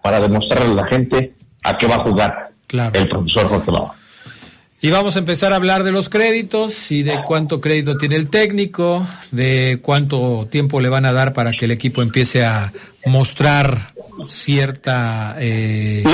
para 0.00 0.20
demostrarle 0.20 0.70
a 0.70 0.74
la 0.82 0.86
gente 0.86 1.34
a 1.64 1.76
qué 1.76 1.88
va 1.88 1.96
a 1.96 2.04
jugar 2.04 2.50
el 2.92 3.08
profesor 3.08 3.48
Jorge 3.48 3.70
Baba. 3.72 3.94
Y 4.80 4.90
vamos 4.90 5.16
a 5.16 5.18
empezar 5.18 5.52
a 5.52 5.56
hablar 5.56 5.82
de 5.82 5.90
los 5.90 6.08
créditos 6.08 6.92
y 6.92 7.02
de 7.02 7.24
cuánto 7.24 7.60
crédito 7.60 7.96
tiene 7.96 8.14
el 8.14 8.30
técnico, 8.30 9.04
de 9.32 9.80
cuánto 9.82 10.46
tiempo 10.48 10.80
le 10.80 10.88
van 10.88 11.06
a 11.06 11.12
dar 11.12 11.32
para 11.32 11.50
que 11.50 11.64
el 11.64 11.72
equipo 11.72 12.02
empiece 12.02 12.44
a 12.44 12.72
mostrar 13.04 13.94
cierta 14.28 15.34
eh, 15.40 16.04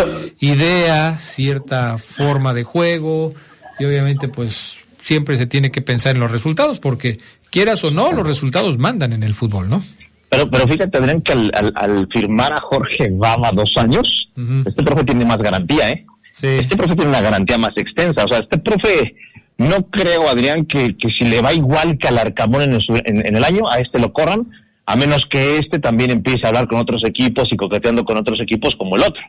idea, 0.41 1.19
cierta 1.19 1.99
forma 1.99 2.55
de 2.55 2.65
juego, 2.65 3.35
y 3.79 3.85
obviamente 3.85 4.29
pues 4.29 4.79
siempre 5.01 5.37
se 5.37 5.47
tiene 5.47 5.71
que 5.71 5.83
pensar 5.83 6.15
en 6.15 6.21
los 6.21 6.31
resultados 6.31 6.81
porque 6.81 7.19
quieras 7.51 7.85
o 7.85 7.91
no, 7.91 8.13
los 8.13 8.27
resultados 8.27 8.79
mandan 8.79 9.13
en 9.13 9.23
el 9.23 9.35
fútbol, 9.35 9.69
¿no? 9.69 9.83
Pero, 10.31 10.51
pero 10.51 10.67
fíjate, 10.67 10.99
Adrián, 10.99 11.21
que 11.21 11.33
al, 11.33 12.09
firmar 12.13 12.53
a 12.53 12.61
Jorge 12.63 13.09
Baba 13.13 13.51
dos 13.53 13.73
años, 13.77 14.29
este 14.67 14.83
profe 14.83 15.05
tiene 15.05 15.25
más 15.25 15.39
garantía, 15.39 15.91
¿eh? 15.91 16.07
Este 16.43 16.77
profe 16.77 16.97
tiene 16.97 17.11
una 17.11 17.21
garantía 17.21 17.57
más 17.59 17.71
extensa. 17.77 18.25
O 18.25 18.29
sea, 18.29 18.41
este 18.41 18.59
profe, 18.59 19.15
no 19.59 19.87
creo, 19.91 20.29
Adrián, 20.29 20.67
que, 20.67 20.97
que 20.97 21.09
si 21.17 21.27
le 21.27 21.41
va 21.41 21.53
igual 21.53 21.97
que 21.99 22.09
al 22.09 22.19
Arcamón 22.19 22.63
en 22.63 22.73
el, 22.73 22.83
en 23.05 23.37
el 23.37 23.45
año, 23.45 23.71
a 23.71 23.79
este 23.79 24.01
lo 24.01 24.13
corran, 24.13 24.51
a 24.87 24.97
menos 24.97 25.23
que 25.31 25.59
este 25.59 25.79
también 25.79 26.11
empiece 26.11 26.41
a 26.45 26.49
hablar 26.49 26.67
con 26.67 26.79
otros 26.79 27.03
equipos 27.05 27.49
y 27.51 27.57
coqueteando 27.57 28.05
con 28.05 28.17
otros 28.17 28.41
equipos 28.41 28.75
como 28.77 28.97
el 28.97 29.03
otro. 29.03 29.23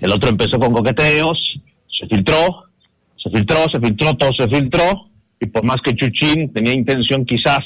El 0.00 0.12
otro 0.12 0.28
empezó 0.28 0.58
con 0.58 0.72
coqueteos, 0.72 1.38
se 1.98 2.06
filtró, 2.06 2.69
se 3.22 3.30
filtró, 3.30 3.66
se 3.72 3.80
filtró, 3.80 4.14
todo 4.14 4.30
se 4.36 4.48
filtró, 4.48 5.08
y 5.40 5.46
por 5.46 5.64
más 5.64 5.76
que 5.84 5.94
Chuchín 5.94 6.52
tenía 6.52 6.72
intención 6.72 7.24
quizás, 7.24 7.60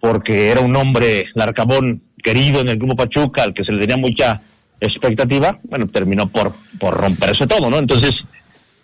porque 0.00 0.48
era 0.50 0.60
un 0.60 0.74
hombre 0.76 1.24
larcabón 1.34 2.02
querido 2.22 2.60
en 2.60 2.68
el 2.68 2.78
grupo 2.78 2.96
Pachuca, 2.96 3.42
al 3.42 3.54
que 3.54 3.64
se 3.64 3.72
le 3.72 3.80
tenía 3.80 3.96
mucha 3.96 4.40
expectativa, 4.80 5.58
bueno, 5.64 5.86
terminó 5.88 6.28
por, 6.28 6.52
por 6.78 6.94
romperse 6.94 7.46
todo, 7.46 7.70
¿no? 7.70 7.78
Entonces, 7.78 8.10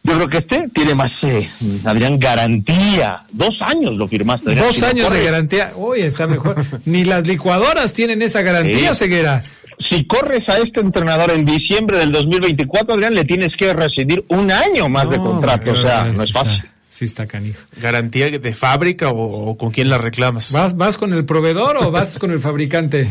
Yo 0.02 0.14
creo 0.14 0.28
que 0.28 0.38
este 0.38 0.68
tiene 0.74 0.94
más, 0.94 1.12
eh, 1.22 1.46
Adrián, 1.84 2.18
garantía. 2.18 3.22
Dos 3.32 3.58
años 3.60 3.94
lo 3.96 4.08
firmaste. 4.08 4.50
Adrián, 4.50 4.66
Dos 4.66 4.76
si 4.76 4.84
años 4.84 5.12
de 5.12 5.24
garantía. 5.24 5.72
Uy, 5.76 6.00
está 6.00 6.26
mejor. 6.26 6.56
Ni 6.86 7.04
las 7.04 7.26
licuadoras 7.26 7.92
tienen 7.92 8.22
esa 8.22 8.40
garantía, 8.40 8.94
Sí. 8.94 9.04
Ceguera. 9.04 9.42
Si 9.90 10.06
corres 10.06 10.48
a 10.48 10.58
este 10.58 10.80
entrenador 10.80 11.30
en 11.32 11.44
diciembre 11.44 11.98
del 11.98 12.12
2024, 12.12 12.94
Adrián, 12.94 13.12
le 13.14 13.24
tienes 13.24 13.52
que 13.58 13.72
rescindir 13.72 14.24
un 14.28 14.50
año 14.50 14.88
más 14.88 15.10
de 15.10 15.16
contrato. 15.16 15.72
O 15.72 15.76
sea, 15.76 16.04
no 16.04 16.22
es 16.22 16.32
fácil. 16.32 16.62
Sí 16.88 17.04
está 17.06 17.26
canijo. 17.26 17.58
¿Garantía 17.76 18.30
de 18.30 18.54
fábrica 18.54 19.10
o, 19.10 19.50
o 19.50 19.56
con 19.56 19.70
quién 19.70 19.88
la 19.90 19.98
reclamas? 19.98 20.52
¿Vas, 20.52 20.76
¿Vas 20.76 20.96
con 20.96 21.12
el 21.12 21.24
proveedor 21.24 21.76
o 21.78 21.90
vas 21.90 22.18
con 22.18 22.30
el 22.30 22.40
fabricante? 22.40 23.10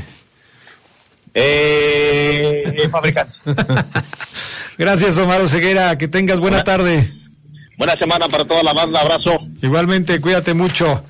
Eh, 1.33 2.87
fabricante. 2.91 3.33
Gracias, 4.77 5.17
Omar 5.17 5.47
Ceguera. 5.49 5.97
Que 5.97 6.07
tengas 6.07 6.39
buena 6.39 6.57
Buena- 6.57 6.63
tarde. 6.63 7.13
Buena 7.77 7.95
semana 7.95 8.27
para 8.27 8.43
toda 8.45 8.61
la 8.63 8.73
banda. 8.73 8.99
Abrazo. 9.01 9.39
Igualmente, 9.61 10.19
cuídate 10.19 10.53
mucho. 10.53 11.03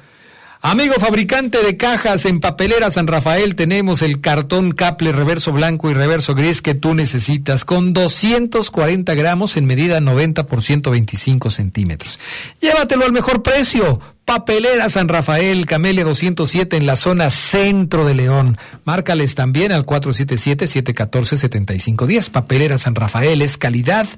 Amigo 0.61 0.95
fabricante 0.95 1.63
de 1.63 1.77
cajas 1.77 2.25
en 2.25 2.41
Papelera 2.41 2.91
San 2.91 3.07
Rafael, 3.07 3.55
tenemos 3.55 4.01
el 4.01 4.19
cartón 4.19 4.73
Caple 4.73 5.13
reverso 5.13 5.53
blanco 5.53 5.89
y 5.89 5.93
reverso 5.93 6.35
gris 6.35 6.61
que 6.61 6.75
tú 6.75 6.93
necesitas 6.93 7.63
con 7.63 7.93
240 7.93 9.15
gramos 9.15 9.55
en 9.55 9.65
medida 9.65 10.01
90 10.01 10.47
por 10.47 10.61
125 10.61 11.49
centímetros. 11.49 12.19
Llévatelo 12.59 13.05
al 13.05 13.13
mejor 13.13 13.41
precio. 13.41 14.01
Papelera 14.25 14.89
San 14.89 15.07
Rafael, 15.07 15.65
Camelia 15.65 16.03
207 16.03 16.75
en 16.75 16.85
la 16.85 16.97
zona 16.97 17.29
centro 17.29 18.03
de 18.03 18.15
León. 18.15 18.57
Márcales 18.83 19.35
también 19.35 19.71
al 19.71 19.85
477-714-7510. 19.85 22.31
Papelera 22.31 22.77
San 22.77 22.95
Rafael 22.95 23.41
es 23.41 23.57
calidad 23.57 24.09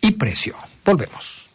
y 0.00 0.12
precio. 0.12 0.54
Volvemos. 0.84 1.50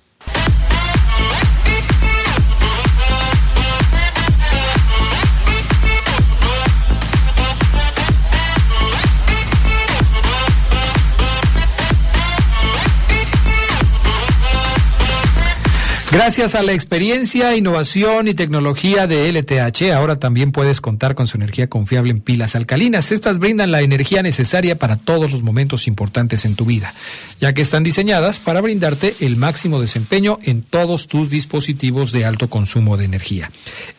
Gracias 16.16 16.55
a 16.55 16.63
la 16.63 16.72
experiencia, 16.72 17.57
innovación 17.57 18.30
y 18.30 18.34
tecnología 18.34 19.05
de 19.05 19.30
LTH, 19.34 19.91
ahora 19.91 20.18
también 20.18 20.53
puedes 20.53 20.80
contar 20.80 21.13
con 21.13 21.28
su 21.28 21.36
energía 21.36 21.68
confiable 21.68 22.11
en 22.11 22.22
pilas 22.22 22.55
alcalinas. 22.55 23.11
Estas 23.11 23.38
brindan 23.38 23.70
la 23.70 23.82
energía 23.82 24.24
necesaria 24.24 24.78
para 24.78 24.95
todos 24.95 25.30
los 25.34 25.43
momentos 25.43 25.89
importantes 25.89 26.45
en 26.45 26.55
tu 26.55 26.63
vida, 26.63 26.93
ya 27.41 27.51
que 27.53 27.61
están 27.61 27.84
diseñadas 27.84 28.39
para 28.39 28.61
brindarte 28.61 29.13
el 29.20 29.36
máximo 29.36 29.82
desempeño 29.82 30.39
en 30.43 30.61
todos 30.61 31.09
tus 31.09 31.30
dispositivos 31.30 32.13
de 32.13 32.24
alto 32.24 32.49
consumo 32.49 32.95
de 32.95 33.03
energía. 33.03 33.51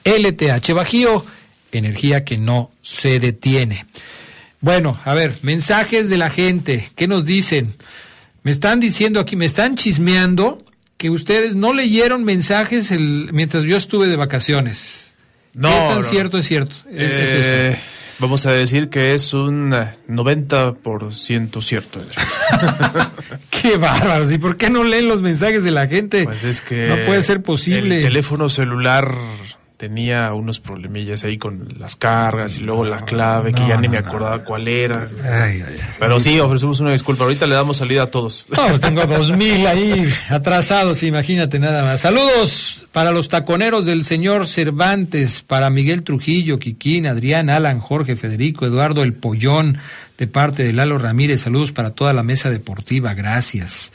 LTH 0.05 0.73
Bajío, 0.73 1.23
energía 1.71 2.25
que 2.25 2.39
no 2.39 2.71
se 2.81 3.21
detiene. 3.21 3.85
Bueno, 4.63 4.99
a 5.05 5.13
ver, 5.13 5.37
mensajes 5.43 6.09
de 6.09 6.17
la 6.17 6.31
gente. 6.31 6.89
¿Qué 6.97 7.09
nos 7.09 7.27
dicen? 7.27 7.75
Me 8.43 8.53
están 8.53 8.81
diciendo 8.81 9.21
aquí, 9.21 9.37
me 9.37 9.45
están 9.45 9.77
chismeando 9.77 10.65
que 10.97 11.11
ustedes 11.11 11.55
no 11.55 11.73
leyeron 11.73 12.25
mensajes 12.25 12.91
el, 12.91 13.29
mientras 13.33 13.65
yo 13.65 13.77
estuve 13.77 14.07
de 14.07 14.17
vacaciones. 14.17 15.15
No, 15.55 15.69
¿Qué 15.69 15.75
tan 15.75 15.89
no, 15.89 16.03
no. 16.03 16.09
cierto 16.09 16.39
es 16.39 16.47
cierto? 16.47 16.75
Es- 16.91 17.13
es 17.13 17.31
esto. 17.33 17.51
Eh, 17.53 17.79
vamos 18.19 18.45
a 18.47 18.53
decir 18.53 18.89
que 18.89 19.15
es 19.15 19.33
un 19.35 19.73
eh, 19.75 19.89
90% 20.09 21.63
cierto. 21.63 22.01
Edgar. 22.01 23.11
Qué 23.51 23.77
bárbaros. 23.77 24.31
¿Y 24.33 24.39
por 24.39 24.57
qué 24.57 24.71
no 24.71 24.85
leen 24.85 25.09
los 25.09 25.23
mensajes 25.23 25.65
de 25.65 25.71
la 25.71 25.87
gente? 25.87 26.25
Pues 26.25 26.45
es 26.45 26.61
que 26.61 26.89
no 26.89 27.05
puede 27.07 27.23
ser 27.23 27.43
posible. 27.43 27.97
El 27.99 28.03
teléfono 28.05 28.49
celular 28.49 29.15
tenía 29.77 30.33
unos 30.33 30.59
problemillas 30.59 31.23
ahí 31.25 31.37
con 31.37 31.69
las 31.79 31.97
cargas 31.97 32.57
y 32.57 32.61
luego 32.61 32.85
la 32.85 33.05
clave 33.05 33.53
que 33.53 33.61
no, 33.61 33.69
ya 33.69 33.77
ni 33.77 33.89
no, 33.89 33.93
me 33.93 34.01
no. 34.01 34.09
acordaba 34.09 34.45
cuál 34.45 34.69
era. 34.69 35.07
Ay, 35.25 35.63
ay, 35.63 35.65
ay. 35.69 35.79
Pero 35.99 36.19
sí, 36.19 36.41
ofrecemos 36.41 36.81
una 36.81 36.93
disculpa. 36.93 37.25
Ahorita 37.25 37.47
le 37.47 37.55
damos 37.55 37.77
salida 37.77 38.05
a 38.05 38.11
todos. 38.11 38.47
Pues 38.55 38.81
tengo 38.81 39.05
dos 39.07 39.37
mil 39.37 39.67
ahí 39.67 40.09
atrasados, 40.29 41.03
imagínate 41.03 41.59
nada 41.59 41.85
más. 41.85 42.01
Saludos 42.01 42.87
para 42.93 43.11
los 43.11 43.29
taconeros 43.29 43.85
del 43.85 44.05
señor 44.05 44.47
Cervantes, 44.47 45.43
para 45.43 45.69
Miguel 45.69 46.03
Trujillo, 46.03 46.59
Quiquín, 46.59 47.07
Adrián, 47.07 47.51
Alan, 47.51 47.79
Jorge, 47.79 48.17
Federico, 48.17 48.65
Eduardo, 48.65 49.03
El 49.03 49.13
Pollón, 49.13 49.79
de 50.17 50.27
parte 50.27 50.65
de 50.65 50.73
Lalo 50.73 50.97
Ramírez. 50.99 51.43
Saludos 51.43 51.73
para 51.73 51.91
toda 51.91 52.13
la 52.13 52.23
mesa 52.23 52.49
deportiva, 52.51 53.13
gracias. 53.13 53.93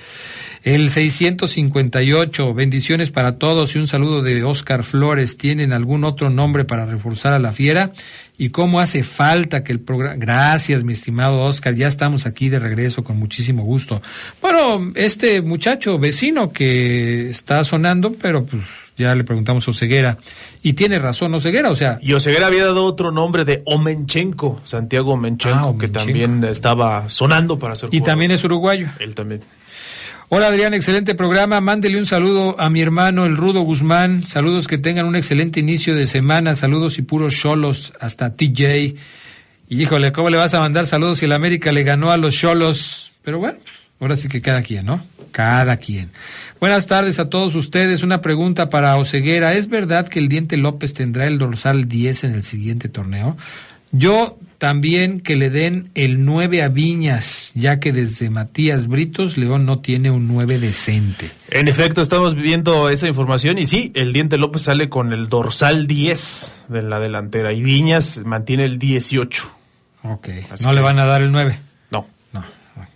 El 0.64 0.92
658, 0.92 2.54
bendiciones 2.54 3.10
para 3.10 3.40
todos 3.40 3.76
y 3.76 3.80
un 3.80 3.88
saludo 3.88 4.22
de 4.22 4.44
Oscar 4.44 4.84
Flores. 4.84 5.36
¿Tienen 5.36 5.74
algún 5.74 6.04
otro 6.04 6.30
nombre 6.30 6.66
para 6.66 6.86
reforzar 6.86 7.34
a 7.34 7.40
la 7.40 7.52
fiera? 7.52 7.92
¿Y 8.38 8.50
cómo 8.50 8.80
hace 8.80 9.02
falta 9.02 9.64
que 9.64 9.72
el 9.72 9.80
programa... 9.80 10.18
Gracias, 10.18 10.84
mi 10.84 10.94
estimado 10.94 11.42
Oscar, 11.42 11.74
ya 11.74 11.88
estamos 11.88 12.28
aquí 12.28 12.50
de 12.50 12.60
regreso 12.60 13.04
con 13.04 13.18
muchísimo 13.18 13.64
gusto. 13.64 14.04
Bueno, 14.40 14.92
este 14.94 15.42
muchacho 15.42 15.98
vecino 15.98 16.54
que 16.54 17.30
está 17.32 17.64
sonando, 17.64 18.14
pero 18.14 18.44
pues 18.46 18.62
ya 18.98 19.16
le 19.16 19.24
preguntamos 19.24 19.68
a 19.68 19.72
Oseguera. 19.72 20.20
Y 20.62 20.74
tiene 20.74 21.00
razón 21.00 21.34
Oseguera, 21.34 21.72
o 21.72 21.76
sea, 21.76 21.98
Y 22.04 22.14
Oseguera 22.14 22.46
había 22.46 22.66
dado 22.66 22.86
otro 22.86 23.12
nombre 23.12 23.46
de 23.46 23.64
Omenchenko, 23.66 24.62
Santiago 24.64 25.14
Omenchenko, 25.14 25.74
Ah, 25.76 25.80
que 25.80 25.88
también 25.88 26.44
estaba 26.44 27.10
sonando 27.10 27.58
para 27.58 27.76
ser 27.76 27.90
y 27.92 27.98
jugador. 27.98 28.12
también 28.12 28.30
es 28.32 28.44
uruguayo. 28.44 28.88
Él 29.00 29.16
también. 29.16 29.42
Hola 30.34 30.48
Adrián, 30.48 30.74
excelente 30.74 31.14
programa. 31.14 31.60
Mándele 31.60 32.00
un 32.00 32.06
saludo 32.06 32.56
a 32.58 32.70
mi 32.70 32.80
hermano 32.80 33.26
el 33.26 33.36
Rudo 33.36 33.64
Guzmán. 33.64 34.26
Saludos 34.26 34.70
que 34.70 34.78
tengan 34.78 35.06
un 35.06 35.18
excelente 35.18 35.60
inicio 35.60 35.94
de 35.94 36.08
semana. 36.08 36.56
Saludos 36.56 36.98
y 37.00 37.02
puros 37.02 37.36
cholos 37.36 37.92
hasta 38.00 38.34
TJ. 38.34 38.96
Y 39.68 39.82
híjole, 39.82 40.14
¿cómo 40.14 40.30
le 40.30 40.38
vas 40.38 40.54
a 40.54 40.62
mandar 40.62 40.88
saludos 40.88 41.18
si 41.18 41.26
el 41.26 41.34
América 41.34 41.74
le 41.74 41.84
ganó 41.84 42.14
a 42.14 42.18
los 42.18 42.34
cholos? 42.34 43.12
Pero 43.24 43.40
bueno, 43.40 43.60
ahora 44.00 44.16
sí 44.16 44.30
que 44.30 44.40
cada 44.40 44.62
quien, 44.62 44.86
¿no? 44.86 45.04
Cada 45.34 45.76
quien. 45.76 46.12
Buenas 46.62 46.88
tardes 46.88 47.20
a 47.20 47.30
todos 47.30 47.54
ustedes. 47.56 48.02
Una 48.02 48.22
pregunta 48.22 48.70
para 48.70 48.96
Oceguera. 48.96 49.54
¿Es 49.56 49.68
verdad 49.68 50.08
que 50.08 50.20
el 50.20 50.30
Diente 50.30 50.56
López 50.56 50.94
tendrá 50.94 51.28
el 51.28 51.40
dorsal 51.40 51.90
10 51.90 52.24
en 52.24 52.36
el 52.36 52.44
siguiente 52.44 52.88
torneo? 52.88 53.36
Yo 53.92 54.40
también 54.62 55.22
que 55.22 55.36
le 55.36 55.50
den 55.50 55.90
el 55.96 56.24
9 56.24 56.62
a 56.62 56.70
Viñas, 56.70 57.52
ya 57.56 57.80
que 57.80 57.92
desde 57.92 58.30
Matías 58.30 58.86
Britos 58.86 59.36
León 59.36 59.66
no 59.66 59.80
tiene 59.80 60.12
un 60.12 60.28
9 60.28 60.60
decente. 60.60 61.32
En 61.50 61.68
efecto, 61.68 62.00
estamos 62.04 62.36
viendo 62.36 62.88
esa 62.90 63.08
información 63.08 63.58
y 63.58 63.66
sí, 63.66 63.92
el 63.96 64.14
Diente 64.14 64.38
López 64.38 64.62
sale 64.62 64.88
con 64.88 65.14
el 65.14 65.30
dorsal 65.30 65.88
10 65.88 66.66
de 66.70 66.84
la 66.84 67.00
delantera 67.00 67.54
y 67.54 67.64
Viñas 67.64 68.22
mantiene 68.24 68.66
el 68.66 68.78
18. 68.78 69.50
Ok, 70.04 70.30
Así 70.52 70.64
no 70.64 70.74
le 70.74 70.82
van 70.82 70.98
es- 70.98 71.02
a 71.02 71.06
dar 71.08 71.24
el 71.24 71.32
9. 71.32 71.58
No. 71.90 72.08
No, 72.32 72.44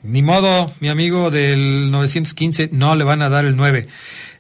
ni 0.03 0.21
modo, 0.21 0.71
mi 0.81 0.89
amigo 0.89 1.31
del 1.31 1.89
915, 1.89 2.69
no 2.73 2.95
le 2.95 3.03
van 3.05 3.23
a 3.23 3.29
dar 3.29 3.43
el 3.43 3.55
9. 3.55 3.87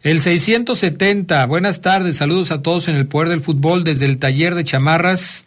El 0.03 0.21
670, 0.21 1.43
buenas 1.47 1.81
tardes, 1.81 2.17
saludos 2.17 2.51
a 2.51 2.61
todos 2.61 2.87
en 2.87 2.95
el 2.95 3.07
Poder 3.07 3.29
del 3.29 3.41
Fútbol 3.41 3.83
desde 3.83 4.05
el 4.05 4.19
taller 4.19 4.53
de 4.53 4.63
chamarras, 4.63 5.45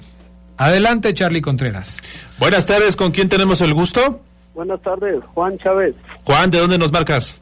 Adelante, 0.58 1.14
Charlie 1.14 1.42
Contreras. 1.42 1.98
Buenas 2.40 2.66
tardes, 2.66 2.96
¿con 2.96 3.12
quién 3.12 3.30
tenemos 3.30 3.62
el 3.62 3.74
gusto? 3.74 4.22
Buenas 4.54 4.82
tardes, 4.82 5.20
Juan 5.34 5.58
Chávez, 5.58 5.96
Juan, 6.26 6.52
¿de 6.52 6.60
dónde 6.60 6.78
nos 6.78 6.92
marcas? 6.92 7.42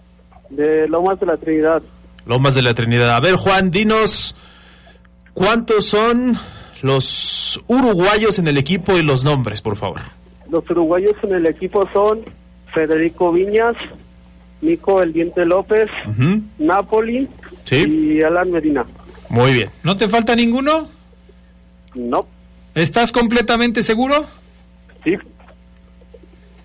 de 0.49 0.87
Lomas 0.89 1.19
de 1.19 1.25
la 1.25 1.37
Trinidad. 1.37 1.81
Lomas 2.25 2.55
de 2.55 2.61
la 2.61 2.73
Trinidad. 2.73 3.15
A 3.15 3.19
ver, 3.21 3.35
Juan, 3.35 3.71
dinos 3.71 4.35
cuántos 5.33 5.85
son 5.85 6.37
los 6.81 7.59
uruguayos 7.67 8.37
en 8.37 8.47
el 8.47 8.57
equipo 8.57 8.97
y 8.97 9.01
los 9.01 9.23
nombres, 9.23 9.61
por 9.61 9.77
favor. 9.77 10.01
Los 10.49 10.69
uruguayos 10.69 11.13
en 11.23 11.35
el 11.35 11.45
equipo 11.45 11.87
son 11.93 12.19
Federico 12.73 13.31
Viñas, 13.31 13.75
Nico 14.61 15.01
El 15.01 15.13
Diente 15.13 15.45
López. 15.45 15.89
Napoli 16.59 17.27
Sí. 17.63 17.85
y 17.87 18.21
Alan 18.21 18.51
Medina. 18.51 18.85
Muy 19.29 19.53
bien. 19.53 19.69
¿No 19.83 19.95
te 19.95 20.09
falta 20.09 20.35
ninguno? 20.35 20.89
No, 21.95 22.25
¿Estás 22.75 23.11
completamente 23.11 23.83
seguro? 23.83 24.25
sí, 25.03 25.15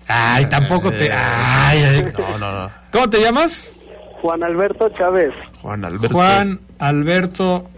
Ay, 0.09 0.45
tampoco 0.45 0.89
te... 0.91 1.11
Ay, 1.11 1.79
ay. 1.83 2.05
No, 2.17 2.37
no, 2.37 2.51
no. 2.63 2.71
¿Cómo 2.93 3.09
te 3.09 3.19
llamas? 3.21 3.73
Juan 4.21 4.41
Alberto 4.41 4.89
Chávez, 4.97 5.33
Juan 5.61 5.83
Alberto. 5.85 6.13
Juan 6.15 6.59
Alberto 6.79 7.69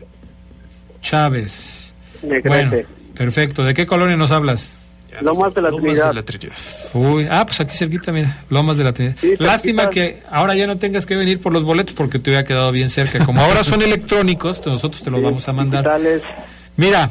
Chávez. 1.02 1.92
Bueno, 2.22 2.72
perfecto. 3.16 3.64
¿De 3.64 3.74
qué 3.74 3.86
colonia 3.88 4.16
nos 4.16 4.32
hablas? 4.32 4.74
Lomas 5.22 5.54
de 5.56 5.62
la 5.64 5.70
Lomas 5.70 5.84
Trinidad. 5.86 6.08
de 6.10 6.14
la 6.14 6.24
Trinidad. 6.24 6.56
Uy, 6.94 7.28
ah, 7.30 7.44
pues 7.46 7.60
aquí 7.62 7.76
cerquita, 7.76 8.12
mira, 8.12 8.44
Lomas 8.50 8.78
de 8.78 8.84
la 8.84 8.94
Trinidad. 8.94 9.16
Sí, 9.20 9.28
cerquita. 9.30 9.44
Lástima 9.46 9.90
que 9.90 10.22
ahora 10.32 10.56
ya 10.56 10.68
no 10.68 10.78
tengas 10.78 11.06
que 11.06 11.16
venir 11.16 11.42
por 11.42 11.52
los 11.52 11.64
boletos 11.64 11.96
porque 11.96 12.20
te 12.20 12.30
hubiera 12.30 12.46
quedado 12.46 12.72
bien 12.72 12.90
cerca. 12.92 13.26
Como 13.26 13.42
ahora 13.42 13.64
son 13.64 13.82
electrónicos, 13.82 14.64
nosotros 14.66 15.02
te 15.04 15.10
los 15.10 15.20
Sí, 15.20 15.26
vamos 15.26 15.48
a 15.50 15.52
mandar. 15.54 15.84
digitales. 15.84 16.22
Mira, 16.78 17.10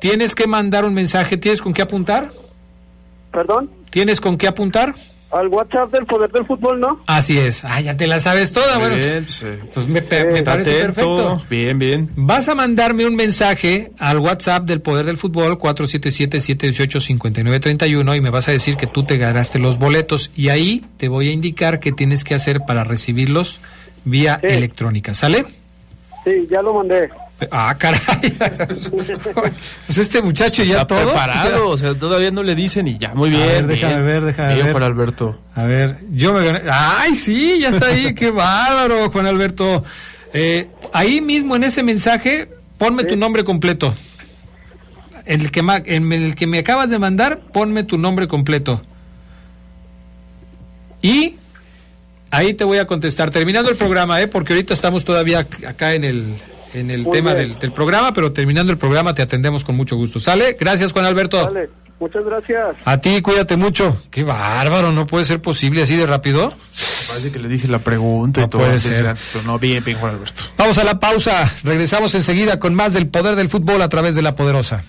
tienes 0.00 0.34
que 0.34 0.46
mandar 0.46 0.84
un 0.84 0.94
mensaje. 0.94 1.36
¿Tienes 1.36 1.62
con 1.62 1.72
qué 1.72 1.82
apuntar? 1.82 2.30
¿Perdón? 3.32 3.70
¿Tienes 3.90 4.20
con 4.20 4.36
qué 4.38 4.46
apuntar? 4.48 4.94
Al 5.30 5.48
WhatsApp 5.48 5.92
del 5.92 6.06
Poder 6.06 6.32
del 6.32 6.46
Fútbol, 6.46 6.80
¿no? 6.80 7.00
Así 7.06 7.36
es. 7.38 7.62
Ah, 7.62 7.82
ya 7.82 7.94
te 7.98 8.06
la 8.06 8.18
sabes 8.18 8.50
toda. 8.50 8.78
Bueno, 8.78 8.96
bien, 8.96 9.24
pues, 9.24 9.42
eh, 9.42 9.58
pues 9.74 9.86
me, 9.86 10.00
pe- 10.00 10.24
me 10.24 10.36
está 10.36 10.52
parece 10.52 10.70
atento. 10.84 10.94
perfecto. 10.94 11.42
Bien, 11.50 11.78
bien. 11.78 12.08
Vas 12.16 12.48
a 12.48 12.54
mandarme 12.54 13.04
un 13.04 13.14
mensaje 13.14 13.92
al 13.98 14.20
WhatsApp 14.20 14.64
del 14.64 14.80
Poder 14.80 15.04
del 15.04 15.18
Fútbol 15.18 15.58
477-718-5931 15.58 18.16
y 18.16 18.20
me 18.20 18.30
vas 18.30 18.48
a 18.48 18.52
decir 18.52 18.76
que 18.76 18.86
tú 18.86 19.04
te 19.04 19.16
ganaste 19.18 19.58
los 19.58 19.78
boletos 19.78 20.30
y 20.34 20.48
ahí 20.48 20.84
te 20.96 21.08
voy 21.08 21.28
a 21.28 21.32
indicar 21.32 21.80
qué 21.80 21.92
tienes 21.92 22.24
que 22.24 22.34
hacer 22.34 22.60
para 22.66 22.84
recibirlos 22.84 23.60
vía 24.04 24.38
Sí. 24.40 24.46
electrónica. 24.48 25.14
¿Sale? 25.14 25.44
Sí, 26.24 26.46
ya 26.50 26.62
lo 26.62 26.74
mandé. 26.74 27.08
Ah, 27.52 27.74
caray. 27.78 28.00
pues 29.86 29.98
este 29.98 30.20
muchacho 30.22 30.64
ya 30.64 30.80
Está 30.82 30.86
todo. 30.88 31.04
preparado, 31.04 31.68
o 31.70 31.78
sea, 31.78 31.94
todavía 31.94 32.30
no 32.32 32.42
le 32.42 32.54
dicen 32.56 32.88
y 32.88 32.98
ya, 32.98 33.14
muy 33.14 33.30
bien. 33.30 33.46
ver, 33.46 33.66
déjame 33.68 33.94
bien. 33.94 34.06
ver, 34.06 34.24
déjame 34.24 34.54
Bien, 34.54 34.66
ver. 34.66 34.72
Juan 34.72 34.82
Alberto. 34.84 35.38
A 35.54 35.62
ver, 35.62 35.98
yo 36.10 36.32
me 36.32 36.44
gané. 36.44 36.62
¡Ay, 36.70 37.14
sí! 37.14 37.58
Ya 37.60 37.68
está 37.68 37.86
ahí. 37.86 38.12
¡Qué 38.14 38.30
bárbaro, 38.32 39.08
Juan 39.10 39.26
Alberto! 39.26 39.84
Eh, 40.34 40.68
ahí 40.92 41.20
mismo 41.20 41.54
en 41.54 41.64
ese 41.64 41.82
mensaje, 41.84 42.48
ponme 42.76 43.04
tu 43.04 43.14
nombre 43.16 43.44
completo. 43.44 43.94
En 45.24 45.40
el, 45.42 45.50
que 45.52 45.62
ma- 45.62 45.82
en 45.84 46.12
el 46.12 46.34
que 46.34 46.46
me 46.48 46.58
acabas 46.58 46.90
de 46.90 46.98
mandar, 46.98 47.38
ponme 47.52 47.84
tu 47.84 47.98
nombre 47.98 48.26
completo. 48.26 48.80
Y 51.02 51.34
ahí 52.30 52.54
te 52.54 52.64
voy 52.64 52.78
a 52.78 52.86
contestar. 52.86 53.30
Terminando 53.30 53.70
el 53.70 53.76
programa, 53.76 54.20
¿eh? 54.20 54.26
Porque 54.26 54.54
ahorita 54.54 54.74
estamos 54.74 55.04
todavía 55.04 55.46
ac- 55.48 55.66
acá 55.68 55.94
en 55.94 56.04
el, 56.04 56.34
en 56.74 56.90
el 56.90 57.02
Muy 57.02 57.12
tema 57.12 57.34
del, 57.34 57.58
del 57.58 57.72
programa, 57.72 58.12
pero 58.12 58.32
terminando 58.32 58.72
el 58.72 58.78
programa 58.78 59.14
te 59.14 59.22
atendemos 59.22 59.64
con 59.64 59.76
mucho 59.76 59.96
gusto. 59.96 60.20
¿Sale? 60.20 60.56
Gracias, 60.58 60.92
Juan 60.92 61.04
Alberto. 61.04 61.52
Muchas 62.00 62.24
gracias. 62.24 62.76
A 62.84 62.98
ti, 62.98 63.20
cuídate 63.22 63.56
mucho. 63.56 64.00
Qué 64.10 64.22
bárbaro, 64.22 64.92
no 64.92 65.04
puede 65.06 65.24
ser 65.24 65.42
posible 65.42 65.82
así 65.82 65.96
de 65.96 66.06
rápido. 66.06 66.52
Parece 67.08 67.32
que 67.32 67.40
le 67.40 67.48
dije 67.48 67.66
la 67.66 67.80
pregunta 67.80 68.40
No 68.40 68.46
y 68.46 68.50
todo 68.50 68.62
puede 68.62 68.74
desde 68.74 68.94
ser. 68.94 69.08
antes, 69.08 69.26
pero 69.32 69.44
no, 69.44 69.58
bien, 69.58 69.82
bien, 69.82 69.98
Juan 69.98 70.14
Alberto. 70.14 70.44
Vamos 70.56 70.78
a 70.78 70.84
la 70.84 71.00
pausa. 71.00 71.52
Regresamos 71.64 72.14
enseguida 72.14 72.60
con 72.60 72.74
más 72.74 72.92
del 72.92 73.08
poder 73.08 73.34
del 73.34 73.48
fútbol 73.48 73.82
a 73.82 73.88
través 73.88 74.14
de 74.14 74.22
la 74.22 74.36
poderosa. 74.36 74.84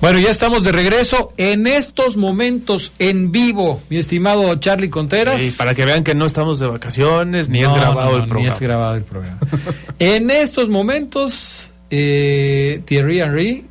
Bueno, 0.00 0.18
ya 0.18 0.30
estamos 0.30 0.64
de 0.64 0.72
regreso 0.72 1.34
en 1.36 1.66
estos 1.66 2.16
momentos 2.16 2.92
en 2.98 3.32
vivo, 3.32 3.82
mi 3.90 3.98
estimado 3.98 4.54
Charlie 4.56 4.88
Contreras. 4.88 5.42
Sí, 5.42 5.52
para 5.58 5.74
que 5.74 5.84
vean 5.84 6.04
que 6.04 6.14
no 6.14 6.24
estamos 6.24 6.58
de 6.58 6.66
vacaciones, 6.66 7.50
ni 7.50 7.62
es 7.62 7.72
grabado 7.74 8.12
no, 8.12 8.22
el 8.22 8.28
programa. 8.28 8.48
Ni 8.48 8.54
es 8.54 8.60
grabado 8.60 8.94
el 8.96 9.02
programa. 9.04 9.38
en 9.98 10.30
estos 10.30 10.70
momentos, 10.70 11.70
eh, 11.90 12.80
Thierry 12.86 13.20
Henry 13.20 13.64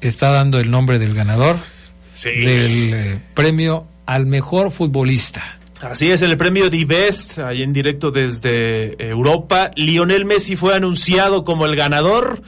está 0.00 0.30
dando 0.30 0.60
el 0.60 0.70
nombre 0.70 1.00
del 1.00 1.14
ganador 1.14 1.56
Sí. 2.14 2.30
del 2.30 2.94
eh, 2.94 3.20
premio 3.34 3.86
al 4.06 4.26
mejor 4.26 4.70
futbolista. 4.70 5.58
Así 5.80 6.10
es, 6.10 6.22
el 6.22 6.36
premio 6.36 6.70
The 6.70 6.84
Best, 6.84 7.38
ahí 7.40 7.62
en 7.62 7.72
directo 7.72 8.10
desde 8.12 8.96
Europa. 9.04 9.72
Lionel 9.74 10.24
Messi 10.24 10.54
fue 10.56 10.74
anunciado 10.74 11.44
como 11.44 11.66
el 11.66 11.74
ganador. 11.76 12.40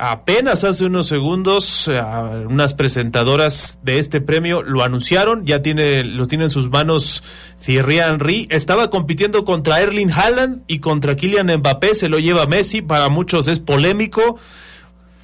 Apenas 0.00 0.62
hace 0.62 0.84
unos 0.84 1.08
segundos, 1.08 1.88
eh, 1.88 2.00
unas 2.48 2.74
presentadoras 2.74 3.80
de 3.82 3.98
este 3.98 4.20
premio 4.20 4.62
lo 4.62 4.84
anunciaron, 4.84 5.44
ya 5.44 5.60
tiene, 5.60 6.04
lo 6.04 6.26
tiene 6.26 6.44
en 6.44 6.50
sus 6.50 6.70
manos 6.70 7.24
Thierry 7.64 7.98
Henry. 7.98 8.46
Estaba 8.50 8.90
compitiendo 8.90 9.44
contra 9.44 9.80
Erling 9.80 10.12
Haaland 10.12 10.62
y 10.68 10.78
contra 10.78 11.16
Kylian 11.16 11.48
Mbappé, 11.58 11.96
se 11.96 12.08
lo 12.08 12.20
lleva 12.20 12.46
Messi, 12.46 12.80
para 12.80 13.08
muchos 13.08 13.48
es 13.48 13.58
polémico. 13.58 14.38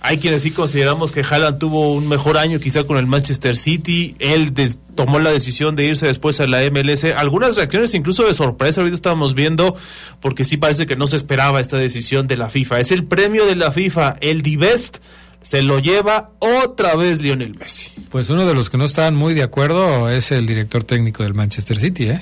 Hay 0.07 0.19
quienes 0.19 0.43
sí 0.43 0.51
consideramos 0.51 1.13
que 1.13 1.23
Haaland 1.23 1.59
tuvo 1.59 1.95
un 1.95 2.07
mejor 2.09 2.37
año 2.37 2.61
quizá 2.61 2.85
con 2.85 2.99
el 2.99 3.07
Manchester 3.07 3.57
City. 3.57 4.15
Él 4.19 4.53
des- 4.53 4.79
tomó 4.95 5.19
la 5.19 5.31
decisión 5.31 5.77
de 5.77 5.87
irse 5.87 6.07
después 6.07 6.41
a 6.41 6.47
la 6.47 6.61
MLS. 6.71 7.05
Algunas 7.17 7.57
reacciones 7.57 7.95
incluso 7.95 8.23
de 8.25 8.35
sorpresa 8.35 8.83
ahorita 8.83 8.95
estábamos 8.95 9.35
viendo 9.35 9.75
porque 10.21 10.45
sí 10.45 10.59
parece 10.59 10.87
que 10.87 10.95
no 10.95 11.07
se 11.07 11.17
esperaba 11.17 11.59
esta 11.59 11.79
decisión 11.79 12.27
de 12.27 12.37
la 12.37 12.51
FIFA. 12.51 12.81
Es 12.81 12.93
el 12.93 13.05
premio 13.05 13.47
de 13.47 13.57
la 13.57 13.73
FIFA, 13.73 14.17
el 14.21 14.43
Best. 14.59 14.99
Se 15.41 15.63
lo 15.63 15.79
lleva 15.79 16.31
otra 16.39 16.97
vez 16.97 17.21
Lionel 17.23 17.55
Messi. 17.55 17.91
Pues 18.11 18.29
uno 18.31 18.47
de 18.47 18.55
los 18.55 18.69
que 18.71 18.77
no 18.79 18.85
estaban 18.85 19.15
muy 19.17 19.33
de 19.35 19.43
acuerdo 19.43 20.11
es 20.11 20.31
el 20.33 20.47
director 20.47 20.85
técnico 20.85 21.23
del 21.23 21.33
Manchester 21.35 21.79
City, 21.79 22.09
¿eh? 22.09 22.21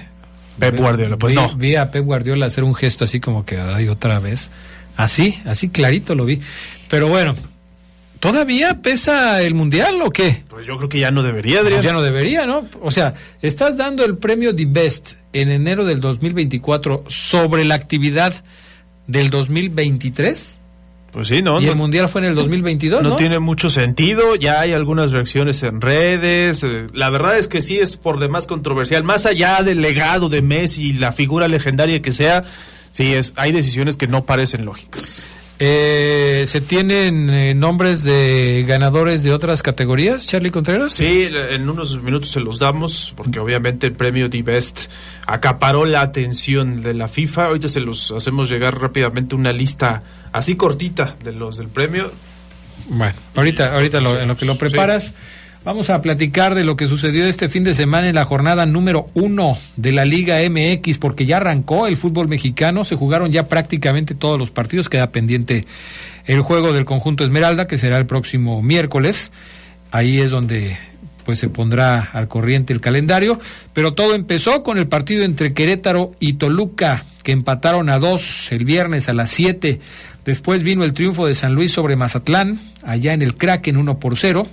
Pep 0.58 0.76
Guardiola, 0.78 1.16
pues 1.16 1.32
vi, 1.32 1.40
no. 1.40 1.54
Vi 1.56 1.76
a 1.76 1.90
Pep 1.90 2.04
Guardiola 2.04 2.46
hacer 2.46 2.62
un 2.62 2.74
gesto 2.74 3.04
así 3.04 3.18
como 3.20 3.44
que, 3.44 3.58
ay, 3.60 3.88
otra 3.88 4.18
vez. 4.20 4.50
Así, 4.96 5.38
así 5.46 5.68
clarito 5.68 6.14
lo 6.14 6.24
vi. 6.24 6.40
Pero 6.88 7.08
bueno, 7.08 7.34
¿todavía 8.22 8.80
pesa 8.82 9.42
el 9.42 9.52
Mundial 9.54 10.00
o 10.00 10.10
qué? 10.10 10.44
Pues 10.48 10.64
yo 10.64 10.76
creo 10.76 10.88
que 10.88 11.00
ya 11.00 11.10
no 11.10 11.24
debería, 11.24 11.58
Adrián. 11.58 11.80
Pues 11.80 11.84
ya 11.84 11.92
no 11.92 12.02
debería, 12.02 12.46
¿no? 12.46 12.64
O 12.80 12.92
sea, 12.92 13.14
estás 13.42 13.76
dando 13.76 14.04
el 14.04 14.16
premio 14.16 14.54
The 14.54 14.66
Best 14.66 15.14
en 15.32 15.50
enero 15.50 15.84
del 15.84 16.00
2024 16.00 17.04
sobre 17.08 17.64
la 17.64 17.74
actividad 17.74 18.32
del 19.08 19.28
2023 19.30 20.58
Pues 21.10 21.26
sí, 21.28 21.42
no. 21.42 21.60
y 21.60 21.64
no- 21.64 21.72
el 21.72 21.76
Mundial 21.76 22.08
fue 22.08 22.20
en 22.20 22.28
el 22.28 22.34
2022, 22.36 23.02
¿no? 23.02 23.08
No 23.10 23.16
tiene 23.16 23.40
mucho 23.40 23.68
sentido, 23.68 24.36
ya 24.36 24.60
hay 24.60 24.72
algunas 24.72 25.10
reacciones 25.10 25.60
en 25.64 25.80
redes, 25.80 26.62
eh, 26.62 26.86
la 26.94 27.10
verdad 27.10 27.36
es 27.38 27.48
que 27.48 27.60
sí 27.60 27.78
es 27.78 27.96
por 27.96 28.20
demás 28.20 28.46
controversial, 28.46 29.02
más 29.02 29.26
allá 29.26 29.62
del 29.64 29.80
legado 29.82 30.28
de 30.28 30.42
Messi 30.42 30.90
y 30.90 30.92
la 30.92 31.10
figura 31.10 31.48
legendaria 31.48 32.00
que 32.00 32.12
sea, 32.12 32.44
sí 32.92 33.12
es, 33.14 33.32
hay 33.36 33.50
decisiones 33.52 33.96
que 33.96 34.06
no 34.06 34.24
parecen 34.24 34.64
lógicas. 34.64 35.30
Eh, 35.64 36.42
¿Se 36.48 36.60
tienen 36.60 37.30
eh, 37.30 37.54
nombres 37.54 38.02
de 38.02 38.64
ganadores 38.66 39.22
de 39.22 39.32
otras 39.32 39.62
categorías, 39.62 40.26
Charlie 40.26 40.50
Contreras? 40.50 40.94
Sí, 40.94 41.28
en 41.30 41.68
unos 41.68 42.02
minutos 42.02 42.32
se 42.32 42.40
los 42.40 42.58
damos, 42.58 43.14
porque 43.16 43.38
obviamente 43.38 43.86
el 43.86 43.92
premio 43.92 44.28
The 44.28 44.42
Best 44.42 44.90
acaparó 45.24 45.84
la 45.84 46.00
atención 46.00 46.82
de 46.82 46.94
la 46.94 47.06
FIFA, 47.06 47.46
ahorita 47.46 47.68
se 47.68 47.78
los 47.78 48.10
hacemos 48.10 48.50
llegar 48.50 48.80
rápidamente 48.80 49.36
una 49.36 49.52
lista 49.52 50.02
así 50.32 50.56
cortita 50.56 51.14
de 51.22 51.30
los 51.30 51.58
del 51.58 51.68
premio, 51.68 52.10
Bueno, 52.88 53.14
ahorita, 53.36 53.72
ahorita 53.72 54.00
lo, 54.00 54.18
en 54.18 54.26
lo 54.26 54.36
que 54.36 54.46
lo 54.46 54.58
preparas, 54.58 55.14
vamos 55.64 55.90
a 55.90 56.02
platicar 56.02 56.54
de 56.54 56.64
lo 56.64 56.76
que 56.76 56.86
sucedió 56.86 57.26
este 57.26 57.48
fin 57.48 57.64
de 57.64 57.74
semana 57.74 58.08
en 58.08 58.14
la 58.14 58.24
jornada 58.24 58.66
número 58.66 59.06
uno 59.14 59.56
de 59.76 59.92
la 59.92 60.04
Liga 60.04 60.38
MX, 60.48 60.98
porque 60.98 61.26
ya 61.26 61.38
arrancó 61.38 61.86
el 61.86 61.96
fútbol 61.96 62.28
mexicano, 62.28 62.84
se 62.84 62.96
jugaron 62.96 63.32
ya 63.32 63.48
prácticamente 63.48 64.14
todos 64.14 64.38
los 64.38 64.50
partidos, 64.50 64.88
queda 64.88 65.10
pendiente 65.10 65.66
el 66.26 66.40
juego 66.40 66.72
del 66.72 66.84
conjunto 66.84 67.24
Esmeralda, 67.24 67.66
que 67.66 67.78
será 67.78 67.98
el 67.98 68.06
próximo 68.06 68.62
miércoles. 68.62 69.32
Ahí 69.90 70.20
es 70.20 70.30
donde 70.30 70.76
pues 71.24 71.38
se 71.38 71.48
pondrá 71.48 72.00
al 72.00 72.26
corriente 72.26 72.72
el 72.72 72.80
calendario, 72.80 73.38
pero 73.72 73.94
todo 73.94 74.14
empezó 74.14 74.62
con 74.62 74.78
el 74.78 74.88
partido 74.88 75.22
entre 75.22 75.54
Querétaro 75.54 76.12
y 76.18 76.34
Toluca, 76.34 77.04
que 77.22 77.32
empataron 77.32 77.90
a 77.90 78.00
dos 78.00 78.50
el 78.50 78.64
viernes 78.64 79.08
a 79.08 79.12
las 79.12 79.30
siete 79.30 79.80
Después 80.24 80.62
vino 80.62 80.84
el 80.84 80.92
triunfo 80.92 81.26
de 81.26 81.34
San 81.34 81.54
Luis 81.54 81.72
sobre 81.72 81.96
Mazatlán, 81.96 82.60
allá 82.82 83.12
en 83.12 83.22
el 83.22 83.36
Kraken 83.36 83.76
1 83.76 83.98
por 83.98 84.16
0. 84.16 84.46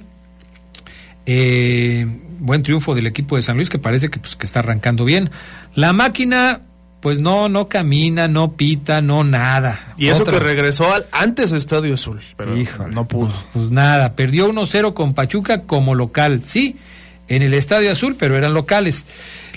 Eh, 1.31 2.07
buen 2.39 2.63
triunfo 2.63 2.95
del 2.95 3.05
equipo 3.05 3.35
de 3.35 3.43
San 3.43 3.55
Luis 3.55 3.69
que 3.69 3.77
parece 3.77 4.09
que, 4.09 4.19
pues, 4.19 4.35
que 4.35 4.47
está 4.47 4.61
arrancando 4.61 5.05
bien. 5.05 5.29
La 5.75 5.93
máquina, 5.93 6.61
pues 7.01 7.19
no, 7.19 7.49
no 7.49 7.67
camina, 7.67 8.27
no 8.27 8.53
pita, 8.53 8.99
no 9.01 9.23
nada. 9.23 9.93
Y 9.95 10.07
eso 10.07 10.23
Otra- 10.23 10.33
que 10.33 10.39
regresó 10.39 10.91
al 10.91 11.05
antes 11.11 11.51
Estadio 11.51 11.93
Azul, 11.93 12.19
pero 12.35 12.57
Híjole, 12.57 12.95
no 12.95 13.07
pudo. 13.07 13.27
Pues, 13.27 13.45
pues 13.53 13.69
nada, 13.69 14.15
perdió 14.15 14.47
1-0 14.49 14.95
con 14.95 15.13
Pachuca 15.13 15.61
como 15.67 15.93
local, 15.93 16.41
sí, 16.45 16.77
en 17.27 17.43
el 17.43 17.53
Estadio 17.53 17.91
Azul, 17.91 18.15
pero 18.17 18.35
eran 18.35 18.55
locales. 18.55 19.05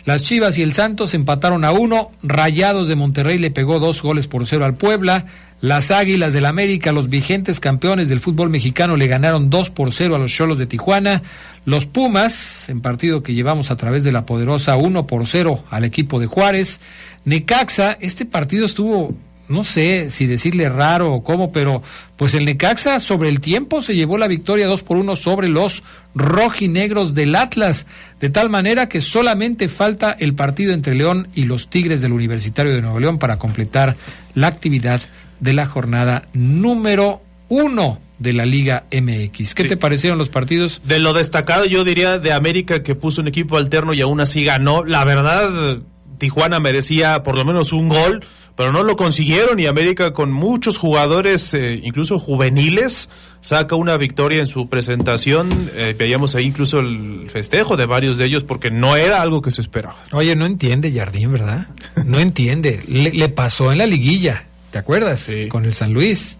Las 0.04 0.24
Chivas 0.24 0.58
y 0.58 0.62
el 0.62 0.74
Santos 0.74 1.14
empataron 1.14 1.64
a 1.64 1.72
uno, 1.72 2.10
Rayados 2.22 2.86
de 2.86 2.96
Monterrey 2.96 3.38
le 3.38 3.50
pegó 3.50 3.78
dos 3.78 4.02
goles 4.02 4.26
por 4.26 4.44
cero 4.46 4.66
al 4.66 4.74
Puebla, 4.74 5.24
las 5.62 5.92
Águilas 5.92 6.32
del 6.32 6.44
América, 6.44 6.90
los 6.90 7.08
vigentes 7.08 7.60
campeones 7.60 8.08
del 8.08 8.18
fútbol 8.18 8.50
mexicano, 8.50 8.96
le 8.96 9.06
ganaron 9.06 9.48
dos 9.48 9.70
por 9.70 9.92
cero 9.92 10.16
a 10.16 10.18
los 10.18 10.32
Cholos 10.32 10.58
de 10.58 10.66
Tijuana, 10.66 11.22
los 11.64 11.86
Pumas, 11.86 12.68
en 12.68 12.80
partido 12.80 13.22
que 13.22 13.32
llevamos 13.32 13.70
a 13.70 13.76
través 13.76 14.02
de 14.02 14.10
la 14.10 14.26
poderosa 14.26 14.76
uno 14.76 15.06
por 15.06 15.24
cero 15.28 15.62
al 15.70 15.84
equipo 15.84 16.18
de 16.18 16.26
Juárez, 16.26 16.80
Necaxa, 17.24 17.96
este 18.00 18.26
partido 18.26 18.66
estuvo 18.66 19.14
no 19.48 19.64
sé 19.64 20.10
si 20.10 20.26
decirle 20.26 20.68
raro 20.68 21.12
o 21.12 21.22
cómo, 21.22 21.52
pero 21.52 21.82
pues 22.16 22.34
el 22.34 22.44
Necaxa 22.44 22.98
sobre 22.98 23.28
el 23.28 23.40
tiempo 23.40 23.82
se 23.82 23.94
llevó 23.94 24.18
la 24.18 24.26
victoria 24.26 24.66
2 24.66 24.82
por 24.82 24.96
1 24.96 25.14
sobre 25.14 25.48
los 25.48 25.84
rojinegros 26.14 27.14
del 27.14 27.36
Atlas, 27.36 27.86
de 28.18 28.30
tal 28.30 28.50
manera 28.50 28.88
que 28.88 29.00
solamente 29.00 29.68
falta 29.68 30.10
el 30.18 30.34
partido 30.34 30.72
entre 30.72 30.94
León 30.94 31.28
y 31.34 31.44
los 31.44 31.68
Tigres 31.68 32.00
del 32.00 32.12
Universitario 32.12 32.74
de 32.74 32.82
Nuevo 32.82 32.98
León 32.98 33.18
para 33.18 33.38
completar 33.38 33.96
la 34.34 34.46
actividad 34.48 35.02
de 35.42 35.52
la 35.52 35.66
jornada 35.66 36.28
número 36.32 37.20
uno 37.48 37.98
de 38.18 38.32
la 38.32 38.46
Liga 38.46 38.84
MX. 38.92 39.54
¿Qué 39.54 39.62
Sí. 39.64 39.68
te 39.68 39.76
parecieron 39.76 40.18
los 40.18 40.28
partidos? 40.28 40.80
De 40.86 40.98
lo 41.00 41.12
destacado, 41.12 41.64
yo 41.64 41.84
diría 41.84 42.18
de 42.18 42.32
América 42.32 42.82
que 42.82 42.94
puso 42.94 43.20
un 43.20 43.28
equipo 43.28 43.56
alterno 43.56 43.92
y 43.92 44.00
aún 44.00 44.20
así 44.20 44.44
ganó. 44.44 44.84
La 44.84 45.04
verdad, 45.04 45.78
Tijuana 46.18 46.60
merecía 46.60 47.22
por 47.24 47.34
lo 47.36 47.44
menos 47.44 47.72
un 47.72 47.88
gol, 47.88 48.24
pero 48.54 48.70
no 48.70 48.84
lo 48.84 48.96
consiguieron 48.96 49.58
y 49.58 49.66
América 49.66 50.12
con 50.12 50.30
muchos 50.30 50.78
jugadores, 50.78 51.52
eh, 51.54 51.80
incluso 51.82 52.18
juveniles, 52.20 53.08
saca 53.40 53.74
una 53.74 53.96
victoria 53.96 54.38
en 54.40 54.46
su 54.46 54.68
presentación. 54.68 55.70
Eh, 55.74 55.96
veíamos 55.98 56.34
ahí 56.36 56.44
incluso 56.46 56.78
el 56.78 57.28
festejo 57.32 57.76
de 57.76 57.86
varios 57.86 58.18
de 58.18 58.26
ellos 58.26 58.44
porque 58.44 58.70
no 58.70 58.94
era 58.94 59.20
algo 59.20 59.42
que 59.42 59.50
se 59.50 59.62
esperaba. 59.62 59.96
Oye, 60.12 60.36
no 60.36 60.46
entiende 60.46 60.92
Jardín, 60.92 61.32
¿verdad? 61.32 61.66
No 62.06 62.20
entiende. 62.20 62.82
Le, 62.86 63.10
le 63.10 63.28
pasó 63.30 63.72
en 63.72 63.78
la 63.78 63.86
liguilla, 63.86 64.44
¿te 64.72 64.78
acuerdas? 64.78 65.20
Sí. 65.20 65.46
Con 65.48 65.64
el 65.64 65.74
San 65.74 65.92
Luis. 65.92 66.38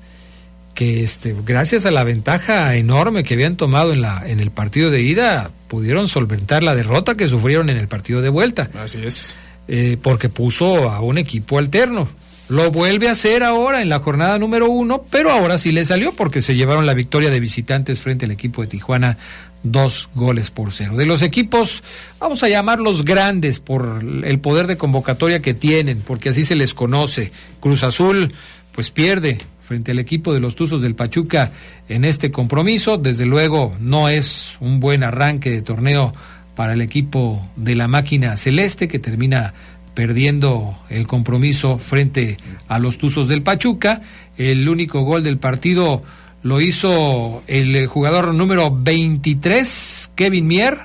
Que 0.75 1.03
este, 1.03 1.37
gracias 1.45 1.85
a 1.85 1.91
la 1.91 2.03
ventaja 2.03 2.75
enorme 2.77 3.25
que 3.25 3.35
habían 3.35 3.57
tomado 3.57 3.93
en, 3.93 4.01
la, 4.01 4.23
en 4.27 4.41
el 4.41 4.51
partido 4.51 4.91
de 4.91 5.03
ida, 5.03 5.51
pudieron 5.69 6.09
solventar 6.09 6.63
la 6.63 6.75
derrota 6.75 7.15
que 7.15 7.29
sufrieron 7.29 7.69
en 7.69 7.77
el 7.77 7.89
partido 7.89 8.23
de 8.23 8.31
vuelta, 8.31 8.71
Así 8.83 9.05
es. 9.05 9.37
eh, 9.69 9.99
porque 10.03 10.31
puso 10.31 10.91
a 10.91 11.01
un 11.03 11.19
equipo 11.19 11.59
alterno. 11.59 12.09
Lo 12.49 12.71
vuelve 12.71 13.09
a 13.09 13.13
hacer 13.13 13.43
ahora 13.43 13.83
en 13.83 13.91
la 13.91 13.99
jornada 14.01 14.39
número 14.39 14.69
uno, 14.71 15.05
pero 15.11 15.31
ahora 15.31 15.59
sí 15.59 15.73
le 15.73 15.85
salió 15.85 16.13
porque 16.13 16.41
se 16.41 16.55
llevaron 16.55 16.87
la 16.87 16.95
victoria 16.95 17.29
de 17.31 17.39
visitantes 17.39 17.99
frente 17.99 18.25
al 18.25 18.31
equipo 18.31 18.63
de 18.63 18.69
Tijuana, 18.69 19.19
dos 19.63 20.09
goles 20.15 20.51
por 20.51 20.73
cero. 20.73 20.97
De 20.97 21.07
los 21.07 21.23
equipos, 21.23 21.83
vamos 22.19 22.43
a 22.43 22.49
llamarlos 22.49 23.05
grandes 23.05 23.61
por 23.61 24.03
el 24.25 24.39
poder 24.41 24.67
de 24.67 24.77
convocatoria 24.77 25.41
que 25.41 25.55
tienen, 25.55 26.01
porque 26.01 26.31
así 26.31 26.45
se 26.45 26.57
les 26.57 26.75
conoce. 26.75 27.33
Cruz 27.61 27.83
Azul, 27.83 28.33
pues 28.73 28.91
pierde 28.91 29.39
frente 29.63 29.93
al 29.93 29.99
equipo 29.99 30.35
de 30.35 30.41
los 30.41 30.57
Tuzos 30.57 30.83
del 30.83 30.95
Pachuca 30.95 31.53
en 31.89 32.05
este 32.05 32.31
compromiso. 32.31 32.99
Desde 32.99 33.27
luego 33.27 33.75
no 33.81 34.09
es 34.09 34.57
un 34.61 34.81
buen 34.81 35.03
arranque 35.03 35.51
de 35.51 35.63
torneo 35.63 36.13
para 36.55 36.75
el 36.75 36.83
equipo 36.83 37.47
de 37.57 37.75
la 37.75 37.89
máquina 37.89 38.37
celeste 38.37 38.89
que 38.89 38.99
termina 38.99 39.55
perdiendo 39.95 40.79
el 40.89 41.07
compromiso 41.07 41.79
frente 41.79 42.39
a 42.69 42.79
los 42.79 42.99
Tuzos 42.99 43.29
del 43.29 43.43
Pachuca. 43.43 44.03
El 44.37 44.69
único 44.69 45.03
gol 45.03 45.23
del 45.23 45.39
partido 45.39 46.03
lo 46.43 46.61
hizo 46.61 47.43
el 47.47 47.75
eh, 47.77 47.87
jugador 47.87 48.35
número 48.35 48.71
23, 48.71 50.13
Kevin 50.15 50.47
Mier, 50.47 50.79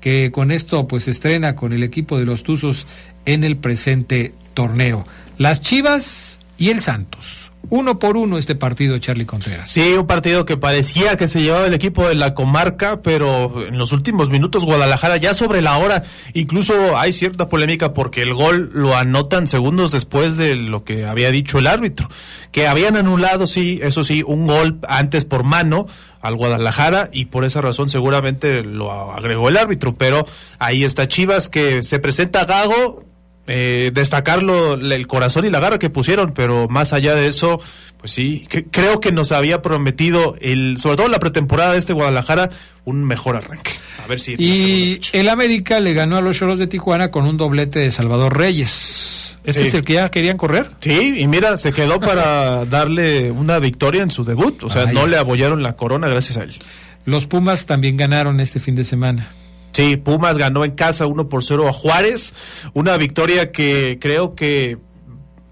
que 0.00 0.30
con 0.30 0.50
esto 0.50 0.86
pues 0.86 1.08
estrena 1.08 1.56
con 1.56 1.72
el 1.72 1.82
equipo 1.82 2.18
de 2.18 2.24
los 2.24 2.42
Tuzos 2.42 2.86
en 3.24 3.44
el 3.44 3.56
presente 3.56 4.34
torneo. 4.54 5.06
Las 5.38 5.62
Chivas 5.62 6.40
y 6.58 6.70
el 6.70 6.80
Santos. 6.80 7.43
Uno 7.70 7.98
por 7.98 8.16
uno 8.16 8.38
este 8.38 8.54
partido, 8.54 8.98
Charlie 8.98 9.26
Contreras. 9.26 9.70
Sí, 9.70 9.94
un 9.94 10.06
partido 10.06 10.44
que 10.44 10.56
parecía 10.56 11.16
que 11.16 11.26
se 11.26 11.42
llevaba 11.42 11.66
el 11.66 11.74
equipo 11.74 12.08
de 12.08 12.14
la 12.14 12.34
comarca, 12.34 13.02
pero 13.02 13.66
en 13.66 13.78
los 13.78 13.92
últimos 13.92 14.30
minutos 14.30 14.64
Guadalajara 14.64 15.16
ya 15.16 15.34
sobre 15.34 15.62
la 15.62 15.78
hora, 15.78 16.04
incluso 16.34 16.96
hay 16.96 17.12
cierta 17.12 17.48
polémica 17.48 17.92
porque 17.92 18.22
el 18.22 18.34
gol 18.34 18.70
lo 18.74 18.96
anotan 18.96 19.46
segundos 19.46 19.92
después 19.92 20.36
de 20.36 20.56
lo 20.56 20.84
que 20.84 21.04
había 21.04 21.30
dicho 21.30 21.58
el 21.58 21.66
árbitro, 21.66 22.08
que 22.52 22.66
habían 22.66 22.96
anulado, 22.96 23.46
sí, 23.46 23.80
eso 23.82 24.04
sí, 24.04 24.22
un 24.26 24.46
gol 24.46 24.78
antes 24.88 25.24
por 25.24 25.44
mano 25.44 25.86
al 26.20 26.36
Guadalajara 26.36 27.10
y 27.12 27.26
por 27.26 27.44
esa 27.44 27.60
razón 27.60 27.90
seguramente 27.90 28.64
lo 28.64 29.12
agregó 29.12 29.48
el 29.48 29.56
árbitro, 29.56 29.94
pero 29.94 30.26
ahí 30.58 30.84
está 30.84 31.06
Chivas 31.06 31.48
que 31.48 31.82
se 31.82 31.98
presenta 31.98 32.40
a 32.40 32.44
Gago, 32.46 33.04
eh, 33.46 33.90
destacarlo 33.92 34.74
el 34.74 35.06
corazón 35.06 35.44
y 35.46 35.50
la 35.50 35.60
garra 35.60 35.78
que 35.78 35.90
pusieron, 35.90 36.32
pero 36.32 36.68
más 36.68 36.92
allá 36.92 37.14
de 37.14 37.26
eso, 37.28 37.60
pues 37.98 38.12
sí, 38.12 38.46
cre- 38.50 38.66
creo 38.70 39.00
que 39.00 39.12
nos 39.12 39.32
había 39.32 39.60
prometido 39.62 40.36
el, 40.40 40.76
sobre 40.78 40.96
todo 40.96 41.08
la 41.08 41.18
pretemporada 41.18 41.72
de 41.72 41.78
este 41.78 41.92
Guadalajara, 41.92 42.50
un 42.84 43.04
mejor 43.04 43.36
arranque. 43.36 43.72
A 44.02 44.06
ver 44.06 44.20
si 44.20 44.34
Y 44.38 45.00
el 45.12 45.28
América 45.28 45.80
le 45.80 45.94
ganó 45.94 46.16
a 46.16 46.20
los 46.20 46.38
Choros 46.38 46.58
de 46.58 46.66
Tijuana 46.66 47.10
con 47.10 47.26
un 47.26 47.36
doblete 47.36 47.78
de 47.80 47.90
Salvador 47.90 48.36
Reyes. 48.36 49.38
¿Este 49.44 49.60
Sí. 49.62 49.66
es 49.68 49.74
el 49.74 49.84
que 49.84 49.92
ya 49.94 50.10
querían 50.10 50.38
correr? 50.38 50.70
Sí, 50.80 51.14
y 51.18 51.26
mira, 51.26 51.58
se 51.58 51.70
quedó 51.72 52.00
para 52.00 52.64
darle 52.70 53.30
una 53.30 53.58
victoria 53.58 54.02
en 54.02 54.10
su 54.10 54.24
debut, 54.24 54.62
o 54.64 54.70
sea, 54.70 54.86
no 54.86 55.06
le 55.06 55.18
abollaron 55.18 55.62
la 55.62 55.74
corona 55.76 56.08
gracias 56.08 56.38
a 56.38 56.44
él. 56.44 56.54
Los 57.04 57.26
Pumas 57.26 57.66
también 57.66 57.98
ganaron 57.98 58.40
este 58.40 58.58
fin 58.58 58.74
de 58.74 58.84
semana. 58.84 59.28
Sí, 59.74 59.96
Pumas 59.96 60.38
ganó 60.38 60.64
en 60.64 60.70
casa 60.70 61.06
1 61.06 61.28
por 61.28 61.42
0 61.42 61.68
a 61.68 61.72
Juárez, 61.72 62.32
una 62.74 62.96
victoria 62.96 63.50
que 63.50 63.98
creo 64.00 64.36
que 64.36 64.78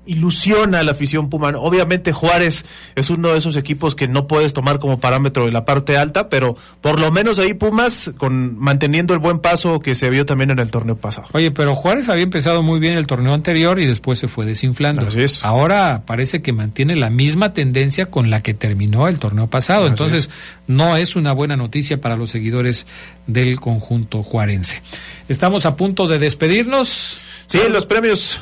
ilusiona 0.04 0.80
a 0.80 0.82
la 0.82 0.92
afición 0.92 1.30
Puma. 1.30 1.52
Obviamente 1.56 2.12
Juárez 2.12 2.64
es 2.94 3.10
uno 3.10 3.28
de 3.28 3.38
esos 3.38 3.56
equipos 3.56 3.94
que 3.94 4.08
no 4.08 4.26
puedes 4.26 4.52
tomar 4.52 4.78
como 4.78 4.98
parámetro 4.98 5.46
de 5.46 5.52
la 5.52 5.64
parte 5.64 5.96
alta, 5.96 6.28
pero 6.28 6.56
por 6.80 6.98
lo 6.98 7.10
menos 7.10 7.38
ahí 7.38 7.54
Pumas 7.54 8.10
con 8.16 8.58
manteniendo 8.58 9.14
el 9.14 9.20
buen 9.20 9.38
paso 9.38 9.80
que 9.80 9.94
se 9.94 10.10
vio 10.10 10.26
también 10.26 10.50
en 10.50 10.58
el 10.58 10.70
torneo 10.70 10.96
pasado. 10.96 11.28
Oye, 11.32 11.50
pero 11.50 11.74
Juárez 11.74 12.08
había 12.08 12.24
empezado 12.24 12.62
muy 12.62 12.80
bien 12.80 12.94
el 12.94 13.06
torneo 13.06 13.34
anterior 13.34 13.78
y 13.78 13.86
después 13.86 14.18
se 14.18 14.28
fue 14.28 14.44
desinflando. 14.46 15.02
Así 15.06 15.22
es. 15.22 15.44
Ahora 15.44 16.02
parece 16.06 16.42
que 16.42 16.52
mantiene 16.52 16.96
la 16.96 17.10
misma 17.10 17.52
tendencia 17.52 18.06
con 18.06 18.30
la 18.30 18.42
que 18.42 18.54
terminó 18.54 19.08
el 19.08 19.18
torneo 19.18 19.48
pasado. 19.48 19.84
Así 19.84 19.90
Entonces, 19.90 20.20
es. 20.22 20.30
no 20.66 20.96
es 20.96 21.14
una 21.14 21.32
buena 21.32 21.56
noticia 21.56 22.00
para 22.00 22.16
los 22.16 22.30
seguidores 22.30 22.86
del 23.26 23.60
conjunto 23.60 24.22
juarense. 24.22 24.82
Estamos 25.28 25.66
a 25.66 25.76
punto 25.76 26.08
de 26.08 26.18
despedirnos. 26.18 27.18
Sí, 27.46 27.60
los 27.70 27.86
premios 27.86 28.40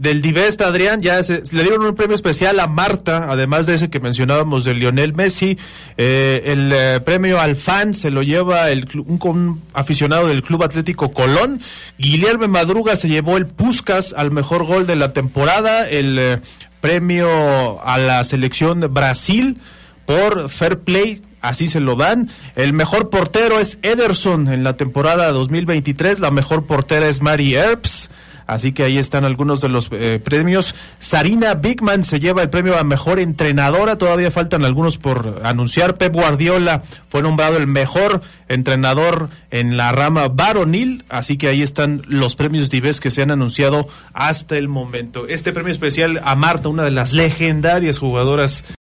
del 0.00 0.22
Divesta, 0.22 0.68
Adrián, 0.68 1.02
ya 1.02 1.22
se, 1.22 1.42
le 1.52 1.62
dieron 1.62 1.84
un 1.84 1.94
premio 1.94 2.14
especial 2.14 2.58
a 2.58 2.66
Marta, 2.66 3.26
además 3.28 3.66
de 3.66 3.74
ese 3.74 3.90
que 3.90 4.00
mencionábamos 4.00 4.64
de 4.64 4.72
Lionel 4.72 5.12
Messi. 5.12 5.58
Eh, 5.98 6.40
el 6.46 6.72
eh, 6.72 7.00
premio 7.00 7.38
al 7.38 7.54
fan 7.54 7.92
se 7.92 8.10
lo 8.10 8.22
lleva 8.22 8.70
el, 8.70 8.88
un, 9.04 9.60
aficionado 9.74 10.28
del 10.28 10.42
Club 10.42 10.62
Atlético 10.62 11.10
Colón. 11.10 11.60
Guillermo 11.98 12.48
Madruga 12.48 12.96
se 12.96 13.08
llevó 13.10 13.36
el 13.36 13.46
Puskas 13.46 14.14
al 14.16 14.30
mejor 14.30 14.64
gol 14.64 14.86
de 14.86 14.96
la 14.96 15.12
temporada. 15.12 15.86
El 15.86 16.18
eh, 16.18 16.40
premio 16.80 17.82
a 17.82 17.98
la 17.98 18.24
selección 18.24 18.80
Brasil 18.94 19.58
por 20.06 20.48
Fair 20.48 20.78
Play. 20.78 21.20
Así 21.42 21.68
se 21.68 21.80
lo 21.80 21.96
dan. 21.96 22.30
El 22.56 22.72
mejor 22.72 23.10
portero 23.10 23.60
es 23.60 23.78
Ederson 23.82 24.48
en 24.48 24.64
la 24.64 24.78
temporada 24.78 25.30
2023. 25.30 26.20
La 26.20 26.30
mejor 26.30 26.64
portera 26.64 27.06
es 27.06 27.20
Mari 27.20 27.54
Earps. 27.54 28.10
Así 28.50 28.72
que 28.72 28.82
ahí 28.82 28.98
están 28.98 29.24
algunos 29.24 29.60
de 29.60 29.68
los 29.68 29.88
eh, 29.92 30.20
premios. 30.22 30.74
Sarina 30.98 31.54
Bigman 31.54 32.02
se 32.02 32.18
lleva 32.18 32.42
el 32.42 32.50
premio 32.50 32.76
a 32.76 32.82
mejor 32.82 33.20
entrenadora. 33.20 33.96
Todavía 33.96 34.32
faltan 34.32 34.64
algunos 34.64 34.98
por 34.98 35.42
anunciar. 35.44 35.96
Pep 35.96 36.12
Guardiola 36.12 36.82
fue 37.08 37.22
nombrado 37.22 37.56
el 37.58 37.68
mejor 37.68 38.22
entrenador 38.48 39.30
en 39.52 39.76
la 39.76 39.92
rama 39.92 40.26
varonil. 40.26 41.04
Así 41.08 41.38
que 41.38 41.46
ahí 41.46 41.62
están 41.62 42.02
los 42.08 42.34
premios 42.34 42.70
Dives 42.70 42.98
que 42.98 43.12
se 43.12 43.22
han 43.22 43.30
anunciado 43.30 43.86
hasta 44.14 44.56
el 44.56 44.66
momento. 44.66 45.28
Este 45.28 45.52
premio 45.52 45.70
especial 45.70 46.20
a 46.24 46.34
Marta, 46.34 46.68
una 46.68 46.82
de 46.82 46.90
las 46.90 47.12
legendarias 47.12 47.98
jugadoras 47.98 48.64